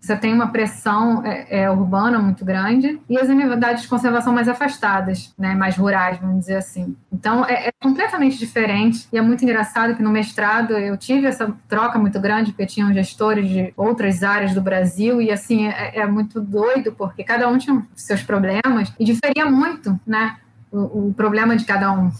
você 0.00 0.16
tem 0.16 0.32
uma 0.32 0.48
pressão 0.48 1.24
é, 1.26 1.62
é, 1.62 1.70
urbana 1.70 2.18
muito 2.18 2.42
grande 2.42 2.98
e 3.08 3.18
as 3.18 3.28
unidades 3.28 3.82
de 3.82 3.88
conservação 3.88 4.32
mais 4.32 4.48
afastadas, 4.48 5.34
né, 5.38 5.54
mais 5.54 5.76
rurais, 5.76 6.18
vamos 6.18 6.40
dizer 6.40 6.56
assim. 6.56 6.96
Então, 7.12 7.44
é, 7.44 7.68
é, 7.68 7.72
completamente 7.80 8.38
diferente 8.38 9.06
e 9.12 9.18
é 9.18 9.20
muito 9.20 9.44
engraçado 9.44 9.94
que 9.94 10.02
no 10.02 10.10
mestrado 10.10 10.72
eu 10.72 10.96
tive 10.96 11.26
essa 11.26 11.54
troca 11.68 11.98
muito 11.98 12.18
grande, 12.18 12.52
porque 12.52 12.64
tinham 12.64 12.92
gestores 12.94 13.48
de 13.48 13.74
outras 13.76 14.22
áreas 14.22 14.54
do 14.54 14.62
Brasil 14.62 15.20
e, 15.20 15.30
assim, 15.30 15.66
é, 15.68 15.98
é 15.98 16.06
muito 16.06 16.40
doido, 16.40 16.92
porque 16.92 17.22
cada 17.22 17.46
um 17.46 17.58
tinha 17.58 17.82
seus 17.94 18.22
problemas 18.22 18.92
e 18.98 19.04
diferia 19.04 19.44
muito, 19.50 20.00
né, 20.06 20.36
o, 20.72 21.08
o 21.08 21.14
problema 21.14 21.56
de 21.56 21.66
cada 21.66 21.92
um. 21.92 22.10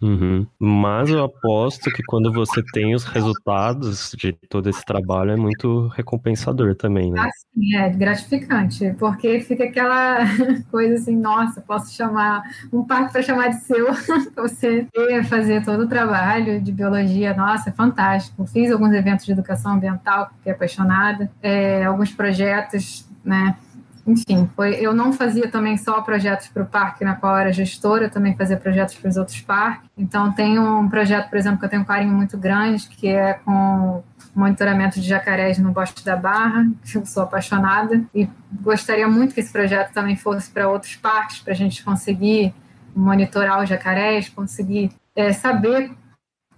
Uhum. 0.00 0.46
Mas 0.58 1.10
eu 1.10 1.24
aposto 1.24 1.90
que 1.90 2.02
quando 2.04 2.32
você 2.32 2.62
tem 2.72 2.94
os 2.94 3.04
resultados 3.04 4.14
de 4.16 4.32
todo 4.48 4.68
esse 4.68 4.84
trabalho 4.84 5.32
é 5.32 5.36
muito 5.36 5.88
recompensador 5.88 6.74
também, 6.76 7.10
né? 7.10 7.20
Ah, 7.20 7.30
sim, 7.30 7.76
é 7.76 7.88
gratificante, 7.90 8.94
porque 8.98 9.40
fica 9.40 9.64
aquela 9.64 10.18
coisa 10.70 10.94
assim, 10.94 11.16
nossa, 11.16 11.60
posso 11.60 11.92
chamar 11.92 12.42
um 12.72 12.84
parque 12.84 13.12
para 13.12 13.22
chamar 13.22 13.48
de 13.48 13.60
seu, 13.64 13.88
você 14.36 14.86
fazer 15.28 15.64
todo 15.64 15.84
o 15.84 15.88
trabalho 15.88 16.60
de 16.60 16.70
biologia, 16.70 17.34
nossa, 17.34 17.70
é 17.70 17.72
fantástico. 17.72 18.46
Fiz 18.46 18.70
alguns 18.70 18.92
eventos 18.92 19.26
de 19.26 19.32
educação 19.32 19.72
ambiental, 19.72 20.30
fiquei 20.36 20.52
apaixonada, 20.52 21.30
é, 21.42 21.84
alguns 21.84 22.12
projetos, 22.12 23.08
né? 23.24 23.56
Enfim, 24.08 24.48
foi, 24.56 24.74
eu 24.74 24.94
não 24.94 25.12
fazia 25.12 25.50
também 25.50 25.76
só 25.76 26.00
projetos 26.00 26.48
para 26.48 26.62
o 26.62 26.66
parque 26.66 27.04
na 27.04 27.14
qual 27.14 27.34
eu 27.34 27.38
era 27.40 27.52
gestora, 27.52 28.04
eu 28.04 28.10
também 28.10 28.34
fazia 28.34 28.56
projetos 28.56 28.94
para 28.94 29.08
os 29.08 29.16
outros 29.16 29.40
parques. 29.42 29.88
Então, 29.96 30.32
tem 30.32 30.58
um 30.58 30.88
projeto, 30.88 31.28
por 31.28 31.38
exemplo, 31.38 31.58
que 31.58 31.66
eu 31.66 31.68
tenho 31.68 31.82
um 31.82 31.84
carinho 31.84 32.14
muito 32.14 32.38
grande, 32.38 32.88
que 32.88 33.08
é 33.08 33.34
com 33.34 34.02
monitoramento 34.34 35.00
de 35.00 35.06
jacarés 35.06 35.58
no 35.58 35.72
Bosque 35.72 36.04
da 36.04 36.16
Barra, 36.16 36.66
que 36.84 36.96
eu 36.96 37.04
sou 37.04 37.24
apaixonada, 37.24 38.02
e 38.14 38.28
gostaria 38.62 39.08
muito 39.08 39.34
que 39.34 39.40
esse 39.40 39.52
projeto 39.52 39.92
também 39.92 40.16
fosse 40.16 40.50
para 40.50 40.68
outros 40.68 40.96
parques, 40.96 41.40
para 41.40 41.52
a 41.52 41.56
gente 41.56 41.84
conseguir 41.84 42.54
monitorar 42.94 43.62
os 43.62 43.68
jacarés, 43.68 44.28
conseguir 44.28 44.90
é, 45.14 45.32
saber 45.32 45.90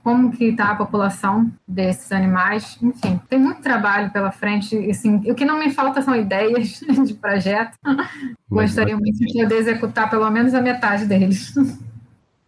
como 0.03 0.33
que 0.33 0.45
está 0.47 0.71
a 0.71 0.77
população 0.77 1.51
desses 1.67 2.11
animais, 2.11 2.79
enfim, 2.83 3.21
tem 3.29 3.39
muito 3.39 3.61
trabalho 3.61 4.11
pela 4.11 4.33
frente, 4.33 4.77
assim, 4.91 5.17
o 5.31 5.35
que 5.35 5.45
não 5.45 5.59
me 5.59 5.71
falta 5.71 6.01
são 6.01 6.17
ideias 6.17 6.81
de 7.07 7.15
projeto, 7.15 7.77
gostaria 8.49 8.97
muito 8.97 9.19
de 9.19 9.33
poder 9.33 9.57
executar 9.57 10.09
pelo 10.09 10.31
menos 10.31 10.55
a 10.55 10.63
metade 10.63 11.07
deles. 11.07 11.55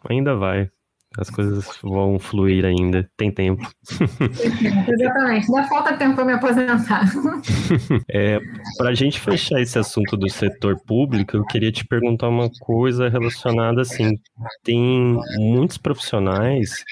Ainda 0.09 0.35
vai, 0.35 0.71
as 1.19 1.29
coisas 1.29 1.79
vão 1.83 2.19
fluir 2.19 2.65
ainda, 2.65 3.09
tem 3.17 3.31
tempo. 3.31 3.69
Exatamente, 4.89 5.47
ainda 5.55 5.69
falta 5.69 5.97
tempo 5.97 6.15
para 6.15 6.25
me 6.25 6.33
aposentar. 6.33 7.03
É, 8.09 8.39
para 8.77 8.91
a 8.91 8.95
gente 8.95 9.21
fechar 9.21 9.61
esse 9.61 9.79
assunto 9.79 10.17
do 10.17 10.29
setor 10.29 10.77
público, 10.87 11.37
eu 11.37 11.45
queria 11.45 11.73
te 11.73 11.85
perguntar 11.87 12.29
uma 12.29 12.49
coisa 12.61 13.09
relacionada 13.09 13.81
assim, 13.83 14.11
tem 14.63 15.19
muitos 15.39 15.79
profissionais 15.79 16.85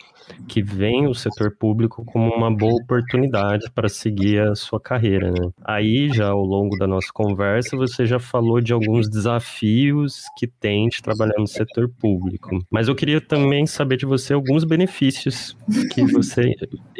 que 0.48 0.62
veem 0.62 1.06
o 1.06 1.14
setor 1.14 1.54
público 1.56 2.04
como 2.04 2.32
uma 2.34 2.50
boa 2.50 2.74
oportunidade 2.82 3.70
para 3.74 3.88
seguir 3.88 4.40
a 4.40 4.54
sua 4.54 4.80
carreira. 4.80 5.30
Né? 5.30 5.50
Aí, 5.64 6.08
já 6.12 6.28
ao 6.28 6.42
longo 6.42 6.76
da 6.76 6.86
nossa 6.86 7.08
conversa, 7.12 7.76
você 7.76 8.06
já 8.06 8.18
falou 8.18 8.60
de 8.60 8.72
alguns 8.72 9.08
desafios 9.08 10.24
que 10.36 10.46
tem 10.46 10.88
de 10.88 11.02
trabalhar 11.02 11.38
no 11.38 11.46
setor 11.46 11.88
público. 11.88 12.58
Mas 12.70 12.88
eu 12.88 12.94
queria 12.94 13.20
também 13.20 13.66
saber 13.66 13.96
de 13.96 14.06
você 14.06 14.32
alguns 14.32 14.64
benefícios 14.64 15.56
que 15.92 16.04
você 16.04 16.54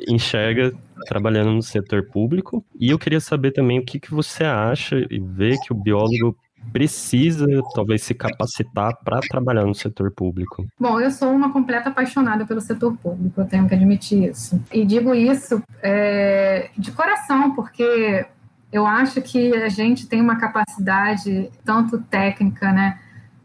enxerga 0.09 0.73
trabalhando 1.07 1.53
no 1.53 1.63
setor 1.63 2.07
público. 2.07 2.65
E 2.79 2.91
eu 2.91 2.99
queria 2.99 3.21
saber 3.21 3.53
também 3.53 3.79
o 3.79 3.85
que, 3.85 3.99
que 3.99 4.11
você 4.11 4.45
acha 4.45 4.97
e 5.11 5.19
vê 5.19 5.57
que 5.59 5.73
o 5.73 5.77
biólogo 5.77 6.37
precisa 6.73 7.47
talvez 7.75 8.03
se 8.03 8.15
capacitar 8.15 8.97
para 9.05 9.21
trabalhar 9.21 9.65
no 9.65 9.75
setor 9.75 10.13
público? 10.13 10.67
Bom, 10.79 11.01
eu 11.01 11.11
sou 11.11 11.31
uma 11.31 11.53
completa 11.53 11.89
apaixonada 11.89 12.47
pelo 12.47 12.61
setor 12.61 12.97
público, 12.97 13.41
eu 13.41 13.47
tenho 13.47 13.69
que 13.69 13.75
admitir 13.75 14.31
isso. 14.31 14.61
E 14.73 14.85
digo 14.85 15.15
isso 15.15 15.63
é, 15.83 16.71
de 16.77 16.93
coração, 16.93 17.55
porque 17.55 18.27
eu 18.73 18.87
acho 18.87 19.21
que 19.21 19.53
a 19.55 19.69
gente 19.69 20.07
tem 20.07 20.21
uma 20.21 20.37
capacidade 20.37 21.51
tanto 21.65 21.99
técnica, 21.99 22.73
né, 22.73 22.99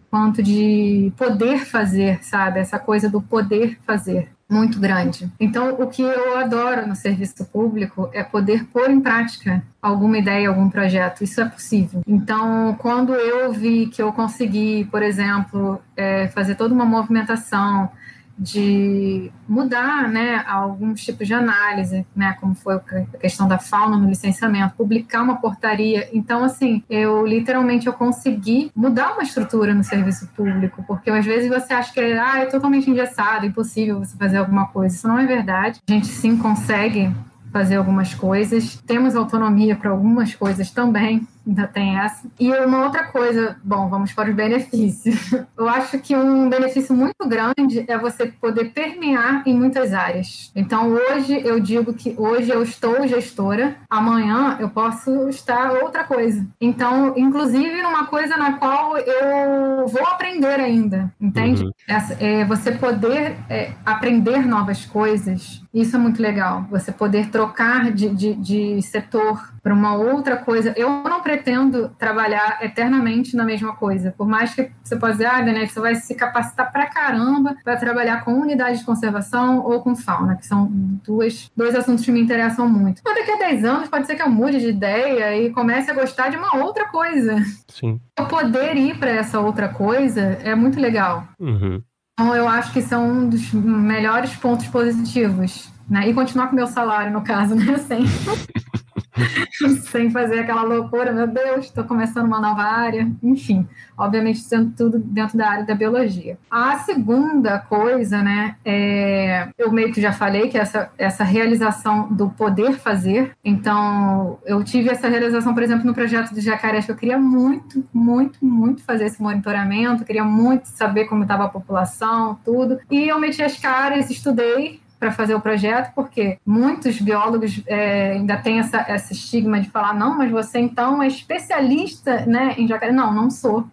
quanto 0.09 0.41
de 0.41 1.11
poder 1.17 1.65
fazer, 1.65 2.23
sabe? 2.23 2.59
Essa 2.59 2.79
coisa 2.79 3.09
do 3.09 3.21
poder 3.21 3.79
fazer 3.85 4.34
muito 4.49 4.79
grande. 4.79 5.29
Então, 5.39 5.73
o 5.73 5.87
que 5.87 6.01
eu 6.01 6.37
adoro 6.37 6.87
no 6.87 6.95
serviço 6.95 7.43
público 7.45 8.09
é 8.13 8.23
poder 8.23 8.65
pôr 8.65 8.89
em 8.89 9.01
prática 9.01 9.63
alguma 9.81 10.17
ideia, 10.17 10.49
algum 10.49 10.69
projeto. 10.69 11.23
Isso 11.23 11.41
é 11.41 11.45
possível. 11.45 12.01
Então, 12.07 12.75
quando 12.79 13.13
eu 13.13 13.51
vi 13.51 13.87
que 13.87 14.01
eu 14.01 14.13
consegui, 14.13 14.85
por 14.85 15.01
exemplo, 15.01 15.81
é, 15.97 16.27
fazer 16.27 16.55
toda 16.55 16.73
uma 16.73 16.85
movimentação 16.85 17.89
de 18.37 19.31
mudar 19.47 20.09
né, 20.09 20.43
alguns 20.47 21.03
tipos 21.03 21.25
de 21.25 21.33
análise, 21.33 22.05
né, 22.15 22.35
como 22.39 22.53
foi 22.53 22.75
a 22.75 22.79
questão 23.19 23.47
da 23.47 23.57
fauna 23.57 23.97
no 23.97 24.09
licenciamento, 24.09 24.75
publicar 24.75 25.23
uma 25.23 25.37
portaria. 25.37 26.09
Então, 26.13 26.43
assim, 26.43 26.83
eu 26.89 27.25
literalmente 27.25 27.87
eu 27.87 27.93
consegui 27.93 28.71
mudar 28.75 29.13
uma 29.13 29.23
estrutura 29.23 29.73
no 29.73 29.83
serviço 29.83 30.27
público, 30.35 30.83
porque 30.85 31.09
às 31.09 31.25
vezes 31.25 31.49
você 31.49 31.73
acha 31.73 31.93
que 31.93 31.99
ah, 31.99 32.39
é 32.39 32.45
totalmente 32.45 32.89
engessado, 32.89 33.45
impossível 33.45 33.99
você 33.99 34.17
fazer 34.17 34.37
alguma 34.37 34.67
coisa. 34.67 34.95
Isso 34.95 35.07
não 35.07 35.17
é 35.17 35.25
verdade. 35.25 35.79
A 35.87 35.91
gente 35.91 36.07
sim 36.07 36.37
consegue 36.37 37.11
fazer 37.51 37.77
algumas 37.77 38.13
coisas, 38.13 38.75
temos 38.85 39.15
autonomia 39.15 39.77
para 39.77 39.89
algumas 39.89 40.35
coisas 40.35 40.71
também, 40.71 41.25
ainda 41.45 41.67
tem 41.67 41.97
essa. 41.99 42.27
E 42.39 42.51
uma 42.51 42.83
outra 42.85 43.05
coisa, 43.05 43.57
bom, 43.63 43.87
vamos 43.87 44.13
para 44.13 44.29
os 44.29 44.35
benefícios. 44.35 45.31
Eu 45.57 45.69
acho 45.69 45.99
que 45.99 46.15
um 46.15 46.49
benefício 46.49 46.95
muito 46.95 47.27
grande 47.27 47.85
é 47.87 47.97
você 47.97 48.27
poder 48.27 48.71
permear 48.71 49.43
em 49.45 49.53
muitas 49.53 49.93
áreas. 49.93 50.51
Então, 50.55 50.89
hoje 50.89 51.41
eu 51.45 51.59
digo 51.59 51.93
que 51.93 52.13
hoje 52.17 52.51
eu 52.51 52.61
estou 52.61 53.07
gestora, 53.07 53.75
amanhã 53.89 54.57
eu 54.59 54.69
posso 54.69 55.29
estar 55.29 55.71
outra 55.71 56.03
coisa. 56.03 56.45
Então, 56.59 57.13
inclusive 57.15 57.81
numa 57.81 58.05
coisa 58.05 58.37
na 58.37 58.53
qual 58.53 58.97
eu 58.97 59.87
vou 59.87 60.05
aprender 60.07 60.59
ainda, 60.59 61.11
entende? 61.19 61.63
Uhum. 61.63 61.71
Essa, 61.87 62.13
é, 62.19 62.45
você 62.45 62.71
poder 62.71 63.35
é, 63.49 63.71
aprender 63.85 64.45
novas 64.45 64.85
coisas, 64.85 65.61
isso 65.73 65.95
é 65.95 65.99
muito 65.99 66.21
legal. 66.21 66.65
Você 66.69 66.91
poder 66.91 67.29
trocar 67.29 67.91
de, 67.91 68.09
de, 68.09 68.33
de 68.35 68.81
setor 68.81 69.53
para 69.61 69.73
uma 69.73 69.95
outra 69.95 70.37
coisa. 70.37 70.73
Eu 70.77 71.03
não 71.03 71.21
pretendo 71.35 71.89
trabalhar 71.99 72.59
eternamente 72.61 73.35
na 73.35 73.43
mesma 73.43 73.75
coisa. 73.75 74.13
Por 74.17 74.27
mais 74.27 74.53
que 74.53 74.71
você 74.83 74.95
possa 74.95 75.13
dizer, 75.13 75.25
ah, 75.25 75.41
Daniel, 75.41 75.67
você 75.67 75.79
vai 75.79 75.95
se 75.95 76.15
capacitar 76.15 76.71
para 76.71 76.87
caramba 76.87 77.55
para 77.63 77.75
trabalhar 77.75 78.23
com 78.23 78.33
unidade 78.33 78.79
de 78.79 78.85
conservação 78.85 79.59
ou 79.59 79.81
com 79.81 79.95
fauna, 79.95 80.35
que 80.35 80.45
são 80.45 80.67
duas, 81.05 81.51
dois 81.55 81.75
assuntos 81.75 82.05
que 82.05 82.11
me 82.11 82.21
interessam 82.21 82.69
muito. 82.69 83.01
Mas 83.03 83.15
daqui 83.15 83.31
a 83.31 83.37
10 83.37 83.65
anos 83.65 83.89
pode 83.89 84.07
ser 84.07 84.15
que 84.15 84.21
eu 84.21 84.29
mude 84.29 84.59
de 84.59 84.69
ideia 84.69 85.37
e 85.37 85.51
comece 85.51 85.91
a 85.91 85.93
gostar 85.93 86.29
de 86.29 86.37
uma 86.37 86.55
outra 86.57 86.87
coisa. 86.87 87.35
Sim. 87.67 87.99
O 88.19 88.25
poder 88.25 88.77
ir 88.77 88.97
para 88.97 89.11
essa 89.11 89.39
outra 89.39 89.67
coisa 89.67 90.21
é 90.21 90.55
muito 90.55 90.79
legal. 90.79 91.27
Uhum. 91.39 91.81
Então, 92.13 92.33
eu 92.33 92.47
acho 92.47 92.71
que 92.71 92.81
são 92.81 93.09
um 93.09 93.29
dos 93.29 93.51
melhores 93.53 94.33
pontos 94.37 94.67
positivos. 94.67 95.69
Né? 95.87 96.09
E 96.09 96.13
continuar 96.13 96.47
com 96.47 96.55
meu 96.55 96.65
salário, 96.65 97.11
no 97.11 97.21
caso, 97.21 97.53
né? 97.55 97.77
Sem, 97.77 98.05
sem 99.89 100.09
fazer 100.09 100.39
aquela 100.39 100.63
loucura, 100.63 101.11
meu 101.11 101.27
Deus, 101.27 101.65
estou 101.65 101.83
começando 101.83 102.25
uma 102.25 102.39
nova 102.39 102.61
área. 102.61 103.09
Enfim, 103.23 103.67
obviamente 103.97 104.39
sendo 104.39 104.71
tudo 104.71 104.99
dentro 104.99 105.37
da 105.37 105.49
área 105.49 105.65
da 105.65 105.75
biologia. 105.75 106.37
A 106.49 106.79
segunda 106.79 107.59
coisa, 107.59 108.21
né, 108.21 108.55
é, 108.63 109.47
eu 109.57 109.71
meio 109.71 109.91
que 109.91 110.01
já 110.01 110.11
falei 110.11 110.49
que 110.49 110.57
essa, 110.57 110.91
essa 110.97 111.23
realização 111.23 112.11
do 112.11 112.29
poder 112.29 112.73
fazer. 112.73 113.31
Então, 113.43 114.39
eu 114.45 114.63
tive 114.63 114.89
essa 114.89 115.07
realização, 115.07 115.53
por 115.53 115.63
exemplo, 115.63 115.85
no 115.85 115.93
projeto 115.93 116.33
do 116.33 116.41
jacarés, 116.41 116.85
que 116.85 116.91
eu 116.91 116.95
queria 116.95 117.17
muito, 117.17 117.83
muito, 117.93 118.43
muito 118.43 118.83
fazer 118.83 119.05
esse 119.05 119.21
monitoramento, 119.21 120.05
queria 120.05 120.23
muito 120.23 120.65
saber 120.65 121.05
como 121.05 121.23
estava 121.23 121.45
a 121.45 121.49
população, 121.49 122.37
tudo. 122.43 122.79
E 122.89 123.07
eu 123.07 123.19
meti 123.19 123.41
as 123.41 123.57
caras, 123.57 124.09
estudei, 124.09 124.79
para 124.99 125.11
fazer 125.11 125.35
o 125.35 125.41
projeto, 125.41 125.93
porque 125.93 126.37
muitos 126.45 126.99
biólogos 126.99 127.61
é, 127.67 128.11
ainda 128.11 128.37
têm 128.37 128.59
essa, 128.59 128.77
essa 128.87 129.13
estigma 129.13 129.59
de 129.59 129.69
falar, 129.69 129.93
não, 129.93 130.17
mas 130.17 130.31
você 130.31 130.59
então 130.59 131.01
é 131.01 131.07
especialista 131.07 132.25
né, 132.25 132.55
em 132.57 132.67
jacaré. 132.67 132.91
Não, 132.91 133.13
não 133.13 133.29
sou. 133.29 133.65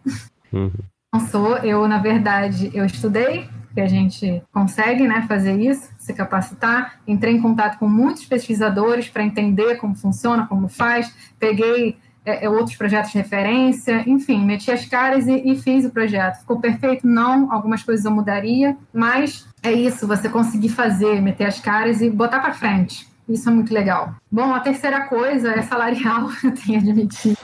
Uhum. 0.53 0.71
Não 1.13 1.21
sou. 1.21 1.59
Eu, 1.59 1.87
na 1.87 1.99
verdade, 1.99 2.71
eu 2.75 2.85
estudei, 2.85 3.49
que 3.73 3.81
a 3.81 3.89
gente 3.89 4.43
consegue 4.53 5.07
né, 5.07 5.25
fazer 5.27 5.59
isso, 5.59 5.91
se 5.99 6.13
capacitar. 6.13 7.01
Entrei 7.07 7.35
em 7.35 7.41
contato 7.41 7.79
com 7.79 7.89
muitos 7.89 8.25
pesquisadores 8.25 9.09
para 9.09 9.25
entender 9.25 9.77
como 9.77 9.95
funciona, 9.95 10.47
como 10.47 10.69
faz. 10.69 11.15
Peguei 11.39 11.97
é, 12.25 12.45
é, 12.45 12.49
outros 12.49 12.77
projetos 12.77 13.11
de 13.11 13.19
referência, 13.19 14.03
enfim, 14.07 14.45
meti 14.45 14.71
as 14.71 14.87
caras 14.87 15.27
e, 15.27 15.51
e, 15.51 15.57
fiz 15.61 15.85
o 15.85 15.91
projeto. 15.91 16.41
Ficou 16.41 16.61
perfeito? 16.61 17.07
Não, 17.07 17.53
algumas 17.53 17.83
coisas 17.83 18.05
eu 18.05 18.11
mudaria, 18.11 18.77
mas 18.93 19.47
é 19.63 19.73
isso, 19.73 20.07
você 20.07 20.29
conseguir 20.29 20.69
fazer, 20.69 21.21
meter 21.21 21.47
as 21.47 21.61
caras 21.61 22.01
e 22.01 22.09
botar 22.09 22.41
para 22.41 22.55
frente. 22.55 23.09
Isso 23.29 23.49
é 23.49 23.53
muito 23.53 23.73
legal. 23.73 24.15
Bom, 24.31 24.55
a 24.55 24.61
terceira 24.61 25.03
coisa 25.03 25.51
é 25.53 25.63
salarial, 25.63 26.29
eu 26.45 26.55
tenho 26.55 26.79
a 26.79 26.83
admitir. 26.83 27.37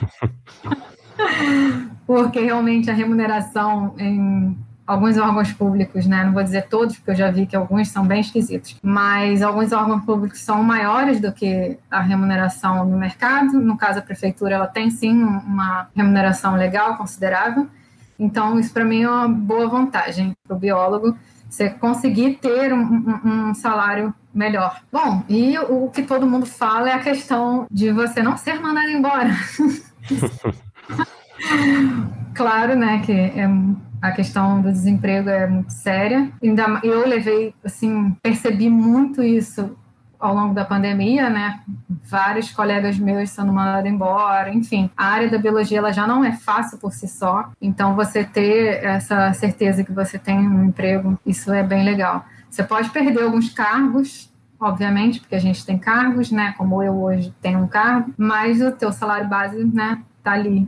Porque 2.07 2.39
realmente 2.39 2.89
a 2.89 2.93
remuneração 2.93 3.93
em 3.97 4.57
alguns 4.89 5.19
órgãos 5.19 5.53
públicos, 5.53 6.07
né? 6.07 6.23
Não 6.23 6.33
vou 6.33 6.43
dizer 6.43 6.63
todos, 6.67 6.95
porque 6.97 7.11
eu 7.11 7.15
já 7.15 7.29
vi 7.29 7.45
que 7.45 7.55
alguns 7.55 7.89
são 7.89 8.07
bem 8.07 8.21
esquisitos, 8.21 8.75
mas 8.81 9.43
alguns 9.43 9.71
órgãos 9.71 10.03
públicos 10.03 10.39
são 10.41 10.63
maiores 10.63 11.21
do 11.21 11.31
que 11.31 11.77
a 11.91 12.01
remuneração 12.01 12.83
no 12.85 12.97
mercado. 12.97 13.61
No 13.61 13.77
caso, 13.77 13.99
a 13.99 14.01
prefeitura 14.01 14.55
ela 14.55 14.65
tem 14.65 14.89
sim 14.89 15.21
uma 15.21 15.87
remuneração 15.95 16.55
legal, 16.55 16.97
considerável. 16.97 17.67
Então, 18.17 18.59
isso 18.59 18.73
para 18.73 18.83
mim 18.83 19.03
é 19.03 19.09
uma 19.09 19.27
boa 19.27 19.69
vantagem 19.69 20.33
para 20.43 20.57
o 20.57 20.59
biólogo, 20.59 21.15
você 21.47 21.69
conseguir 21.69 22.39
ter 22.41 22.73
um, 22.73 22.81
um, 22.81 23.49
um 23.49 23.53
salário 23.53 24.11
melhor. 24.33 24.81
Bom, 24.91 25.23
e 25.29 25.55
o 25.59 25.87
que 25.89 26.01
todo 26.01 26.25
mundo 26.25 26.47
fala 26.47 26.89
é 26.89 26.93
a 26.93 26.99
questão 26.99 27.67
de 27.69 27.91
você 27.91 28.23
não 28.23 28.35
ser 28.37 28.59
mandado 28.59 28.89
embora. 28.89 29.29
claro, 32.33 32.75
né, 32.75 33.03
que 33.05 33.11
é 33.11 33.47
a 34.01 34.11
questão 34.11 34.61
do 34.61 34.71
desemprego 34.71 35.29
é 35.29 35.47
muito 35.47 35.71
séria. 35.71 36.31
Ainda 36.41 36.79
eu 36.83 37.07
levei, 37.07 37.53
assim, 37.63 38.15
percebi 38.21 38.69
muito 38.69 39.21
isso 39.21 39.75
ao 40.19 40.35
longo 40.35 40.53
da 40.53 40.65
pandemia, 40.65 41.29
né? 41.29 41.61
Vários 42.09 42.51
colegas 42.51 42.99
meus 42.99 43.29
sendo 43.29 43.53
mandados 43.53 43.89
embora, 43.89 44.53
enfim. 44.53 44.89
A 44.95 45.05
área 45.05 45.29
da 45.29 45.37
biologia 45.37 45.77
ela 45.77 45.93
já 45.93 46.05
não 46.05 46.23
é 46.23 46.33
fácil 46.33 46.77
por 46.77 46.91
si 46.91 47.07
só, 47.07 47.49
então 47.61 47.95
você 47.95 48.23
ter 48.23 48.83
essa 48.83 49.31
certeza 49.33 49.83
que 49.83 49.93
você 49.93 50.19
tem 50.19 50.37
um 50.37 50.65
emprego, 50.65 51.17
isso 51.25 51.53
é 51.53 51.63
bem 51.63 51.85
legal. 51.85 52.25
Você 52.49 52.63
pode 52.63 52.89
perder 52.89 53.23
alguns 53.23 53.49
cargos, 53.49 54.29
obviamente, 54.59 55.21
porque 55.21 55.35
a 55.35 55.39
gente 55.39 55.65
tem 55.65 55.77
cargos, 55.77 56.31
né? 56.31 56.53
Como 56.57 56.83
eu 56.83 57.01
hoje 57.01 57.33
tenho 57.41 57.59
um 57.59 57.67
cargo, 57.67 58.13
mas 58.17 58.61
o 58.61 58.71
teu 58.71 58.91
salário 58.91 59.29
base, 59.29 59.63
né, 59.63 60.01
tá 60.21 60.33
ali 60.33 60.67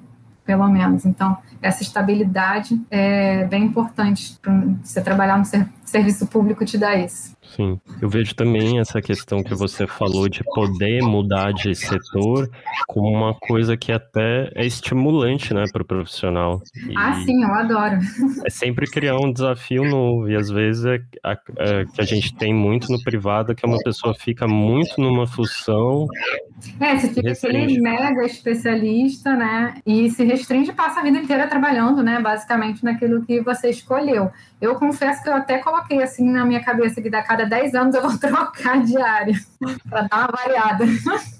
pelo 0.52 0.68
menos. 0.68 1.06
Então, 1.06 1.38
essa 1.62 1.82
estabilidade 1.82 2.78
é 2.92 3.46
bem 3.46 3.64
importante 3.64 4.38
para 4.42 4.52
você 4.84 5.00
trabalhar 5.00 5.38
no 5.38 5.46
serviço 5.92 6.26
público 6.26 6.66
te 6.66 6.78
dá 6.78 6.96
isso. 6.96 7.36
Sim, 7.56 7.80
eu 8.02 8.10
vejo 8.10 8.34
também 8.34 8.80
essa 8.80 9.02
questão 9.02 9.44
que 9.44 9.54
você 9.54 9.86
falou 9.86 10.30
de 10.30 10.42
poder 10.44 11.02
mudar 11.02 11.52
de 11.52 11.76
setor 11.76 12.50
como 12.88 13.10
uma 13.10 13.34
coisa 13.34 13.76
que 13.76 13.92
até 13.92 14.50
é 14.56 14.66
estimulante, 14.66 15.54
né, 15.54 15.66
para 15.72 15.82
o 15.82 15.86
profissional. 15.86 16.62
E 16.88 16.94
ah, 16.96 17.14
sim, 17.26 17.44
eu 17.44 17.54
adoro. 17.54 18.00
É 18.46 18.50
sempre 18.50 18.90
criar 18.90 19.18
um 19.18 19.34
desafio 19.34 19.84
novo 19.84 20.30
e 20.30 20.36
às 20.36 20.50
vezes 20.50 20.86
é, 20.86 20.96
é, 21.26 21.86
que 21.86 22.00
a 22.00 22.06
gente 22.06 22.34
tem 22.36 22.54
muito 22.54 22.90
no 22.90 23.04
privado 23.04 23.54
que 23.54 23.66
uma 23.66 23.80
pessoa 23.84 24.14
fica 24.14 24.48
muito 24.48 25.02
numa 25.02 25.28
função. 25.28 26.08
É, 26.80 26.98
você 26.98 27.10
fica 27.10 27.32
aquele 27.32 27.82
mega 27.82 28.24
especialista, 28.24 29.36
né, 29.36 29.74
e 29.86 30.10
se 30.10 30.24
restringe 30.24 30.72
passa 30.72 31.02
a 31.02 31.04
vida 31.04 31.18
inteira 31.18 31.48
trabalhando, 31.48 32.02
né, 32.02 32.22
basicamente 32.22 32.84
naquilo 32.84 33.26
que 33.26 33.42
você 33.42 33.70
escolheu. 33.70 34.30
Eu 34.62 34.76
confesso 34.76 35.24
que 35.24 35.30
eu 35.30 35.34
até 35.34 35.58
coloquei 35.58 35.81
assim 36.02 36.30
na 36.30 36.46
minha 36.46 36.64
cabeça 36.64 37.02
que 37.02 37.10
da 37.10 37.22
cada 37.22 37.46
10 37.46 37.76
anos 37.76 37.96
eu 37.96 38.02
vou 38.02 38.18
trocar 38.20 38.84
de 38.84 38.98
área 38.98 39.36
para 39.90 40.02
dar 40.04 40.18
uma 40.18 40.28
variada. 40.28 40.86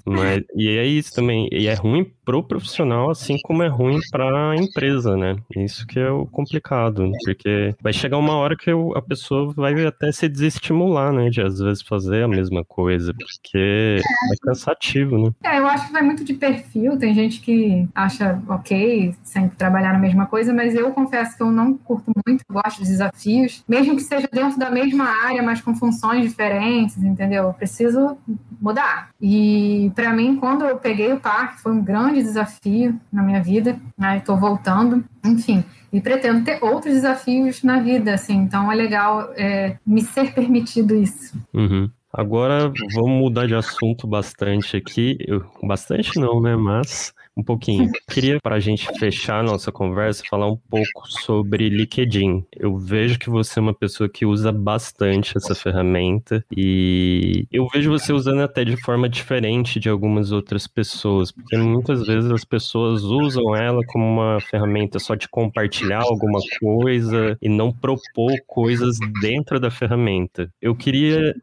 Mas, 0.06 0.42
e 0.54 0.68
é 0.68 0.86
isso 0.86 1.14
também. 1.14 1.48
E 1.52 1.66
é 1.66 1.74
ruim 1.74 2.10
pro 2.24 2.42
profissional, 2.42 3.10
assim 3.10 3.36
como 3.42 3.62
é 3.62 3.68
ruim 3.68 3.98
para 4.10 4.50
a 4.50 4.56
empresa, 4.56 5.16
né? 5.16 5.36
Isso 5.56 5.86
que 5.86 5.98
é 5.98 6.10
o 6.10 6.26
complicado, 6.26 7.10
porque 7.24 7.74
vai 7.80 7.92
chegar 7.92 8.18
uma 8.18 8.34
hora 8.36 8.56
que 8.56 8.70
a 8.70 9.02
pessoa 9.02 9.52
vai 9.54 9.84
até 9.84 10.12
se 10.12 10.28
desestimular, 10.28 11.12
né? 11.12 11.30
De 11.30 11.40
às 11.40 11.58
vezes 11.58 11.82
fazer 11.82 12.22
a 12.22 12.28
mesma 12.28 12.64
coisa, 12.64 13.12
porque 13.14 13.98
é 13.98 14.36
cansativo, 14.42 15.18
né? 15.18 15.30
É, 15.44 15.58
eu 15.58 15.66
acho 15.66 15.86
que 15.86 15.92
vai 15.92 16.02
muito 16.02 16.24
de 16.24 16.34
perfil. 16.34 16.98
Tem 16.98 17.14
gente 17.14 17.40
que 17.40 17.88
acha 17.94 18.40
ok 18.48 19.14
sempre 19.22 19.56
trabalhar 19.56 19.92
na 19.92 19.98
mesma 19.98 20.26
coisa, 20.26 20.52
mas 20.52 20.74
eu 20.74 20.90
confesso 20.92 21.36
que 21.36 21.42
eu 21.42 21.50
não 21.50 21.74
curto 21.74 22.12
muito, 22.26 22.44
gosto 22.50 22.82
de 22.82 22.88
desafios, 22.88 23.64
mesmo 23.68 23.96
que 23.96 24.02
seja 24.02 24.28
dentro 24.32 24.58
da 24.58 24.70
mesma 24.70 25.04
área, 25.26 25.42
mas 25.42 25.60
com 25.60 25.74
funções 25.74 26.22
diferentes, 26.22 26.96
entendeu? 26.96 27.44
Eu 27.44 27.52
preciso 27.52 28.16
mudar. 28.60 29.10
E 29.20 29.92
para 29.94 30.12
mim, 30.12 30.36
quando 30.36 30.64
eu 30.64 30.78
peguei 30.78 31.12
o 31.12 31.20
parque, 31.20 31.60
foi 31.60 31.72
um 31.72 31.84
grande 31.84 32.22
desafio 32.22 32.98
na 33.12 33.22
minha 33.22 33.42
vida. 33.42 33.78
Né? 33.96 34.18
Estou 34.18 34.36
voltando, 34.38 35.04
enfim. 35.22 35.62
E 35.92 36.00
pretendo 36.00 36.44
ter 36.44 36.64
outros 36.64 36.94
desafios 36.94 37.62
na 37.62 37.80
vida, 37.80 38.14
assim. 38.14 38.36
Então 38.36 38.72
é 38.72 38.74
legal 38.74 39.30
é, 39.36 39.76
me 39.86 40.00
ser 40.00 40.32
permitido 40.32 40.94
isso. 40.94 41.36
Uhum. 41.52 41.90
Agora 42.10 42.72
vamos 42.94 43.20
mudar 43.20 43.46
de 43.46 43.54
assunto 43.54 44.06
bastante 44.06 44.76
aqui. 44.76 45.18
Bastante 45.62 46.18
não, 46.18 46.40
né? 46.40 46.56
Mas 46.56 47.12
um 47.36 47.42
pouquinho. 47.42 47.90
Queria, 48.10 48.38
para 48.40 48.56
a 48.56 48.60
gente 48.60 48.86
fechar 48.98 49.42
nossa 49.42 49.72
conversa, 49.72 50.22
falar 50.28 50.46
um 50.46 50.56
pouco 50.56 51.08
sobre 51.08 51.68
LinkedIn. 51.68 52.44
Eu 52.54 52.76
vejo 52.76 53.18
que 53.18 53.30
você 53.30 53.58
é 53.58 53.62
uma 53.62 53.74
pessoa 53.74 54.08
que 54.08 54.26
usa 54.26 54.52
bastante 54.52 55.36
essa 55.36 55.54
ferramenta 55.54 56.44
e 56.54 57.46
eu 57.50 57.66
vejo 57.68 57.90
você 57.90 58.12
usando 58.12 58.40
até 58.40 58.64
de 58.64 58.76
forma 58.76 59.08
diferente 59.08 59.80
de 59.80 59.88
algumas 59.88 60.32
outras 60.32 60.66
pessoas, 60.66 61.32
porque 61.32 61.56
muitas 61.56 62.06
vezes 62.06 62.30
as 62.30 62.44
pessoas 62.44 63.02
usam 63.02 63.56
ela 63.56 63.80
como 63.86 64.04
uma 64.04 64.40
ferramenta 64.40 64.98
só 64.98 65.14
de 65.14 65.28
compartilhar 65.28 66.02
alguma 66.02 66.40
coisa 66.60 67.36
e 67.40 67.48
não 67.48 67.72
propor 67.72 68.32
coisas 68.46 68.98
dentro 69.20 69.58
da 69.58 69.70
ferramenta. 69.70 70.50
Eu 70.60 70.74
queria 70.74 71.34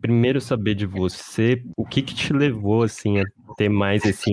primeiro 0.00 0.40
saber 0.40 0.74
de 0.74 0.86
você 0.86 1.62
o 1.76 1.84
que, 1.84 2.02
que 2.02 2.14
te 2.14 2.32
levou 2.32 2.82
assim 2.82 3.20
a 3.20 3.24
ter 3.56 3.68
mais 3.68 4.04
esse 4.04 4.30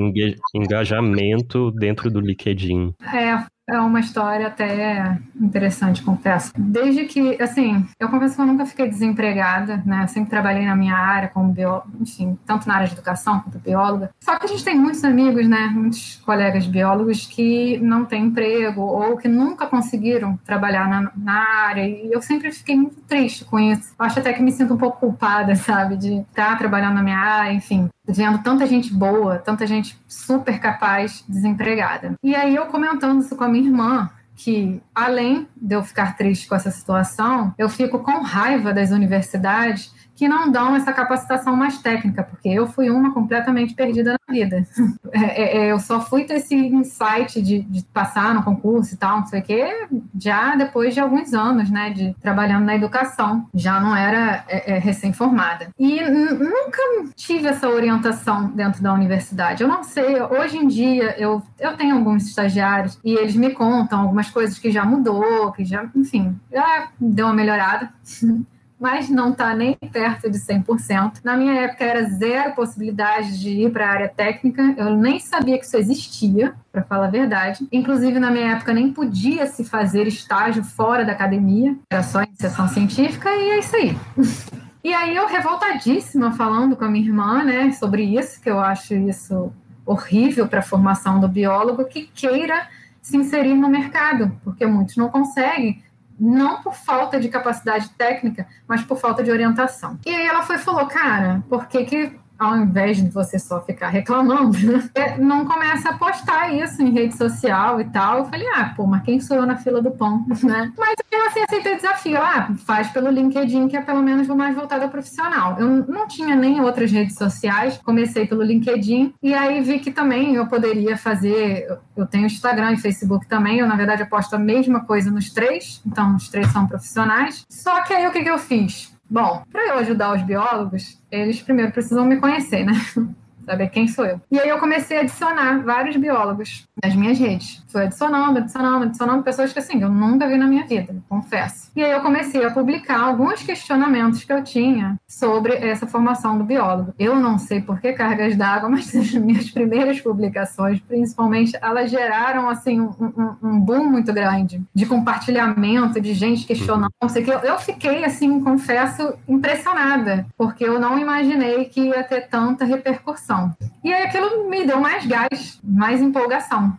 engajamento 0.54 1.72
dentro 1.72 2.10
do 2.10 2.20
LinkedIn. 2.20 2.94
É, 3.14 3.46
é 3.68 3.80
uma 3.80 4.00
história 4.00 4.48
até 4.48 5.18
interessante, 5.40 6.04
confesso. 6.04 6.52
Desde 6.58 7.06
que, 7.06 7.42
assim, 7.42 7.86
eu 8.00 8.10
confesso 8.10 8.36
que 8.36 8.42
eu 8.42 8.46
nunca 8.46 8.66
fiquei 8.66 8.88
desempregada, 8.88 9.82
né? 9.86 10.04
Eu 10.04 10.08
sempre 10.08 10.30
trabalhei 10.30 10.66
na 10.66 10.76
minha 10.76 10.96
área 10.96 11.30
como 11.30 11.52
bióloga, 11.52 11.88
enfim, 12.00 12.38
tanto 12.46 12.68
na 12.68 12.76
área 12.76 12.88
de 12.88 12.94
educação 12.94 13.40
quanto 13.40 13.58
bióloga. 13.60 14.12
Só 14.20 14.38
que 14.38 14.46
a 14.46 14.48
gente 14.48 14.64
tem 14.64 14.78
muitos 14.78 15.04
amigos, 15.04 15.48
né? 15.48 15.68
Muitos 15.74 16.18
colegas 16.18 16.68
biólogos 16.68 17.26
que 17.26 17.78
não 17.80 18.06
têm 18.06 18.26
emprego 18.26 18.82
ou 18.82 19.18
que 19.18 19.28
nunca 19.28 19.66
conseguiram 19.68 20.38
trabalhar 20.46 20.88
na, 20.88 21.12
na 21.16 21.68
área. 21.68 21.88
E 21.88 22.12
eu 22.12 22.22
sempre 22.22 22.52
fiquei 22.52 22.76
muito 22.76 23.02
triste 23.02 23.46
com 23.46 23.60
isso. 23.60 23.94
Eu 23.98 24.06
acho 24.06 24.20
até 24.20 24.32
que 24.32 24.44
me 24.44 24.52
sinto 24.52 24.76
um 24.76 24.78
pouco 24.78 25.00
culpada, 25.00 25.56
sabe? 25.56 25.98
De 25.98 26.20
estar 26.20 26.58
trabalhando 26.58 26.96
na 26.96 27.04
minha 27.04 27.18
área, 27.18 27.54
enfim 27.54 27.90
vendo 28.08 28.42
tanta 28.44 28.66
gente 28.66 28.94
boa, 28.94 29.38
tanta 29.38 29.66
gente 29.66 29.98
super 30.08 30.60
capaz 30.60 31.24
desempregada. 31.28 32.14
E 32.24 32.36
aí 32.36 32.56
eu 32.56 32.66
comentando 32.68 33.22
isso 33.22 33.36
com 33.36 33.44
a 33.44 33.48
minha 33.48 33.66
irmã, 33.66 34.10
que 34.36 34.82
além 34.94 35.48
de 35.56 35.76
eu 35.76 35.84
ficar 35.84 36.18
triste 36.18 36.48
com 36.48 36.56
essa 36.56 36.70
situação, 36.70 37.54
eu 37.58 37.70
fico 37.70 38.00
com 38.00 38.22
raiva 38.22 38.74
das 38.74 38.92
universidades 38.92 39.94
que 40.16 40.28
não 40.28 40.50
dão 40.50 40.76
essa 40.76 40.94
capacitação 40.94 41.56
mais 41.56 41.78
técnica, 41.80 42.24
porque 42.24 42.48
eu 42.48 42.68
fui 42.68 42.90
uma 42.90 43.14
completamente 43.14 43.74
perdida 43.74 44.14
na 44.14 44.34
vida. 44.34 44.66
É, 45.12 45.42
é, 45.42 45.58
é, 45.58 45.72
eu 45.72 45.80
só 45.80 46.02
fui 46.02 46.26
ter 46.26 46.36
esse 46.36 46.56
insight 46.56 47.42
de, 47.42 47.62
de, 47.62 47.84
passar 47.86 48.34
no 48.34 48.44
concurso 48.44 48.94
e 48.94 48.98
tal, 48.98 49.20
não 49.20 49.26
sei 49.26 49.40
o 49.40 49.44
quê, 49.44 49.88
já 50.20 50.56
depois 50.56 50.94
de 50.94 51.00
alguns 51.00 51.34
anos, 51.34 51.70
né, 51.70 51.90
de 51.92 52.14
trabalhando 52.22 52.66
na 52.66 52.76
educação, 52.76 53.48
já 53.54 53.80
não 53.80 53.96
era 53.96 54.44
é, 54.48 54.74
é 54.74 54.78
recém-formada. 54.78 55.70
E 55.80 56.02
nunca 56.02 56.82
tive 57.16 57.48
essa 57.48 57.70
orientação 57.70 58.48
dentro 58.48 58.84
da 58.84 58.94
universidade. 58.94 59.64
Eu 59.64 59.70
não 59.70 59.84
sei, 59.84 60.22
hoje 60.22 60.58
em 60.58 60.68
dia 60.68 61.16
eu, 61.18 61.42
eu 61.60 61.78
tenho 61.78 61.96
alguns 61.96 62.26
estagiários 62.26 63.00
e 63.04 63.14
eles 63.14 63.36
me 63.36 63.52
contam 63.52 64.02
algumas 64.02 64.30
coisas 64.30 64.60
que 64.60 64.70
já 64.70 64.84
mudou, 64.84 65.52
que 65.54 65.64
já, 65.64 65.90
enfim, 65.96 66.38
já 66.52 66.90
deu 67.00 67.28
uma 67.28 67.34
melhorada. 67.34 67.90
mas 68.80 69.10
não 69.10 69.32
está 69.32 69.56
nem 69.56 69.76
perto 69.92 70.30
de 70.30 70.38
100%. 70.38 71.22
Na 71.24 71.38
minha 71.38 71.54
época 71.62 71.84
era 71.84 72.04
zero 72.04 72.54
possibilidade 72.54 73.40
de 73.40 73.50
ir 73.50 73.72
para 73.72 73.88
a 73.88 73.92
área 73.92 74.10
técnica, 74.10 74.76
eu 74.78 74.96
nem 74.96 75.20
sabia 75.20 75.58
que 75.58 75.66
isso 75.66 75.78
existia, 75.78 76.54
para 76.72 76.84
falar 76.84 77.08
a 77.08 77.10
verdade. 77.10 77.68
Inclusive, 77.72 78.20
na 78.20 78.30
minha 78.30 78.52
época, 78.52 78.74
nem 78.74 78.92
podia 78.92 79.46
se 79.48 79.64
fazer 79.64 80.08
estágio 80.08 80.64
fora 80.64 81.06
da 81.06 81.14
academia, 81.14 81.76
era 81.90 82.04
só 82.04 82.22
iniciação 82.22 82.68
científica, 82.68 83.30
e 83.30 83.52
é 83.52 83.60
isso 83.60 83.76
aí. 83.76 83.98
E 84.86 84.94
aí 84.94 85.16
eu 85.16 85.26
revoltadíssima 85.26 86.34
falando 86.34 86.76
com 86.76 86.86
a 86.86 86.88
minha 86.88 87.04
irmã, 87.04 87.44
né, 87.44 87.72
sobre 87.72 88.04
isso, 88.04 88.40
que 88.40 88.48
eu 88.48 88.60
acho 88.60 88.94
isso 88.94 89.52
horrível 89.84 90.48
para 90.48 90.60
a 90.60 90.62
formação 90.62 91.20
do 91.20 91.28
biólogo 91.28 91.86
que 91.86 92.06
queira 92.14 92.68
se 93.02 93.18
inserir 93.18 93.56
no 93.56 93.68
mercado, 93.68 94.32
porque 94.44 94.64
muitos 94.64 94.96
não 94.96 95.10
conseguem 95.10 95.82
não 96.20 96.62
por 96.62 96.74
falta 96.74 97.20
de 97.20 97.30
capacidade 97.30 97.90
técnica, 97.92 98.48
mas 98.68 98.82
por 98.82 98.98
falta 98.98 99.24
de 99.24 99.32
orientação. 99.32 100.00
E 100.06 100.10
aí 100.10 100.26
ela 100.26 100.44
foi 100.44 100.58
falou, 100.58 100.86
cara, 100.88 101.44
por 101.50 101.68
que 101.68 101.86
que 101.86 102.20
ao 102.38 102.58
invés 102.58 102.98
de 102.98 103.10
você 103.10 103.40
só 103.40 103.62
ficar 103.62 103.90
reclamando, 103.90 104.58
é, 104.94 105.18
não 105.18 105.46
começa 105.46 105.90
a 105.90 105.98
postar 105.98 106.54
isso 106.54 106.82
em 106.82 106.92
rede 106.92 107.18
social 107.18 107.80
e 107.82 107.86
tal. 107.86 108.20
Eu 108.20 108.26
falei, 108.26 108.48
ah, 108.56 108.74
pô, 108.76 108.86
mas 108.86 109.04
quem 109.04 109.20
sou 109.20 109.38
eu 109.38 109.46
na 109.46 109.58
fila 109.58 109.82
do 109.82 109.92
pão, 109.92 110.26
né? 110.44 110.72
Mas 110.78 110.96
eu 111.12 111.26
assim 111.28 111.42
aceitei 111.42 111.74
o 111.74 111.76
desafio. 111.76 112.18
Ah, 112.18 112.50
faz 112.66 112.90
pelo 112.90 113.10
LinkedIn, 113.10 113.68
que 113.68 113.78
é 113.78 113.82
pelo 113.82 114.02
menos 114.02 114.28
mais 114.28 114.56
voltado 114.56 114.84
ao 114.84 114.90
profissional. 114.90 115.60
Eu 115.60 115.86
não 115.88 116.08
tinha 116.08 116.36
nem 116.36 116.62
outras 116.62 116.92
redes 116.92 117.16
sociais, 117.16 117.80
comecei 117.84 118.26
pelo 118.28 118.44
LinkedIn 118.44 119.14
e 119.22 119.34
aí 119.34 119.62
vi 119.62 119.80
que 119.80 119.92
também 119.92 120.36
eu 120.36 120.48
poderia 120.48 120.98
fazer. 120.98 121.68
Eu 121.96 122.06
tenho 122.06 122.26
Instagram 122.26 122.74
e 122.74 122.78
Facebook 122.78 123.28
também. 123.28 123.60
Eu, 123.60 123.68
na 123.68 123.76
verdade, 123.76 124.04
aposto 124.04 124.36
a 124.36 124.40
mesma 124.40 124.82
coisa 124.82 125.10
nos 125.10 125.30
três, 125.30 125.82
então 125.86 126.16
os 126.16 126.30
três 126.30 126.52
são 126.52 126.68
profissionais. 126.68 127.46
Só 127.50 127.82
que 127.84 127.94
aí 127.94 128.08
o 128.08 128.12
que, 128.12 128.24
que 128.24 128.30
eu 128.30 128.38
fiz? 128.38 128.95
Bom, 129.10 129.44
para 129.52 129.68
eu 129.68 129.76
ajudar 129.76 130.16
os 130.16 130.22
biólogos, 130.24 131.00
eles 131.12 131.42
primeiro 131.42 131.72
precisam 131.72 132.06
me 132.06 132.18
conhecer, 132.20 132.66
né? 132.66 132.74
saber 133.46 133.70
quem 133.70 133.88
sou 133.88 134.06
eu. 134.06 134.22
E 134.32 134.40
aí 134.40 134.50
eu 134.50 134.60
comecei 134.60 134.98
a 134.98 135.02
adicionar 135.02 135.64
vários 135.64 135.96
biólogos 135.96 136.68
nas 136.84 136.96
minhas 136.96 137.18
redes. 137.18 137.64
Fui 137.68 137.84
adicionando, 137.84 138.40
adicionando, 138.40 138.86
adicionando 138.86 139.24
pessoas 139.24 139.54
que 139.54 139.60
assim, 139.60 139.82
eu 139.82 139.90
nunca 139.90 140.28
vi 140.28 140.38
na 140.38 140.48
minha 140.48 140.66
vida, 140.66 140.96
confesso. 141.08 141.72
E 141.76 141.84
aí 141.84 141.92
eu 141.92 142.02
comecei 142.02 142.46
a 142.46 142.52
publicar 142.52 143.00
alguns 143.00 143.44
questionamentos 143.44 144.24
que 144.24 144.32
eu 144.32 144.44
tinha 144.44 144.96
sobre 145.08 145.54
essa 145.54 145.86
formação 145.86 146.38
do 146.38 146.44
biólogo. 146.44 146.94
Eu 146.98 147.16
não 147.16 147.38
sei 147.38 147.62
por 147.62 147.80
que 147.80 147.94
cargas 147.94 148.36
d'água, 148.36 148.68
mas 148.70 148.96
as 148.96 149.14
minhas 149.14 149.50
primeiras 149.50 150.00
publicações, 150.00 150.80
principalmente, 150.80 151.58
elas 151.62 151.92
geraram 151.92 152.50
assim 152.50 152.82
um, 152.82 152.92
um, 153.00 153.36
um 153.44 153.60
boom 153.60 153.86
muito 153.86 154.12
grande 154.14 154.62
de 154.74 154.86
compartilhamento, 154.86 156.02
de 156.02 156.14
gente 156.14 156.46
questionando, 156.46 156.92
não 157.02 157.10
sei 157.10 157.24
que. 157.24 157.32
Eu 157.32 157.60
fiquei 157.60 158.04
assim, 158.04 158.40
confesso, 158.42 159.14
impressionada, 159.28 160.26
porque 160.38 160.64
eu 160.64 160.80
não 160.80 160.98
imaginei 160.98 161.66
que 161.66 161.82
ia 161.82 162.04
ter 162.04 162.28
tanta 162.28 162.66
repercussão. 162.66 163.35
E 163.84 163.94
aí 163.94 164.04
aquilo 164.04 164.50
me 164.50 164.66
deu 164.66 164.80
mais 164.80 165.06
gás, 165.06 165.60
mais 165.64 166.02
empolgação. 166.02 166.78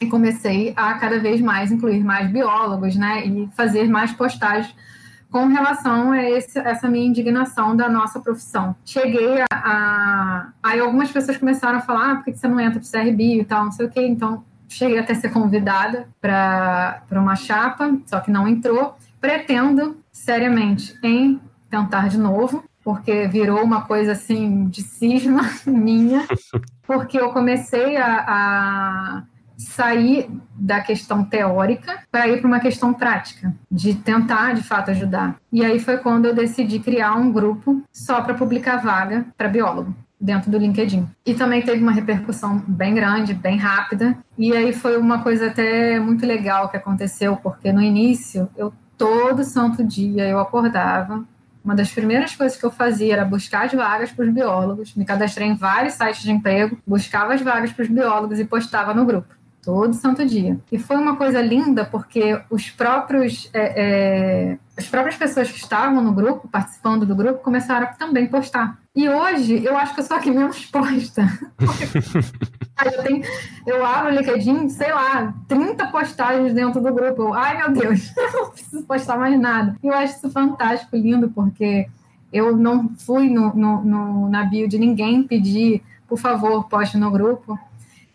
E 0.00 0.06
comecei 0.06 0.74
a 0.76 0.94
cada 0.94 1.18
vez 1.18 1.40
mais 1.40 1.72
incluir 1.72 2.04
mais 2.04 2.30
biólogos, 2.30 2.96
né? 2.96 3.26
E 3.26 3.48
fazer 3.56 3.88
mais 3.88 4.12
postagens 4.12 4.74
com 5.30 5.46
relação 5.46 6.12
a 6.12 6.22
esse, 6.22 6.58
essa 6.58 6.88
minha 6.88 7.06
indignação 7.06 7.74
da 7.74 7.88
nossa 7.88 8.20
profissão. 8.20 8.74
Cheguei 8.84 9.40
a, 9.40 9.46
a. 9.52 10.48
Aí 10.62 10.80
algumas 10.80 11.10
pessoas 11.10 11.36
começaram 11.36 11.78
a 11.78 11.80
falar: 11.80 12.10
ah, 12.10 12.16
por 12.16 12.24
que 12.24 12.36
você 12.36 12.48
não 12.48 12.60
entra 12.60 12.80
para 12.80 13.02
CRB 13.02 13.40
e 13.40 13.44
tal, 13.44 13.64
não 13.64 13.72
sei 13.72 13.86
o 13.86 13.90
quê. 13.90 14.06
Então, 14.06 14.44
cheguei 14.68 14.98
até 14.98 15.14
ser 15.14 15.30
convidada 15.30 16.08
para 16.20 17.02
uma 17.12 17.36
chapa, 17.36 17.96
só 18.06 18.20
que 18.20 18.30
não 18.30 18.46
entrou. 18.46 18.96
Pretendo, 19.20 19.96
seriamente, 20.12 20.96
em 21.02 21.40
tentar 21.70 22.08
de 22.08 22.18
novo 22.18 22.64
porque 22.86 23.26
virou 23.26 23.64
uma 23.64 23.82
coisa 23.82 24.12
assim 24.12 24.68
de 24.68 24.80
cisma 24.80 25.42
minha, 25.66 26.24
porque 26.86 27.18
eu 27.18 27.30
comecei 27.30 27.96
a, 27.96 28.24
a 28.28 29.22
sair 29.58 30.30
da 30.54 30.80
questão 30.80 31.24
teórica 31.24 31.98
para 32.12 32.28
ir 32.28 32.38
para 32.38 32.46
uma 32.46 32.60
questão 32.60 32.94
prática, 32.94 33.52
de 33.68 33.92
tentar 33.96 34.54
de 34.54 34.62
fato 34.62 34.92
ajudar. 34.92 35.34
E 35.52 35.64
aí 35.64 35.80
foi 35.80 35.98
quando 35.98 36.26
eu 36.26 36.34
decidi 36.34 36.78
criar 36.78 37.16
um 37.16 37.32
grupo 37.32 37.82
só 37.92 38.20
para 38.20 38.34
publicar 38.34 38.76
vaga 38.76 39.26
para 39.36 39.48
biólogo 39.48 39.92
dentro 40.20 40.48
do 40.48 40.56
LinkedIn. 40.56 41.08
E 41.26 41.34
também 41.34 41.62
teve 41.62 41.82
uma 41.82 41.90
repercussão 41.90 42.62
bem 42.68 42.94
grande, 42.94 43.34
bem 43.34 43.56
rápida. 43.56 44.16
E 44.38 44.52
aí 44.52 44.72
foi 44.72 44.96
uma 44.96 45.24
coisa 45.24 45.48
até 45.48 45.98
muito 45.98 46.24
legal 46.24 46.68
que 46.68 46.76
aconteceu, 46.76 47.36
porque 47.36 47.72
no 47.72 47.82
início 47.82 48.48
eu 48.56 48.72
todo 48.96 49.42
santo 49.42 49.82
dia 49.82 50.28
eu 50.28 50.38
acordava 50.38 51.24
uma 51.66 51.74
das 51.74 51.90
primeiras 51.90 52.34
coisas 52.36 52.56
que 52.56 52.64
eu 52.64 52.70
fazia 52.70 53.14
era 53.14 53.24
buscar 53.24 53.66
as 53.66 53.72
vagas 53.72 54.12
para 54.12 54.24
os 54.24 54.32
biólogos. 54.32 54.94
Me 54.94 55.04
cadastrei 55.04 55.48
em 55.48 55.56
vários 55.56 55.94
sites 55.94 56.22
de 56.22 56.30
emprego, 56.30 56.78
buscava 56.86 57.34
as 57.34 57.42
vagas 57.42 57.72
para 57.72 57.82
os 57.82 57.88
biólogos 57.88 58.38
e 58.38 58.44
postava 58.44 58.94
no 58.94 59.04
grupo 59.04 59.34
todo 59.62 59.94
santo 59.94 60.24
dia. 60.24 60.60
E 60.70 60.78
foi 60.78 60.96
uma 60.96 61.16
coisa 61.16 61.42
linda 61.42 61.84
porque 61.84 62.40
os 62.48 62.70
próprios 62.70 63.50
é, 63.52 64.52
é, 64.52 64.58
as 64.78 64.86
próprias 64.86 65.16
pessoas 65.16 65.50
que 65.50 65.58
estavam 65.58 66.00
no 66.00 66.12
grupo, 66.12 66.46
participando 66.46 67.04
do 67.04 67.16
grupo, 67.16 67.42
começaram 67.42 67.88
a 67.88 67.92
também 67.92 68.28
postar. 68.28 68.78
E 68.96 69.10
hoje 69.10 69.62
eu 69.62 69.76
acho 69.76 69.94
que 69.94 70.00
eu 70.00 70.04
sou 70.04 70.16
a 70.16 70.20
que 70.20 70.30
menos 70.30 70.64
posta. 70.72 71.28
eu, 72.82 73.02
tenho, 73.02 73.22
eu 73.66 73.84
abro 73.84 74.10
o 74.10 74.16
LinkedIn, 74.16 74.70
sei 74.70 74.90
lá, 74.90 75.34
30 75.46 75.86
postagens 75.88 76.54
dentro 76.54 76.80
do 76.80 76.94
grupo. 76.94 77.22
Eu, 77.22 77.34
Ai 77.34 77.58
meu 77.58 77.72
Deus, 77.72 78.10
não 78.32 78.50
preciso 78.50 78.82
postar 78.84 79.18
mais 79.18 79.38
nada. 79.38 79.76
E 79.82 79.86
eu 79.86 79.92
acho 79.92 80.16
isso 80.16 80.30
fantástico, 80.30 80.96
lindo, 80.96 81.28
porque 81.28 81.86
eu 82.32 82.56
não 82.56 82.88
fui 82.96 83.28
no, 83.28 83.54
no, 83.54 83.84
no, 83.84 84.28
na 84.30 84.44
bio 84.44 84.66
de 84.66 84.78
ninguém 84.78 85.22
pedir, 85.22 85.82
por 86.08 86.18
favor, 86.18 86.66
poste 86.66 86.96
no 86.96 87.10
grupo. 87.10 87.58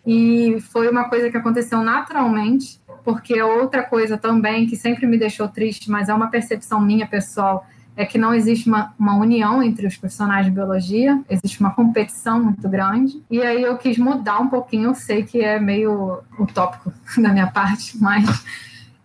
E 0.03 0.59
foi 0.71 0.89
uma 0.89 1.07
coisa 1.09 1.29
que 1.29 1.37
aconteceu 1.37 1.83
naturalmente, 1.83 2.81
porque 3.03 3.39
outra 3.39 3.83
coisa 3.83 4.17
também 4.17 4.65
que 4.65 4.75
sempre 4.75 5.05
me 5.05 5.15
deixou 5.15 5.47
triste, 5.47 5.91
mas 5.91 6.09
é 6.09 6.13
uma 6.13 6.31
percepção 6.31 6.81
minha 6.81 7.05
pessoal, 7.05 7.67
é 8.01 8.05
que 8.05 8.17
não 8.17 8.33
existe 8.33 8.67
uma, 8.67 8.93
uma 8.97 9.15
união 9.15 9.61
entre 9.61 9.85
os 9.85 9.95
profissionais 9.95 10.45
de 10.45 10.51
biologia, 10.51 11.21
existe 11.29 11.59
uma 11.59 11.71
competição 11.71 12.43
muito 12.43 12.67
grande. 12.67 13.21
E 13.29 13.41
aí 13.41 13.61
eu 13.61 13.77
quis 13.77 13.97
mudar 13.97 14.39
um 14.39 14.47
pouquinho, 14.47 14.89
eu 14.89 14.95
sei 14.95 15.23
que 15.23 15.39
é 15.39 15.59
meio 15.59 16.19
utópico 16.39 16.91
da 17.21 17.29
minha 17.29 17.47
parte, 17.47 17.97
mas 18.01 18.43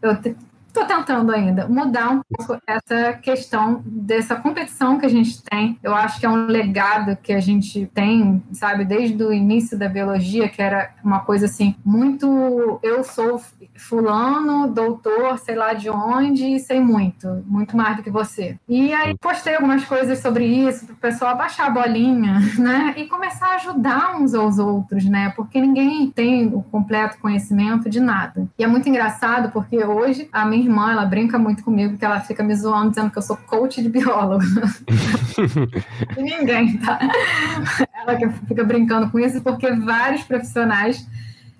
eu 0.00 0.16
estou 0.76 0.84
tentando 0.84 1.32
ainda 1.32 1.66
mudar 1.66 2.10
um 2.10 2.20
pouco 2.28 2.60
essa 2.66 3.14
questão 3.14 3.82
dessa 3.86 4.36
competição 4.36 4.98
que 4.98 5.06
a 5.06 5.08
gente 5.08 5.42
tem. 5.42 5.78
Eu 5.82 5.94
acho 5.94 6.20
que 6.20 6.26
é 6.26 6.28
um 6.28 6.46
legado 6.46 7.16
que 7.16 7.32
a 7.32 7.40
gente 7.40 7.86
tem, 7.94 8.42
sabe, 8.52 8.84
desde 8.84 9.22
o 9.22 9.32
início 9.32 9.78
da 9.78 9.88
biologia, 9.88 10.48
que 10.48 10.60
era 10.60 10.90
uma 11.02 11.20
coisa 11.20 11.46
assim, 11.46 11.74
muito 11.84 12.78
eu 12.82 13.02
sou 13.02 13.40
fulano, 13.76 14.68
doutor, 14.68 15.38
sei 15.38 15.54
lá 15.54 15.72
de 15.72 15.88
onde, 15.88 16.58
sei 16.60 16.80
muito, 16.80 17.42
muito 17.46 17.76
mais 17.76 17.96
do 17.96 18.02
que 18.02 18.10
você. 18.10 18.58
E 18.68 18.92
aí 18.92 19.16
postei 19.18 19.54
algumas 19.54 19.84
coisas 19.84 20.18
sobre 20.18 20.44
isso 20.44 20.86
para 20.86 20.94
o 20.94 20.96
pessoal 20.96 21.30
abaixar 21.32 21.66
a 21.66 21.70
bolinha, 21.70 22.40
né? 22.58 22.94
E 22.96 23.06
começar 23.06 23.52
a 23.52 23.54
ajudar 23.56 24.16
uns 24.16 24.34
aos 24.34 24.58
outros, 24.58 25.04
né? 25.04 25.32
Porque 25.36 25.60
ninguém 25.60 26.10
tem 26.10 26.48
o 26.48 26.62
completo 26.62 27.18
conhecimento 27.18 27.88
de 27.88 28.00
nada. 28.00 28.46
E 28.58 28.64
é 28.64 28.66
muito 28.66 28.88
engraçado 28.88 29.50
porque 29.52 29.82
hoje 29.84 30.28
a 30.32 30.44
minha 30.44 30.65
irmã, 30.66 30.92
ela 30.92 31.04
brinca 31.04 31.38
muito 31.38 31.62
comigo 31.64 31.96
que 31.96 32.04
ela 32.04 32.20
fica 32.20 32.42
me 32.42 32.54
zoando 32.54 32.90
dizendo 32.90 33.10
que 33.10 33.18
eu 33.18 33.22
sou 33.22 33.36
coach 33.36 33.82
de 33.82 33.88
biólogo. 33.88 34.44
e 36.16 36.22
ninguém, 36.22 36.78
tá? 36.78 36.98
Ela 37.94 38.16
que 38.16 38.28
fica 38.46 38.64
brincando 38.64 39.10
com 39.10 39.18
isso 39.18 39.40
porque 39.42 39.70
vários 39.72 40.22
profissionais 40.22 41.06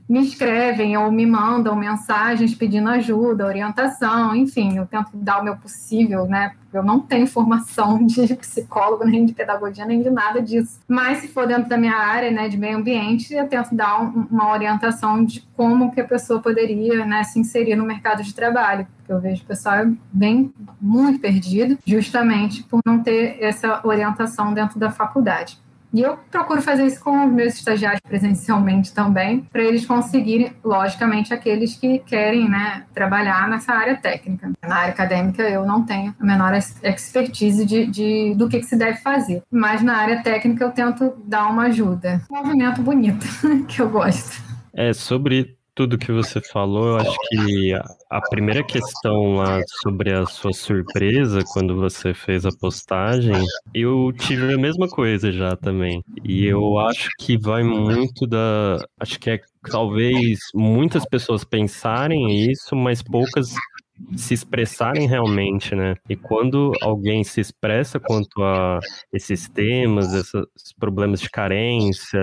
me 0.08 0.22
escrevem 0.22 0.96
ou 0.96 1.10
me 1.10 1.26
mandam 1.26 1.74
mensagens 1.74 2.54
pedindo 2.54 2.88
ajuda, 2.88 3.46
orientação, 3.46 4.34
enfim, 4.36 4.76
eu 4.76 4.86
tento 4.86 5.10
dar 5.14 5.40
o 5.40 5.44
meu 5.44 5.56
possível, 5.56 6.26
né? 6.26 6.52
Eu 6.72 6.82
não 6.82 7.00
tenho 7.00 7.26
formação 7.26 8.04
de 8.06 8.34
psicólogo, 8.36 9.04
nem 9.04 9.24
de 9.24 9.32
pedagogia, 9.32 9.84
nem 9.84 10.02
de 10.02 10.10
nada 10.10 10.40
disso. 10.40 10.78
Mas 10.86 11.18
se 11.18 11.28
for 11.28 11.46
dentro 11.46 11.68
da 11.68 11.76
minha 11.76 11.96
área, 11.96 12.30
né, 12.30 12.48
de 12.48 12.56
meio 12.56 12.76
ambiente, 12.76 13.34
eu 13.34 13.48
tento 13.48 13.74
dar 13.74 14.00
um, 14.02 14.26
uma 14.30 14.52
orientação 14.52 15.24
de 15.24 15.40
como 15.56 15.90
que 15.90 16.00
a 16.00 16.04
pessoa 16.04 16.40
poderia, 16.40 17.04
né, 17.04 17.24
se 17.24 17.40
inserir 17.40 17.74
no 17.74 17.84
mercado 17.84 18.22
de 18.22 18.34
trabalho. 18.34 18.86
Porque 18.98 19.12
eu 19.12 19.20
vejo 19.20 19.42
o 19.42 19.46
pessoal 19.46 19.86
bem, 20.12 20.52
muito 20.80 21.18
perdido, 21.20 21.78
justamente 21.86 22.62
por 22.64 22.80
não 22.84 23.02
ter 23.02 23.38
essa 23.40 23.80
orientação 23.84 24.52
dentro 24.52 24.78
da 24.78 24.90
faculdade. 24.90 25.58
E 25.92 26.02
eu 26.02 26.18
procuro 26.30 26.60
fazer 26.60 26.86
isso 26.86 27.02
com 27.02 27.26
os 27.26 27.32
meus 27.32 27.54
estagiários 27.54 28.00
presencialmente 28.06 28.92
também, 28.92 29.40
para 29.52 29.62
eles 29.62 29.86
conseguirem, 29.86 30.52
logicamente, 30.64 31.32
aqueles 31.32 31.76
que 31.76 31.98
querem 32.00 32.48
né, 32.48 32.84
trabalhar 32.94 33.48
nessa 33.48 33.72
área 33.72 33.96
técnica. 33.96 34.52
Na 34.66 34.76
área 34.76 34.92
acadêmica, 34.92 35.42
eu 35.42 35.64
não 35.64 35.84
tenho 35.84 36.14
a 36.18 36.24
menor 36.24 36.52
expertise 36.54 37.64
de, 37.64 37.86
de 37.86 38.34
do 38.34 38.48
que, 38.48 38.60
que, 38.60 38.66
se 38.66 38.76
deve 38.76 38.98
fazer, 38.98 39.42
mas 39.50 39.82
na 39.82 39.96
área 39.96 40.22
técnica 40.22 40.64
eu 40.64 40.70
tento 40.70 41.14
dar 41.24 41.46
uma 41.46 41.64
ajuda. 41.64 42.20
Um 42.30 42.36
movimento 42.36 42.82
bonito, 42.82 43.26
que 43.68 43.80
eu 43.80 43.88
gosto. 43.88 44.42
É, 44.72 44.92
sobre 44.92 45.55
tudo 45.76 45.98
que 45.98 46.10
você 46.10 46.40
falou, 46.40 46.88
eu 46.88 46.96
acho 46.96 47.16
que 47.28 47.74
a 48.10 48.20
primeira 48.30 48.64
questão 48.64 49.34
lá 49.34 49.60
sobre 49.82 50.10
a 50.10 50.24
sua 50.24 50.54
surpresa 50.54 51.44
quando 51.52 51.76
você 51.76 52.14
fez 52.14 52.46
a 52.46 52.50
postagem, 52.50 53.44
eu 53.74 54.10
tive 54.10 54.54
a 54.54 54.58
mesma 54.58 54.88
coisa 54.88 55.30
já 55.30 55.54
também. 55.54 56.02
E 56.24 56.46
eu 56.46 56.78
acho 56.78 57.10
que 57.18 57.38
vai 57.38 57.62
muito 57.62 58.26
da. 58.26 58.78
Acho 58.98 59.20
que 59.20 59.28
é 59.28 59.40
talvez 59.70 60.38
muitas 60.54 61.04
pessoas 61.04 61.44
pensarem 61.44 62.50
isso, 62.50 62.74
mas 62.74 63.02
poucas 63.02 63.52
se 64.16 64.34
expressarem 64.34 65.06
realmente, 65.08 65.74
né? 65.74 65.94
E 66.08 66.16
quando 66.16 66.72
alguém 66.82 67.24
se 67.24 67.40
expressa 67.40 67.98
quanto 67.98 68.42
a 68.42 68.78
esses 69.12 69.48
temas, 69.48 70.12
esses 70.12 70.72
problemas 70.78 71.20
de 71.20 71.30
carência, 71.30 72.20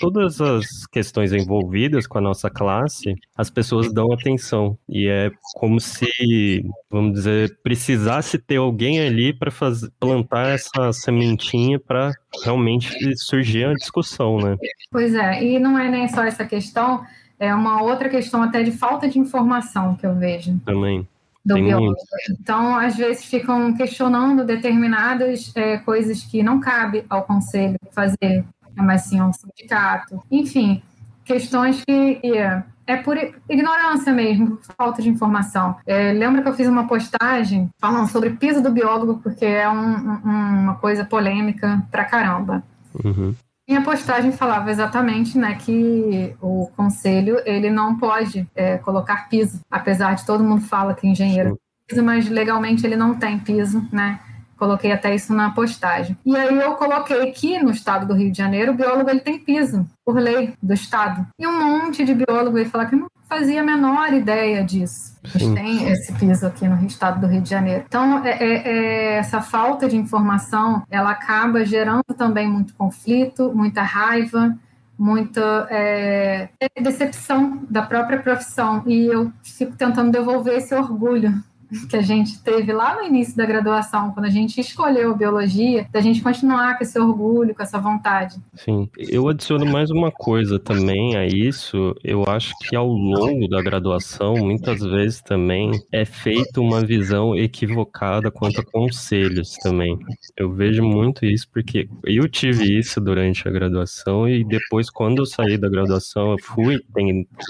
todas 0.00 0.40
as 0.40 0.86
questões 0.86 1.32
envolvidas 1.32 2.06
com 2.06 2.18
a 2.18 2.20
nossa 2.20 2.50
classe, 2.50 3.14
as 3.36 3.50
pessoas 3.50 3.92
dão 3.92 4.12
atenção. 4.12 4.76
E 4.88 5.08
é 5.08 5.30
como 5.54 5.80
se, 5.80 6.64
vamos 6.90 7.14
dizer, 7.14 7.58
precisasse 7.62 8.38
ter 8.38 8.56
alguém 8.56 9.00
ali 9.00 9.32
para 9.32 9.50
plantar 9.98 10.48
essa 10.48 10.92
sementinha 10.92 11.78
para 11.80 12.12
realmente 12.44 12.90
surgir 13.16 13.64
a 13.64 13.74
discussão, 13.74 14.38
né? 14.38 14.56
Pois 14.90 15.14
é, 15.14 15.42
e 15.42 15.58
não 15.58 15.78
é 15.78 15.90
nem 15.90 16.08
só 16.08 16.24
essa 16.24 16.44
questão, 16.44 17.04
é 17.38 17.54
uma 17.54 17.82
outra 17.82 18.08
questão 18.08 18.42
até 18.42 18.62
de 18.62 18.72
falta 18.72 19.08
de 19.08 19.18
informação 19.18 19.96
que 19.96 20.06
eu 20.06 20.14
vejo. 20.14 20.58
Também 20.64 21.06
do 21.44 21.54
Tem 21.54 21.64
biólogo. 21.64 21.96
Muito. 21.96 22.40
Então, 22.40 22.76
às 22.76 22.96
vezes, 22.96 23.24
ficam 23.24 23.74
questionando 23.74 24.44
determinadas 24.44 25.52
é, 25.54 25.78
coisas 25.78 26.22
que 26.22 26.42
não 26.42 26.60
cabe 26.60 27.04
ao 27.08 27.22
conselho 27.22 27.78
fazer, 27.92 28.44
mas 28.74 29.02
sim 29.02 29.18
ao 29.18 29.32
sindicato. 29.32 30.22
Enfim, 30.30 30.82
questões 31.24 31.84
que 31.84 32.20
é 32.86 32.96
por 32.96 33.16
ignorância 33.48 34.12
mesmo, 34.12 34.58
falta 34.76 35.00
de 35.00 35.08
informação. 35.08 35.76
É, 35.86 36.12
lembra 36.12 36.42
que 36.42 36.48
eu 36.48 36.54
fiz 36.54 36.68
uma 36.68 36.86
postagem 36.86 37.70
falando 37.78 38.08
sobre 38.08 38.30
piso 38.30 38.62
do 38.62 38.70
biólogo, 38.70 39.20
porque 39.22 39.44
é 39.44 39.68
um, 39.68 40.20
um, 40.24 40.62
uma 40.64 40.74
coisa 40.76 41.04
polêmica 41.04 41.82
pra 41.90 42.04
caramba. 42.04 42.62
Uhum. 43.02 43.34
Minha 43.66 43.82
postagem 43.82 44.30
falava 44.30 44.70
exatamente 44.70 45.38
né, 45.38 45.54
que 45.54 46.36
o 46.40 46.68
conselho 46.76 47.40
ele 47.46 47.70
não 47.70 47.96
pode 47.96 48.46
é, 48.54 48.76
colocar 48.76 49.28
piso, 49.28 49.60
apesar 49.70 50.14
de 50.14 50.26
todo 50.26 50.44
mundo 50.44 50.62
fala 50.62 50.94
que 50.94 51.06
engenheiro 51.06 51.50
tem 51.50 51.58
piso, 51.88 52.02
mas 52.04 52.28
legalmente 52.28 52.86
ele 52.86 52.96
não 52.96 53.14
tem 53.14 53.38
piso, 53.38 53.86
né? 53.90 54.20
Coloquei 54.56 54.92
até 54.92 55.14
isso 55.14 55.34
na 55.34 55.50
postagem. 55.50 56.16
E 56.24 56.36
aí 56.36 56.54
eu 56.54 56.74
coloquei 56.74 57.32
que 57.32 57.58
no 57.58 57.70
estado 57.70 58.06
do 58.06 58.14
Rio 58.14 58.30
de 58.30 58.38
Janeiro 58.38 58.72
o 58.72 58.76
biólogo 58.76 59.10
ele 59.10 59.20
tem 59.20 59.38
piso, 59.38 59.86
por 60.04 60.16
lei 60.16 60.54
do 60.62 60.72
estado. 60.72 61.26
E 61.38 61.46
um 61.46 61.64
monte 61.64 62.04
de 62.04 62.14
biólogo 62.14 62.52
veio 62.52 62.70
falar 62.70 62.86
que 62.86 62.96
não 62.96 63.08
fazia 63.28 63.60
a 63.60 63.64
menor 63.64 64.12
ideia 64.12 64.62
disso. 64.62 65.14
A 65.22 65.38
gente 65.38 65.54
tem 65.54 65.88
esse 65.90 66.12
piso 66.14 66.46
aqui 66.46 66.68
no 66.68 66.86
estado 66.86 67.20
do 67.20 67.26
Rio 67.26 67.40
de 67.40 67.48
Janeiro. 67.48 67.84
Então, 67.86 68.24
é, 68.24 68.30
é, 68.30 68.68
é, 68.68 69.14
essa 69.16 69.40
falta 69.40 69.88
de 69.88 69.96
informação, 69.96 70.82
ela 70.90 71.10
acaba 71.10 71.64
gerando 71.64 72.04
também 72.16 72.48
muito 72.48 72.74
conflito, 72.74 73.52
muita 73.54 73.82
raiva, 73.82 74.56
muita 74.98 75.66
é, 75.70 76.48
decepção 76.80 77.64
da 77.68 77.82
própria 77.82 78.18
profissão. 78.20 78.82
E 78.86 79.06
eu 79.06 79.32
fico 79.42 79.72
tentando 79.76 80.12
devolver 80.12 80.58
esse 80.58 80.74
orgulho 80.74 81.42
que 81.88 81.96
a 81.96 82.02
gente 82.02 82.42
teve 82.42 82.72
lá 82.72 82.96
no 82.96 83.02
início 83.02 83.36
da 83.36 83.44
graduação, 83.44 84.10
quando 84.12 84.26
a 84.26 84.30
gente 84.30 84.60
escolheu 84.60 85.16
biologia, 85.16 85.86
da 85.90 86.00
gente 86.00 86.22
continuar 86.22 86.76
com 86.76 86.84
esse 86.84 86.98
orgulho, 86.98 87.54
com 87.54 87.62
essa 87.62 87.78
vontade. 87.78 88.36
Sim, 88.54 88.88
eu 88.96 89.28
adiciono 89.28 89.66
mais 89.66 89.90
uma 89.90 90.10
coisa 90.10 90.58
também 90.58 91.16
a 91.16 91.26
isso. 91.26 91.94
Eu 92.02 92.24
acho 92.28 92.54
que 92.60 92.76
ao 92.76 92.88
longo 92.88 93.48
da 93.48 93.62
graduação, 93.62 94.34
muitas 94.34 94.80
vezes 94.80 95.20
também 95.20 95.70
é 95.92 96.04
feita 96.04 96.60
uma 96.60 96.84
visão 96.84 97.36
equivocada 97.36 98.30
quanto 98.30 98.60
a 98.60 98.64
conselhos 98.64 99.54
também. 99.62 99.98
Eu 100.36 100.52
vejo 100.52 100.82
muito 100.82 101.24
isso 101.24 101.46
porque 101.52 101.88
eu 102.04 102.28
tive 102.28 102.78
isso 102.78 103.00
durante 103.00 103.46
a 103.48 103.50
graduação 103.50 104.28
e 104.28 104.44
depois, 104.44 104.90
quando 104.90 105.18
eu 105.18 105.26
saí 105.26 105.56
da 105.58 105.68
graduação, 105.68 106.32
eu 106.32 106.38
fui 106.42 106.80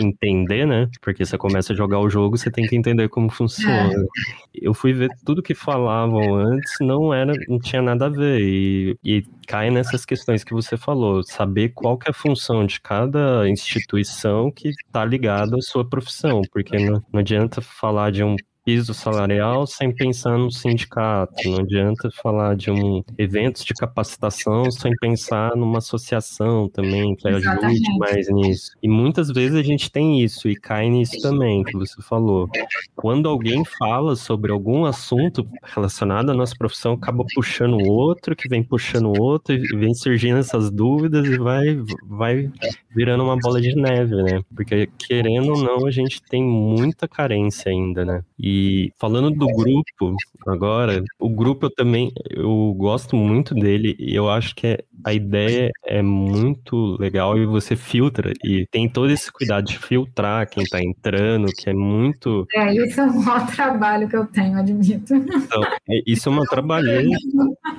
entender, 0.00 0.66
né? 0.66 0.88
Porque 1.00 1.24
você 1.24 1.36
começa 1.36 1.72
a 1.72 1.76
jogar 1.76 1.98
o 2.00 2.10
jogo, 2.10 2.36
você 2.36 2.50
tem 2.50 2.66
que 2.66 2.76
entender 2.76 3.08
como 3.08 3.30
funciona. 3.30 3.92
É 3.92 4.13
eu 4.54 4.72
fui 4.72 4.92
ver 4.92 5.10
tudo 5.24 5.42
que 5.42 5.54
falavam 5.54 6.34
antes, 6.34 6.72
não 6.80 7.12
era, 7.12 7.32
não 7.48 7.58
tinha 7.58 7.82
nada 7.82 8.06
a 8.06 8.08
ver. 8.08 8.40
E, 8.40 8.96
e 9.04 9.22
cai 9.46 9.70
nessas 9.70 10.04
questões 10.04 10.44
que 10.44 10.52
você 10.52 10.76
falou, 10.76 11.22
saber 11.22 11.70
qual 11.70 11.98
que 11.98 12.08
é 12.08 12.10
a 12.10 12.14
função 12.14 12.64
de 12.64 12.80
cada 12.80 13.48
instituição 13.48 14.50
que 14.50 14.68
está 14.68 15.04
ligada 15.04 15.56
à 15.56 15.60
sua 15.60 15.88
profissão, 15.88 16.42
porque 16.52 16.78
não, 16.78 17.02
não 17.12 17.20
adianta 17.20 17.60
falar 17.60 18.10
de 18.10 18.22
um 18.22 18.36
piso 18.64 18.94
salarial 18.94 19.66
sem 19.66 19.94
pensar 19.94 20.38
no 20.38 20.50
sindicato. 20.50 21.34
Não 21.48 21.58
adianta 21.58 22.10
falar 22.22 22.56
de 22.56 22.70
um 22.70 23.02
eventos 23.18 23.64
de 23.64 23.74
capacitação 23.74 24.70
sem 24.70 24.92
pensar 25.00 25.54
numa 25.54 25.78
associação 25.78 26.68
também 26.68 27.14
que 27.14 27.28
Exatamente. 27.28 27.82
ajude 27.82 27.98
mais 27.98 28.28
nisso. 28.30 28.72
E 28.82 28.88
muitas 28.88 29.30
vezes 29.30 29.56
a 29.56 29.62
gente 29.62 29.90
tem 29.90 30.22
isso 30.22 30.48
e 30.48 30.56
cai 30.56 30.88
nisso 30.88 31.20
também 31.20 31.62
que 31.62 31.76
você 31.76 32.00
falou. 32.02 32.48
Quando 32.96 33.28
alguém 33.28 33.62
fala 33.78 34.16
sobre 34.16 34.50
algum 34.50 34.86
assunto 34.86 35.46
relacionado 35.62 36.30
à 36.30 36.34
nossa 36.34 36.54
profissão, 36.56 36.94
acaba 36.94 37.24
puxando 37.34 37.74
o 37.74 37.90
outro, 37.90 38.34
que 38.34 38.48
vem 38.48 38.62
puxando 38.62 39.06
o 39.06 39.22
outro, 39.22 39.54
e 39.54 39.76
vem 39.76 39.94
surgindo 39.94 40.38
essas 40.38 40.70
dúvidas 40.70 41.26
e 41.26 41.36
vai 41.36 41.78
vai 42.04 42.50
virando 42.94 43.24
uma 43.24 43.36
bola 43.36 43.60
de 43.60 43.74
neve, 43.74 44.14
né? 44.22 44.40
Porque 44.54 44.88
querendo 44.98 45.52
ou 45.52 45.62
não, 45.62 45.86
a 45.86 45.90
gente 45.90 46.22
tem 46.22 46.42
muita 46.42 47.06
carência 47.08 47.70
ainda, 47.70 48.04
né? 48.04 48.22
E 48.38 48.53
e 48.56 48.92
falando 49.00 49.32
do 49.32 49.46
grupo 49.48 50.16
agora, 50.46 51.02
o 51.18 51.28
grupo 51.28 51.66
eu 51.66 51.70
também 51.70 52.12
eu 52.30 52.72
gosto 52.78 53.16
muito 53.16 53.52
dele 53.52 53.96
e 53.98 54.14
eu 54.14 54.30
acho 54.30 54.54
que 54.54 54.68
é, 54.68 54.78
a 55.04 55.12
ideia 55.12 55.72
é 55.84 56.00
muito 56.00 56.96
legal 57.00 57.36
e 57.36 57.46
você 57.46 57.74
filtra 57.74 58.32
e 58.44 58.64
tem 58.70 58.88
todo 58.88 59.10
esse 59.10 59.32
cuidado 59.32 59.64
de 59.64 59.76
filtrar 59.76 60.48
quem 60.48 60.64
tá 60.64 60.80
entrando, 60.80 61.46
que 61.46 61.68
é 61.68 61.74
muito. 61.74 62.46
É, 62.54 62.72
isso 62.72 63.00
é 63.00 63.04
um 63.06 63.22
maior 63.24 63.44
trabalho 63.50 64.08
que 64.08 64.16
eu 64.16 64.26
tenho, 64.26 64.56
admito. 64.56 65.14
Então, 65.14 65.64
é, 65.90 66.02
isso 66.06 66.28
é 66.28 66.32
uma 66.32 66.44
trabalheira. 66.44 67.08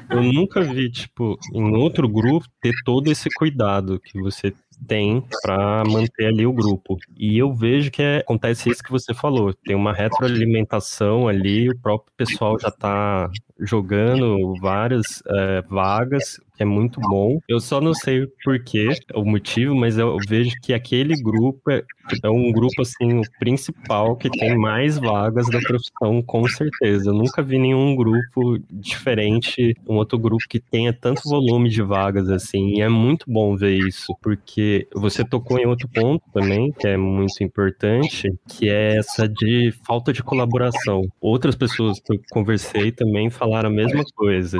Eu 0.10 0.24
nunca 0.24 0.62
vi, 0.62 0.92
tipo, 0.92 1.38
em 1.54 1.76
outro 1.76 2.10
grupo 2.10 2.46
ter 2.62 2.74
todo 2.84 3.10
esse 3.10 3.30
cuidado 3.30 3.98
que 4.00 4.20
você 4.20 4.54
tem 4.88 5.24
para 5.42 5.84
manter 5.86 6.28
ali 6.28 6.46
o 6.46 6.54
grupo. 6.54 6.98
E 7.18 7.38
eu 7.38 7.54
vejo 7.54 7.92
que 7.92 8.02
é, 8.02 8.18
acontece 8.18 8.70
isso 8.70 8.84
que 8.84 8.92
você 8.92 9.14
falou, 9.14 9.54
tem 9.54 9.76
uma 9.76 9.94
retroalimentação 9.94 11.28
ali, 11.28 11.70
o 11.70 11.78
próprio 11.78 12.14
pessoal 12.16 12.60
já 12.60 12.70
está 12.70 13.30
jogando 13.60 14.54
várias 14.60 15.22
é, 15.28 15.62
vagas, 15.62 16.40
é 16.60 16.66
muito 16.66 17.00
bom. 17.00 17.40
Eu 17.48 17.60
só 17.60 17.82
não 17.82 17.94
sei 17.94 18.28
por 18.44 18.64
quê, 18.64 18.90
o 19.14 19.24
motivo, 19.24 19.76
mas 19.76 19.98
eu 19.98 20.18
vejo 20.28 20.56
que 20.62 20.74
aquele 20.74 21.16
grupo 21.22 21.72
é, 21.72 21.84
é 22.24 22.30
um 22.30 22.52
grupo, 22.52 22.82
assim, 22.82 23.20
o 23.20 23.22
principal 23.40 24.16
que 24.16 24.30
tem 24.30 24.58
mais 24.58 24.98
vagas 24.98 25.50
da 25.50 25.60
profissão, 25.60 26.22
com 26.22 26.48
certeza. 26.48 27.10
Eu 27.10 27.14
nunca 27.14 27.42
vi 27.42 27.58
nenhum 27.58 27.96
grupo 27.96 28.60
diferente, 28.70 29.74
um 29.88 29.96
outro 29.96 30.18
grupo 30.18 30.44
que 30.50 30.60
tenha 30.60 30.94
tanto 30.94 31.22
volume 31.30 31.70
de 31.70 31.82
vagas, 31.82 32.30
assim, 32.30 32.78
e 32.78 32.82
é 32.82 32.90
muito 32.90 33.26
bom 33.28 33.56
ver 33.56 33.78
isso, 33.78 34.16
porque 34.22 34.88
você 34.94 35.24
tocou 35.24 35.60
em 35.60 35.66
outro 35.66 35.90
ponto 35.90 36.24
também, 36.34 36.72
que 36.72 36.88
é 36.88 36.98
muito 36.98 37.44
importante, 37.44 38.34
que 38.48 38.70
é 38.70 38.98
essa 38.98 39.28
de 39.28 39.74
falta 39.86 40.14
de 40.14 40.24
colaboração. 40.24 41.04
Outras 41.20 41.56
pessoas 41.56 42.00
que 42.00 42.14
eu 42.14 42.20
conversei 42.32 42.92
também 42.92 43.30
falaram 43.30 43.70
a 43.70 43.74
mesma 43.74 44.04
coisa 44.16 44.58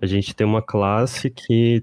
a 0.00 0.06
gente 0.06 0.34
tem 0.34 0.46
uma 0.46 0.62
classe 0.62 1.30
que 1.30 1.82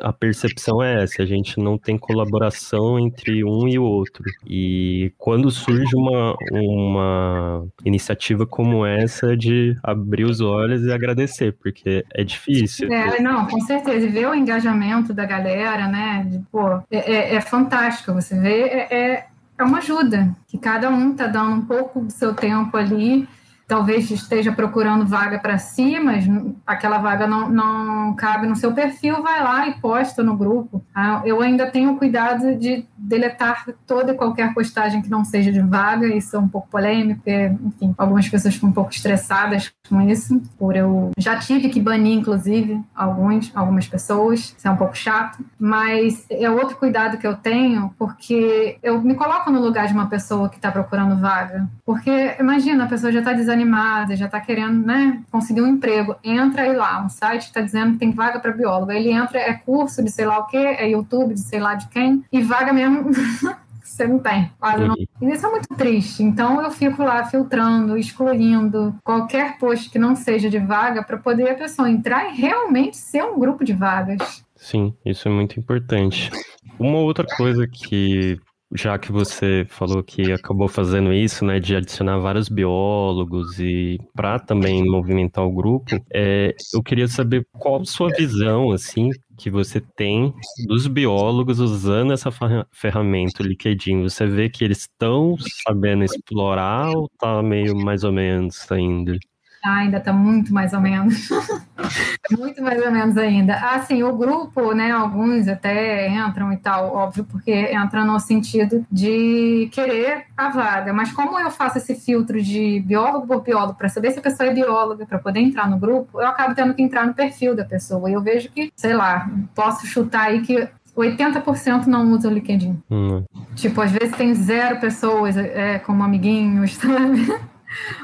a 0.00 0.12
percepção 0.12 0.82
é 0.82 1.02
essa, 1.02 1.22
a 1.22 1.26
gente 1.26 1.58
não 1.58 1.78
tem 1.78 1.96
colaboração 1.96 2.98
entre 2.98 3.44
um 3.44 3.66
e 3.68 3.78
o 3.78 3.84
outro. 3.84 4.22
E 4.46 5.12
quando 5.18 5.50
surge 5.50 5.96
uma, 5.96 6.36
uma 6.52 7.66
iniciativa 7.84 8.46
como 8.46 8.84
essa 8.84 9.36
de 9.36 9.76
abrir 9.82 10.24
os 10.24 10.40
olhos 10.40 10.82
e 10.82 10.92
agradecer, 10.92 11.52
porque 11.52 12.04
é 12.12 12.24
difícil. 12.24 12.92
É, 12.92 13.20
não, 13.20 13.46
com 13.46 13.60
certeza. 13.60 14.06
E 14.06 14.10
ver 14.10 14.28
o 14.28 14.34
engajamento 14.34 15.12
da 15.14 15.24
galera, 15.24 15.88
né? 15.88 16.26
De, 16.28 16.38
pô, 16.50 16.68
é, 16.90 16.98
é, 16.98 17.34
é 17.36 17.40
fantástico. 17.40 18.12
Você 18.12 18.38
vê, 18.38 18.62
é, 18.62 18.94
é, 18.94 19.26
é 19.58 19.62
uma 19.62 19.78
ajuda, 19.78 20.34
que 20.46 20.58
cada 20.58 20.90
um 20.90 21.14
tá 21.14 21.26
dando 21.26 21.52
um 21.52 21.62
pouco 21.62 22.00
do 22.00 22.12
seu 22.12 22.34
tempo 22.34 22.76
ali 22.76 23.26
talvez 23.66 24.10
esteja 24.10 24.52
procurando 24.52 25.06
vaga 25.06 25.38
para 25.38 25.58
si, 25.58 25.98
mas 25.98 26.24
aquela 26.66 26.98
vaga 26.98 27.26
não, 27.26 27.48
não 27.48 28.14
cabe 28.14 28.46
no 28.46 28.56
seu 28.56 28.72
perfil, 28.72 29.22
vai 29.22 29.42
lá 29.42 29.68
e 29.68 29.74
posta 29.74 30.22
no 30.22 30.36
grupo. 30.36 30.82
Ah, 30.94 31.22
eu 31.24 31.40
ainda 31.40 31.66
tenho 31.66 31.96
cuidado 31.96 32.54
de 32.56 32.86
deletar 32.96 33.66
toda 33.86 34.12
e 34.12 34.16
qualquer 34.16 34.52
postagem 34.54 35.02
que 35.02 35.10
não 35.10 35.24
seja 35.24 35.52
de 35.52 35.60
vaga, 35.60 36.06
isso 36.06 36.36
é 36.36 36.38
um 36.38 36.48
pouco 36.48 36.68
polêmico, 36.68 37.20
porque, 37.20 37.52
enfim, 37.64 37.94
algumas 37.96 38.28
pessoas 38.28 38.54
ficam 38.54 38.70
um 38.70 38.72
pouco 38.72 38.90
estressadas 38.90 39.72
com 39.88 40.00
isso, 40.00 40.40
por 40.58 40.76
eu 40.76 41.10
já 41.18 41.38
tive 41.38 41.68
que 41.68 41.80
banir, 41.80 42.18
inclusive, 42.18 42.80
alguns, 42.94 43.50
algumas 43.54 43.86
pessoas, 43.86 44.54
isso 44.56 44.66
é 44.66 44.70
um 44.70 44.76
pouco 44.76 44.96
chato, 44.96 45.44
mas 45.58 46.24
é 46.30 46.48
outro 46.50 46.76
cuidado 46.76 47.18
que 47.18 47.26
eu 47.26 47.34
tenho, 47.34 47.94
porque 47.98 48.78
eu 48.82 49.00
me 49.00 49.14
coloco 49.14 49.50
no 49.50 49.60
lugar 49.60 49.86
de 49.86 49.92
uma 49.92 50.06
pessoa 50.06 50.48
que 50.48 50.56
está 50.56 50.70
procurando 50.70 51.20
vaga, 51.20 51.68
porque 51.84 52.36
imagina, 52.38 52.84
a 52.84 52.88
pessoa 52.88 53.12
já 53.12 53.18
está 53.20 53.32
desanimada, 53.54 54.16
já 54.16 54.26
está 54.26 54.40
querendo, 54.40 54.84
né, 54.84 55.22
conseguir 55.30 55.62
um 55.62 55.66
emprego, 55.66 56.16
entra 56.22 56.62
aí 56.62 56.74
lá, 56.74 57.04
um 57.04 57.08
site 57.08 57.42
está 57.42 57.60
dizendo 57.60 57.92
que 57.92 57.98
tem 57.98 58.10
vaga 58.10 58.40
para 58.40 58.52
biólogo, 58.52 58.90
aí 58.90 58.98
ele 58.98 59.12
entra, 59.12 59.38
é 59.38 59.54
curso 59.54 60.02
de 60.02 60.10
sei 60.10 60.26
lá 60.26 60.38
o 60.38 60.46
que, 60.46 60.56
é 60.56 60.88
YouTube 60.88 61.34
de 61.34 61.40
sei 61.40 61.60
lá 61.60 61.74
de 61.74 61.88
quem, 61.88 62.24
e 62.32 62.42
vaga 62.42 62.72
mesmo 62.72 63.04
você 63.82 64.08
não 64.08 64.18
tem. 64.18 64.50
Quase 64.58 64.84
não. 64.84 64.96
E 64.96 65.30
isso 65.30 65.46
é 65.46 65.50
muito 65.50 65.68
triste. 65.76 66.22
Então 66.22 66.60
eu 66.60 66.70
fico 66.70 67.04
lá 67.04 67.24
filtrando, 67.26 67.96
excluindo 67.96 68.92
qualquer 69.04 69.56
post 69.56 69.88
que 69.88 70.00
não 70.00 70.16
seja 70.16 70.50
de 70.50 70.58
vaga 70.58 71.02
para 71.02 71.16
poder 71.16 71.50
a 71.50 71.54
pessoa 71.54 71.88
entrar 71.88 72.28
e 72.28 72.36
realmente 72.36 72.96
ser 72.96 73.22
um 73.22 73.38
grupo 73.38 73.64
de 73.64 73.72
vagas. 73.72 74.44
Sim, 74.56 74.94
isso 75.04 75.28
é 75.28 75.30
muito 75.30 75.60
importante. 75.60 76.30
Uma 76.76 76.98
outra 76.98 77.24
coisa 77.36 77.68
que 77.68 78.40
já 78.74 78.98
que 78.98 79.12
você 79.12 79.64
falou 79.68 80.02
que 80.02 80.32
acabou 80.32 80.68
fazendo 80.68 81.12
isso, 81.12 81.44
né, 81.44 81.60
de 81.60 81.76
adicionar 81.76 82.18
vários 82.18 82.48
biólogos 82.48 83.58
e 83.60 83.98
para 84.14 84.38
também 84.38 84.84
movimentar 84.84 85.44
o 85.44 85.52
grupo, 85.52 85.96
é, 86.12 86.54
eu 86.74 86.82
queria 86.82 87.06
saber 87.06 87.46
qual 87.52 87.84
sua 87.84 88.10
visão, 88.10 88.72
assim, 88.72 89.10
que 89.38 89.48
você 89.48 89.80
tem 89.80 90.34
dos 90.66 90.86
biólogos 90.86 91.60
usando 91.60 92.12
essa 92.12 92.30
ferramenta, 92.72 93.42
o 93.42 93.46
LinkedIn. 93.46 94.02
Você 94.02 94.26
vê 94.26 94.48
que 94.48 94.64
eles 94.64 94.80
estão 94.80 95.36
sabendo 95.66 96.04
explorar 96.04 96.90
ou 96.90 97.08
tá 97.18 97.42
meio 97.42 97.76
mais 97.76 98.02
ou 98.04 98.12
menos 98.12 98.70
ainda? 98.70 99.16
Ah, 99.64 99.76
ainda 99.76 99.96
está 99.96 100.12
muito 100.12 100.52
mais 100.52 100.74
ou 100.74 100.80
menos. 100.80 101.26
muito 102.38 102.62
mais 102.62 102.84
ou 102.84 102.92
menos 102.92 103.16
ainda. 103.16 103.54
Assim, 103.54 104.02
o 104.02 104.14
grupo, 104.14 104.74
né, 104.74 104.90
alguns 104.90 105.48
até 105.48 106.06
entram 106.10 106.52
e 106.52 106.58
tal, 106.58 106.94
óbvio, 106.94 107.24
porque 107.24 107.50
entra 107.50 108.04
no 108.04 108.20
sentido 108.20 108.84
de 108.92 109.70
querer 109.72 110.26
a 110.36 110.50
vaga. 110.50 110.92
Mas 110.92 111.12
como 111.12 111.40
eu 111.40 111.50
faço 111.50 111.78
esse 111.78 111.94
filtro 111.94 112.42
de 112.42 112.80
biólogo 112.80 113.26
por 113.26 113.42
biólogo 113.42 113.78
para 113.78 113.88
saber 113.88 114.10
se 114.10 114.18
a 114.18 114.22
pessoa 114.22 114.50
é 114.50 114.52
bióloga, 114.52 115.06
para 115.06 115.18
poder 115.18 115.40
entrar 115.40 115.66
no 115.66 115.78
grupo, 115.78 116.20
eu 116.20 116.28
acabo 116.28 116.54
tendo 116.54 116.74
que 116.74 116.82
entrar 116.82 117.06
no 117.06 117.14
perfil 117.14 117.56
da 117.56 117.64
pessoa. 117.64 118.10
E 118.10 118.12
eu 118.12 118.20
vejo 118.20 118.50
que, 118.50 118.70
sei 118.76 118.92
lá, 118.92 119.30
posso 119.54 119.86
chutar 119.86 120.24
aí 120.24 120.42
que 120.42 120.68
80% 120.94 121.86
não 121.86 122.12
usa 122.12 122.28
o 122.28 122.32
LinkedIn. 122.34 122.82
Hum. 122.90 123.24
Tipo, 123.54 123.80
às 123.80 123.90
vezes 123.90 124.14
tem 124.14 124.34
zero 124.34 124.78
pessoas 124.78 125.38
é, 125.38 125.78
como 125.78 126.04
amiguinhos, 126.04 126.74
sabe? 126.76 127.26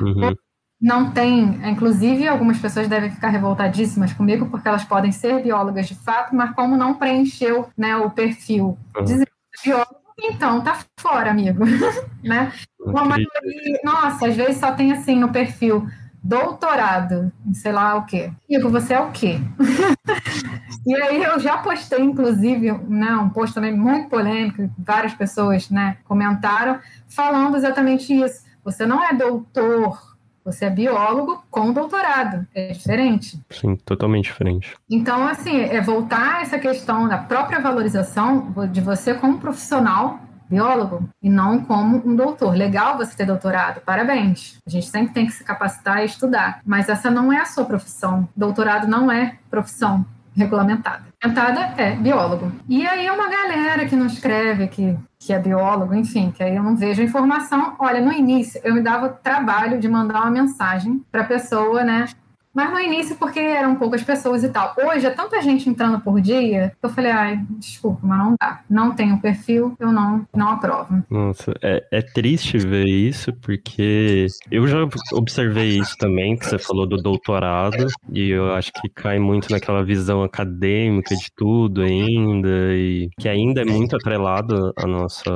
Uhum 0.00 0.34
não 0.80 1.10
tem, 1.10 1.60
inclusive 1.68 2.26
algumas 2.26 2.58
pessoas 2.58 2.88
devem 2.88 3.10
ficar 3.10 3.28
revoltadíssimas 3.28 4.14
comigo 4.14 4.46
porque 4.46 4.66
elas 4.66 4.84
podem 4.84 5.12
ser 5.12 5.42
biólogas 5.42 5.86
de 5.86 5.94
fato, 5.94 6.34
mas 6.34 6.54
como 6.54 6.76
não 6.76 6.94
preencheu 6.94 7.68
né, 7.76 7.96
o 7.96 8.10
perfil 8.10 8.78
uhum. 8.96 9.04
de 9.04 9.24
biólogo, 9.62 10.00
então 10.18 10.62
tá 10.62 10.78
fora, 10.98 11.30
amigo, 11.30 11.64
né? 12.24 12.52
Uma 12.78 13.04
maioria, 13.04 13.80
nossa, 13.84 14.28
às 14.28 14.36
vezes 14.36 14.56
só 14.56 14.72
tem 14.72 14.92
assim 14.92 15.16
no 15.16 15.28
perfil 15.28 15.86
doutorado, 16.22 17.30
sei 17.52 17.72
lá 17.72 17.96
o 17.96 18.06
quê. 18.06 18.30
Amigo, 18.48 18.70
você 18.70 18.94
é 18.94 19.00
o 19.00 19.10
quê? 19.10 19.38
e 20.86 20.94
aí 20.94 21.22
eu 21.22 21.38
já 21.40 21.58
postei, 21.58 22.00
inclusive, 22.00 22.72
né, 22.88 23.12
um 23.16 23.28
post 23.28 23.54
também 23.54 23.76
muito 23.76 24.08
polêmico, 24.08 24.70
várias 24.78 25.12
pessoas 25.12 25.68
né, 25.68 25.98
comentaram, 26.04 26.78
falando 27.06 27.56
exatamente 27.56 28.14
isso. 28.14 28.44
Você 28.64 28.84
não 28.86 29.02
é 29.02 29.14
doutor 29.14 30.10
você 30.44 30.66
é 30.66 30.70
biólogo 30.70 31.42
com 31.50 31.72
doutorado, 31.72 32.46
é 32.54 32.72
diferente. 32.72 33.40
Sim, 33.50 33.76
totalmente 33.76 34.24
diferente. 34.24 34.74
Então, 34.88 35.26
assim, 35.26 35.60
é 35.60 35.80
voltar 35.80 36.36
a 36.36 36.42
essa 36.42 36.58
questão 36.58 37.08
da 37.08 37.18
própria 37.18 37.60
valorização 37.60 38.52
de 38.70 38.80
você 38.80 39.14
como 39.14 39.38
profissional 39.38 40.20
biólogo 40.50 41.08
e 41.22 41.30
não 41.30 41.62
como 41.64 42.02
um 42.04 42.16
doutor. 42.16 42.56
Legal 42.56 42.98
você 42.98 43.16
ter 43.16 43.24
doutorado, 43.24 43.80
parabéns. 43.82 44.58
A 44.66 44.70
gente 44.70 44.86
sempre 44.86 45.14
tem 45.14 45.26
que 45.26 45.32
se 45.32 45.44
capacitar 45.44 46.02
e 46.02 46.06
estudar, 46.06 46.60
mas 46.66 46.88
essa 46.88 47.08
não 47.08 47.32
é 47.32 47.38
a 47.38 47.44
sua 47.44 47.64
profissão. 47.64 48.28
Doutorado 48.36 48.88
não 48.88 49.10
é 49.10 49.36
profissão 49.48 50.04
regulamentada. 50.36 51.04
Regulamentada 51.22 51.80
é 51.80 51.94
biólogo. 51.94 52.50
E 52.68 52.84
aí 52.86 53.08
uma 53.10 53.28
galera 53.28 53.86
que 53.86 53.94
não 53.94 54.06
escreve, 54.06 54.66
que 54.66 54.98
que 55.20 55.34
é 55.34 55.38
biólogo, 55.38 55.94
enfim, 55.94 56.30
que 56.30 56.42
aí 56.42 56.56
eu 56.56 56.62
não 56.62 56.74
vejo 56.74 57.02
a 57.02 57.04
informação. 57.04 57.76
Olha, 57.78 58.00
no 58.00 58.10
início 58.10 58.58
eu 58.64 58.74
me 58.74 58.80
dava 58.80 59.10
trabalho 59.10 59.78
de 59.78 59.86
mandar 59.86 60.22
uma 60.22 60.30
mensagem 60.30 61.04
para 61.12 61.20
a 61.20 61.26
pessoa, 61.26 61.84
né? 61.84 62.06
Mas 62.52 62.70
no 62.70 62.80
início, 62.80 63.16
porque 63.16 63.38
eram 63.38 63.76
poucas 63.76 64.02
pessoas 64.02 64.42
e 64.42 64.48
tal. 64.48 64.74
Hoje 64.76 65.06
é 65.06 65.10
tanta 65.10 65.40
gente 65.40 65.68
entrando 65.68 66.00
por 66.00 66.20
dia, 66.20 66.72
que 66.80 66.86
eu 66.86 66.90
falei, 66.90 67.12
ai, 67.12 67.40
desculpa, 67.58 68.00
mas 68.02 68.18
não 68.18 68.34
dá. 68.40 68.60
Não 68.68 68.94
tenho 68.94 69.20
perfil, 69.20 69.76
eu 69.78 69.92
não, 69.92 70.26
não 70.34 70.48
aprovo. 70.50 71.02
Nossa, 71.08 71.52
é, 71.62 71.86
é 71.92 72.02
triste 72.02 72.58
ver 72.58 72.86
isso, 72.86 73.32
porque 73.34 74.26
eu 74.50 74.66
já 74.66 74.78
observei 75.12 75.78
isso 75.78 75.96
também, 75.96 76.36
que 76.36 76.46
você 76.46 76.58
falou 76.58 76.86
do 76.86 76.96
doutorado, 76.96 77.86
e 78.12 78.30
eu 78.30 78.52
acho 78.52 78.72
que 78.72 78.88
cai 78.88 79.18
muito 79.18 79.50
naquela 79.50 79.84
visão 79.84 80.22
acadêmica 80.22 81.14
de 81.14 81.30
tudo 81.36 81.82
ainda, 81.82 82.74
e 82.74 83.08
que 83.18 83.28
ainda 83.28 83.62
é 83.62 83.64
muito 83.64 83.94
atrelado 83.94 84.72
à 84.76 84.86
nossa 84.86 85.30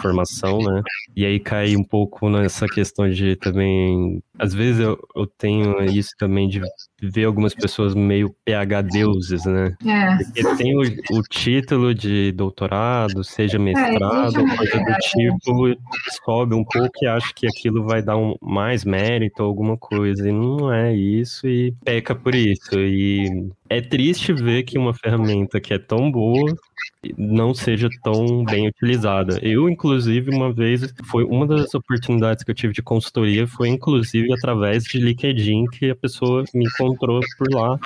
formação, 0.00 0.58
né? 0.58 0.82
E 1.16 1.26
aí 1.26 1.40
cai 1.40 1.74
um 1.74 1.84
pouco 1.84 2.28
nessa 2.28 2.66
questão 2.66 3.10
de 3.10 3.34
também. 3.36 4.22
Às 4.38 4.54
vezes 4.54 4.80
eu, 4.80 4.96
eu 5.16 5.26
tenho 5.26 5.82
isso 5.84 6.10
também 6.16 6.48
de 6.48 6.59
you 6.60 6.66
know 6.66 6.89
ver 7.02 7.24
algumas 7.24 7.54
pessoas 7.54 7.94
meio 7.94 8.34
PH 8.44 8.82
deuses, 8.82 9.44
né? 9.44 9.74
É. 9.86 10.16
Porque 10.16 10.56
tem 10.56 10.76
o, 10.76 11.18
o 11.18 11.22
título 11.22 11.94
de 11.94 12.32
doutorado, 12.32 13.22
seja 13.24 13.56
é, 13.56 13.60
mestrado, 13.60 14.40
é, 14.40 14.56
coisa 14.56 14.78
do 14.78 14.94
tipo, 15.00 15.76
sobe 16.24 16.54
um 16.54 16.64
pouco 16.64 16.90
e 17.02 17.06
acha 17.06 17.32
que 17.34 17.46
aquilo 17.46 17.84
vai 17.84 18.02
dar 18.02 18.16
um, 18.16 18.34
mais 18.40 18.84
mérito, 18.84 19.42
alguma 19.42 19.76
coisa. 19.76 20.28
E 20.28 20.32
não 20.32 20.72
é 20.72 20.94
isso 20.94 21.46
e 21.46 21.74
peca 21.84 22.14
por 22.14 22.34
isso. 22.34 22.78
E 22.78 23.50
é 23.68 23.80
triste 23.80 24.32
ver 24.32 24.64
que 24.64 24.78
uma 24.78 24.92
ferramenta 24.92 25.60
que 25.60 25.72
é 25.72 25.78
tão 25.78 26.10
boa 26.10 26.54
não 27.16 27.54
seja 27.54 27.88
tão 28.02 28.44
bem 28.44 28.68
utilizada. 28.68 29.38
Eu, 29.42 29.68
inclusive, 29.68 30.30
uma 30.34 30.52
vez, 30.52 30.92
foi 31.04 31.24
uma 31.24 31.46
das 31.46 31.74
oportunidades 31.74 32.44
que 32.44 32.50
eu 32.50 32.54
tive 32.54 32.74
de 32.74 32.82
consultoria, 32.82 33.46
foi 33.46 33.68
inclusive 33.68 34.32
através 34.32 34.84
de 34.84 34.98
LinkedIn 34.98 35.64
que 35.66 35.90
a 35.90 35.96
pessoa 35.96 36.44
me 36.54 36.68
encontrou 36.92 37.20
por 37.38 37.52
lá. 37.52 37.78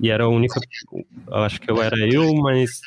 E 0.00 0.10
era 0.10 0.24
a 0.24 0.28
única, 0.28 0.60
acho 1.32 1.60
que 1.60 1.70
eu 1.70 1.82
era 1.82 1.96
eu, 1.98 2.34
mas 2.34 2.80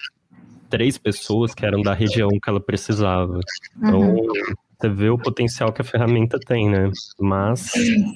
três 0.69 0.97
pessoas 0.97 1.53
que 1.53 1.65
eram 1.65 1.81
da 1.81 1.93
região 1.93 2.29
que 2.29 2.49
ela 2.49 2.59
precisava. 2.59 3.39
Então, 3.77 3.99
uhum 3.99 4.33
você 4.81 4.89
vê 4.89 5.09
o 5.09 5.17
potencial 5.17 5.71
que 5.71 5.81
a 5.81 5.85
ferramenta 5.85 6.39
tem, 6.39 6.69
né? 6.69 6.89
Mas. 7.19 7.59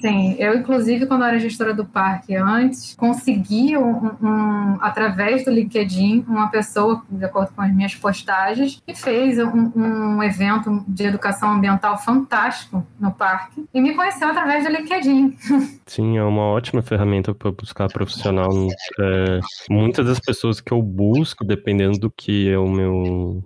Sim. 0.00 0.34
Eu, 0.38 0.54
inclusive, 0.56 1.06
quando 1.06 1.24
era 1.24 1.38
gestora 1.38 1.72
do 1.72 1.84
parque 1.84 2.34
antes, 2.34 2.94
consegui, 2.96 3.76
um, 3.76 4.10
um, 4.20 4.78
através 4.80 5.44
do 5.44 5.50
LinkedIn, 5.50 6.24
uma 6.26 6.48
pessoa, 6.48 7.02
de 7.08 7.24
acordo 7.24 7.52
com 7.54 7.62
as 7.62 7.72
minhas 7.72 7.94
postagens, 7.94 8.82
que 8.84 8.94
fez 8.94 9.38
um, 9.38 9.72
um 9.76 10.22
evento 10.22 10.84
de 10.88 11.04
educação 11.04 11.52
ambiental 11.52 11.96
fantástico 11.98 12.84
no 12.98 13.12
parque 13.12 13.64
e 13.72 13.80
me 13.80 13.94
conheceu 13.94 14.28
através 14.28 14.64
do 14.64 14.70
LinkedIn. 14.70 15.36
Sim, 15.86 16.18
é 16.18 16.22
uma 16.24 16.42
ótima 16.42 16.82
ferramenta 16.82 17.34
para 17.34 17.52
buscar 17.52 17.88
profissional. 17.88 18.50
É, 18.98 19.40
muitas 19.70 20.06
das 20.06 20.18
pessoas 20.18 20.60
que 20.60 20.72
eu 20.72 20.82
busco, 20.82 21.44
dependendo 21.44 21.98
do 21.98 22.10
que 22.10 22.50
é 22.50 22.58
o 22.58 22.68
meu 22.68 23.44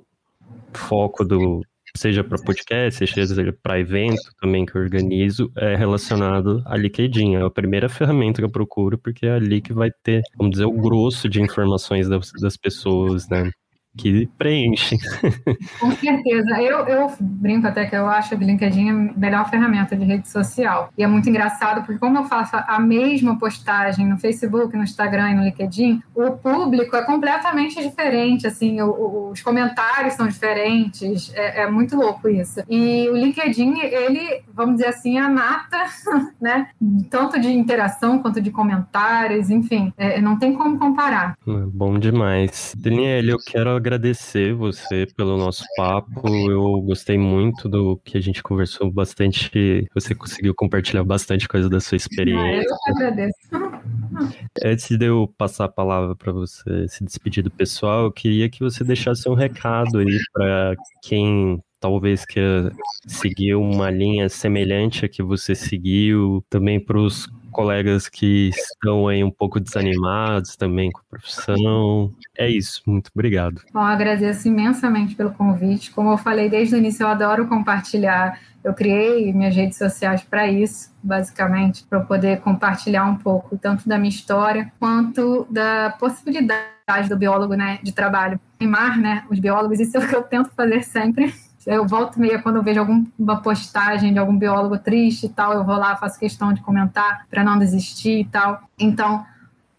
foco 0.72 1.24
do, 1.24 1.62
seja 1.96 2.22
para 2.24 2.38
podcast, 2.42 3.06
seja 3.06 3.52
para 3.62 3.80
evento 3.80 4.32
também 4.40 4.64
que 4.64 4.76
eu 4.76 4.82
organizo, 4.82 5.50
é 5.56 5.76
relacionado 5.76 6.62
a 6.66 6.76
LinkedIn. 6.76 7.36
É 7.36 7.42
a 7.42 7.50
primeira 7.50 7.88
ferramenta 7.88 8.40
que 8.40 8.44
eu 8.46 8.50
procuro, 8.50 8.98
porque 8.98 9.26
é 9.26 9.32
ali 9.32 9.60
que 9.60 9.72
vai 9.72 9.90
ter, 10.02 10.22
vamos 10.36 10.52
dizer, 10.52 10.66
o 10.66 10.72
grosso 10.72 11.28
de 11.28 11.40
informações 11.40 12.08
das, 12.08 12.30
das 12.40 12.56
pessoas, 12.56 13.28
né? 13.28 13.50
Que 14.00 14.26
preenchem. 14.38 14.98
Com 15.78 15.90
certeza. 15.92 16.62
Eu, 16.62 16.86
eu 16.86 17.12
brinco 17.20 17.66
até 17.66 17.84
que 17.84 17.94
eu 17.94 18.06
acho 18.08 18.34
o 18.34 18.38
LinkedIn 18.38 18.88
a 18.88 18.94
melhor 18.94 19.48
ferramenta 19.50 19.94
de 19.94 20.04
rede 20.04 20.28
social. 20.28 20.90
E 20.96 21.04
é 21.04 21.06
muito 21.06 21.28
engraçado, 21.28 21.84
porque 21.84 21.98
como 21.98 22.16
eu 22.16 22.24
faço 22.24 22.56
a 22.56 22.80
mesma 22.80 23.38
postagem 23.38 24.06
no 24.06 24.16
Facebook, 24.16 24.74
no 24.74 24.84
Instagram 24.84 25.30
e 25.30 25.34
no 25.34 25.44
LinkedIn, 25.44 26.02
o 26.14 26.30
público 26.32 26.96
é 26.96 27.02
completamente 27.02 27.80
diferente, 27.82 28.46
assim, 28.46 28.80
o, 28.80 29.30
os 29.30 29.42
comentários 29.42 30.14
são 30.14 30.26
diferentes, 30.26 31.30
é, 31.34 31.62
é, 31.62 31.70
muito 31.70 31.94
louco 31.96 32.28
isso. 32.28 32.62
E 32.70 33.06
o 33.10 33.16
LinkedIn, 33.16 33.80
ele, 33.80 34.42
vamos 34.54 34.76
dizer 34.76 34.88
assim, 34.88 35.18
é 35.18 35.20
a 35.20 35.28
nata, 35.28 35.84
né, 36.40 36.68
tanto 37.10 37.38
de 37.38 37.48
interação 37.50 38.18
quanto 38.18 38.40
de 38.40 38.50
comentários, 38.50 39.50
enfim, 39.50 39.92
é, 39.98 40.20
não 40.22 40.38
tem 40.38 40.54
como 40.54 40.78
comparar. 40.78 41.36
Bom 41.44 41.98
demais. 41.98 42.74
Daniel, 42.78 43.24
eu 43.24 43.38
quero 43.38 43.70
agradecer 43.70 43.89
você 44.56 45.06
pelo 45.16 45.36
nosso 45.36 45.64
papo. 45.76 46.28
Eu 46.28 46.80
gostei 46.82 47.18
muito 47.18 47.68
do 47.68 47.96
que 48.04 48.16
a 48.16 48.20
gente 48.20 48.42
conversou 48.42 48.90
bastante. 48.90 49.86
Você 49.94 50.14
conseguiu 50.14 50.54
compartilhar 50.54 51.04
bastante 51.04 51.48
coisa 51.48 51.68
da 51.68 51.80
sua 51.80 51.96
experiência. 51.96 52.70
Ah, 52.86 52.90
eu 52.90 52.96
agradeço. 52.96 53.38
Antes 54.62 54.98
de 54.98 55.06
eu 55.06 55.32
passar 55.38 55.64
a 55.64 55.68
palavra 55.68 56.14
para 56.14 56.32
você 56.32 56.86
se 56.88 57.04
despedir 57.04 57.42
do 57.42 57.50
pessoal, 57.50 58.04
eu 58.04 58.12
queria 58.12 58.48
que 58.48 58.60
você 58.60 58.84
deixasse 58.84 59.28
um 59.28 59.34
recado 59.34 59.98
aí 59.98 60.18
para 60.32 60.74
quem 61.02 61.62
talvez 61.80 62.24
queira 62.26 62.70
seguir 63.06 63.54
uma 63.54 63.90
linha 63.90 64.28
semelhante 64.28 65.06
a 65.06 65.08
que 65.08 65.22
você 65.22 65.54
seguiu, 65.54 66.44
também 66.50 66.78
para 66.78 66.98
os 66.98 67.26
colegas 67.50 68.08
que 68.08 68.48
estão 68.48 69.08
aí 69.08 69.22
um 69.22 69.30
pouco 69.30 69.60
desanimados 69.60 70.56
também 70.56 70.90
com 70.90 71.00
a 71.00 71.10
profissão. 71.10 72.12
É 72.36 72.48
isso, 72.48 72.82
muito 72.86 73.10
obrigado. 73.14 73.62
Bom, 73.72 73.80
agradeço 73.80 74.48
imensamente 74.48 75.14
pelo 75.14 75.32
convite. 75.32 75.90
Como 75.90 76.10
eu 76.10 76.18
falei 76.18 76.48
desde 76.48 76.74
o 76.74 76.78
início, 76.78 77.04
eu 77.04 77.08
adoro 77.08 77.46
compartilhar. 77.46 78.38
Eu 78.62 78.74
criei 78.74 79.32
minhas 79.32 79.56
redes 79.56 79.78
sociais 79.78 80.22
para 80.22 80.46
isso, 80.46 80.90
basicamente, 81.02 81.84
para 81.84 82.00
poder 82.00 82.40
compartilhar 82.40 83.06
um 83.06 83.16
pouco 83.16 83.56
tanto 83.56 83.88
da 83.88 83.98
minha 83.98 84.10
história 84.10 84.70
quanto 84.78 85.46
da 85.50 85.96
possibilidade 85.98 87.08
do 87.08 87.16
biólogo, 87.16 87.54
né, 87.54 87.78
de 87.82 87.92
trabalho. 87.92 88.38
Animar, 88.60 88.98
né, 88.98 89.24
os 89.30 89.38
biólogos, 89.38 89.80
isso 89.80 89.96
é 89.96 90.00
o 90.00 90.08
que 90.08 90.14
eu 90.14 90.22
tento 90.22 90.50
fazer 90.54 90.82
sempre 90.82 91.32
eu 91.66 91.86
volto 91.86 92.18
meia 92.18 92.40
quando 92.40 92.56
eu 92.56 92.62
vejo 92.62 92.80
alguma 92.80 93.40
postagem 93.42 94.12
de 94.12 94.18
algum 94.18 94.36
biólogo 94.36 94.78
triste 94.78 95.26
e 95.26 95.28
tal, 95.28 95.52
eu 95.52 95.64
vou 95.64 95.76
lá, 95.76 95.96
faço 95.96 96.18
questão 96.18 96.52
de 96.52 96.60
comentar 96.60 97.26
para 97.30 97.44
não 97.44 97.58
desistir 97.58 98.20
e 98.20 98.24
tal. 98.24 98.62
Então, 98.78 99.24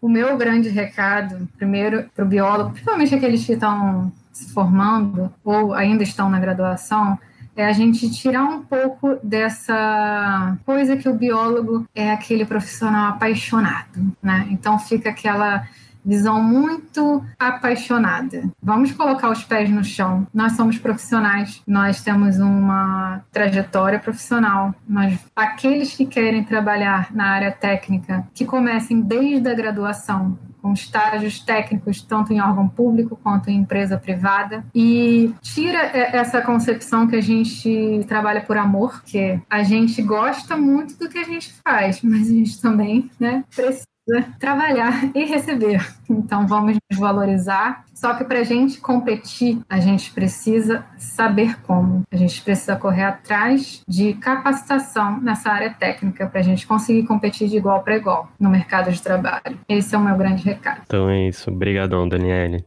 o 0.00 0.08
meu 0.08 0.36
grande 0.36 0.68
recado, 0.68 1.48
primeiro 1.56 2.08
para 2.14 2.24
o 2.24 2.28
biólogo, 2.28 2.70
principalmente 2.70 3.14
aqueles 3.14 3.44
que 3.44 3.52
estão 3.52 4.12
se 4.32 4.52
formando 4.52 5.32
ou 5.44 5.74
ainda 5.74 6.02
estão 6.02 6.30
na 6.30 6.40
graduação, 6.40 7.18
é 7.54 7.66
a 7.66 7.72
gente 7.72 8.10
tirar 8.10 8.44
um 8.44 8.62
pouco 8.62 9.18
dessa 9.22 10.56
coisa 10.64 10.96
que 10.96 11.08
o 11.08 11.14
biólogo 11.14 11.86
é 11.94 12.10
aquele 12.10 12.46
profissional 12.46 13.10
apaixonado, 13.10 14.12
né? 14.22 14.48
Então 14.50 14.78
fica 14.78 15.10
aquela 15.10 15.66
visão 16.04 16.42
muito 16.42 17.24
apaixonada. 17.38 18.50
Vamos 18.62 18.92
colocar 18.92 19.30
os 19.30 19.44
pés 19.44 19.70
no 19.70 19.84
chão. 19.84 20.26
Nós 20.32 20.52
somos 20.52 20.78
profissionais, 20.78 21.62
nós 21.66 22.02
temos 22.02 22.38
uma 22.38 23.22
trajetória 23.30 23.98
profissional. 23.98 24.74
Nós, 24.88 25.18
aqueles 25.34 25.94
que 25.94 26.06
querem 26.06 26.44
trabalhar 26.44 27.14
na 27.14 27.26
área 27.26 27.52
técnica, 27.52 28.26
que 28.34 28.44
comecem 28.44 29.00
desde 29.00 29.48
a 29.48 29.54
graduação, 29.54 30.38
com 30.62 30.72
estágios 30.72 31.40
técnicos 31.40 32.00
tanto 32.00 32.32
em 32.32 32.40
órgão 32.40 32.68
público 32.68 33.18
quanto 33.20 33.50
em 33.50 33.56
empresa 33.56 33.98
privada 33.98 34.64
e 34.72 35.34
tira 35.42 35.78
essa 35.78 36.40
concepção 36.40 37.08
que 37.08 37.16
a 37.16 37.20
gente 37.20 38.04
trabalha 38.06 38.40
por 38.40 38.56
amor, 38.56 39.02
que 39.02 39.40
a 39.50 39.64
gente 39.64 40.00
gosta 40.00 40.56
muito 40.56 40.96
do 40.96 41.08
que 41.08 41.18
a 41.18 41.24
gente 41.24 41.52
faz, 41.64 42.00
mas 42.02 42.30
a 42.30 42.32
gente 42.32 42.60
também 42.60 43.10
né, 43.18 43.44
precisa 43.54 43.91
trabalhar 44.38 45.10
e 45.14 45.24
receber. 45.24 45.80
Então 46.08 46.46
vamos 46.46 46.76
nos 46.90 46.98
valorizar. 46.98 47.84
Só 47.94 48.14
que 48.14 48.24
para 48.24 48.40
a 48.40 48.44
gente 48.44 48.80
competir, 48.80 49.60
a 49.68 49.78
gente 49.78 50.12
precisa 50.12 50.84
saber 50.98 51.60
como. 51.62 52.02
A 52.10 52.16
gente 52.16 52.42
precisa 52.42 52.76
correr 52.76 53.04
atrás 53.04 53.82
de 53.88 54.14
capacitação 54.14 55.20
nessa 55.20 55.50
área 55.50 55.70
técnica 55.70 56.26
para 56.26 56.40
a 56.40 56.42
gente 56.42 56.66
conseguir 56.66 57.04
competir 57.06 57.48
de 57.48 57.56
igual 57.56 57.82
para 57.82 57.96
igual 57.96 58.28
no 58.38 58.50
mercado 58.50 58.90
de 58.90 59.00
trabalho. 59.00 59.58
Esse 59.68 59.94
é 59.94 59.98
o 59.98 60.00
meu 60.00 60.16
grande 60.16 60.42
recado. 60.44 60.82
Então 60.86 61.08
é 61.08 61.28
isso. 61.28 61.50
Obrigadão, 61.50 62.08
Daniele. 62.08 62.64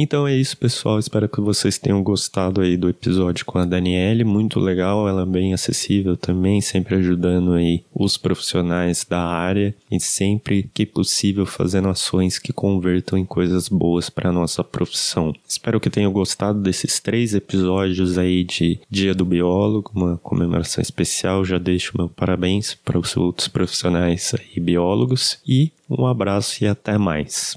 Então 0.00 0.28
é 0.28 0.36
isso, 0.36 0.56
pessoal. 0.56 1.00
Espero 1.00 1.28
que 1.28 1.40
vocês 1.40 1.76
tenham 1.76 2.00
gostado 2.04 2.60
aí 2.60 2.76
do 2.76 2.88
episódio 2.88 3.44
com 3.44 3.58
a 3.58 3.64
Daniele. 3.64 4.22
Muito 4.22 4.60
legal, 4.60 5.08
ela 5.08 5.22
é 5.22 5.26
bem 5.26 5.52
acessível 5.52 6.16
também, 6.16 6.60
sempre 6.60 6.94
ajudando 6.94 7.54
aí 7.54 7.82
os 7.92 8.16
profissionais 8.16 9.04
da 9.04 9.20
área 9.20 9.74
e 9.90 9.98
sempre 9.98 10.70
que 10.72 10.86
possível 10.86 11.44
fazendo 11.44 11.88
ações 11.88 12.38
que 12.38 12.52
convertam 12.52 13.18
em 13.18 13.24
coisas 13.24 13.68
boas 13.68 14.08
para 14.08 14.30
nossa 14.30 14.62
profissão. 14.62 15.34
Espero 15.48 15.80
que 15.80 15.90
tenham 15.90 16.12
gostado 16.12 16.60
desses 16.60 17.00
três 17.00 17.34
episódios 17.34 18.18
aí 18.18 18.44
de 18.44 18.78
Dia 18.88 19.12
do 19.12 19.24
Biólogo, 19.24 19.90
uma 19.92 20.16
comemoração 20.16 20.80
especial. 20.80 21.44
Já 21.44 21.58
deixo 21.58 21.98
meu 21.98 22.08
parabéns 22.08 22.72
para 22.72 23.00
os 23.00 23.16
outros 23.16 23.48
profissionais 23.48 24.32
aí 24.38 24.60
biólogos 24.60 25.40
e 25.44 25.72
um 25.90 26.06
abraço 26.06 26.62
e 26.62 26.68
até 26.68 26.98
mais. 26.98 27.56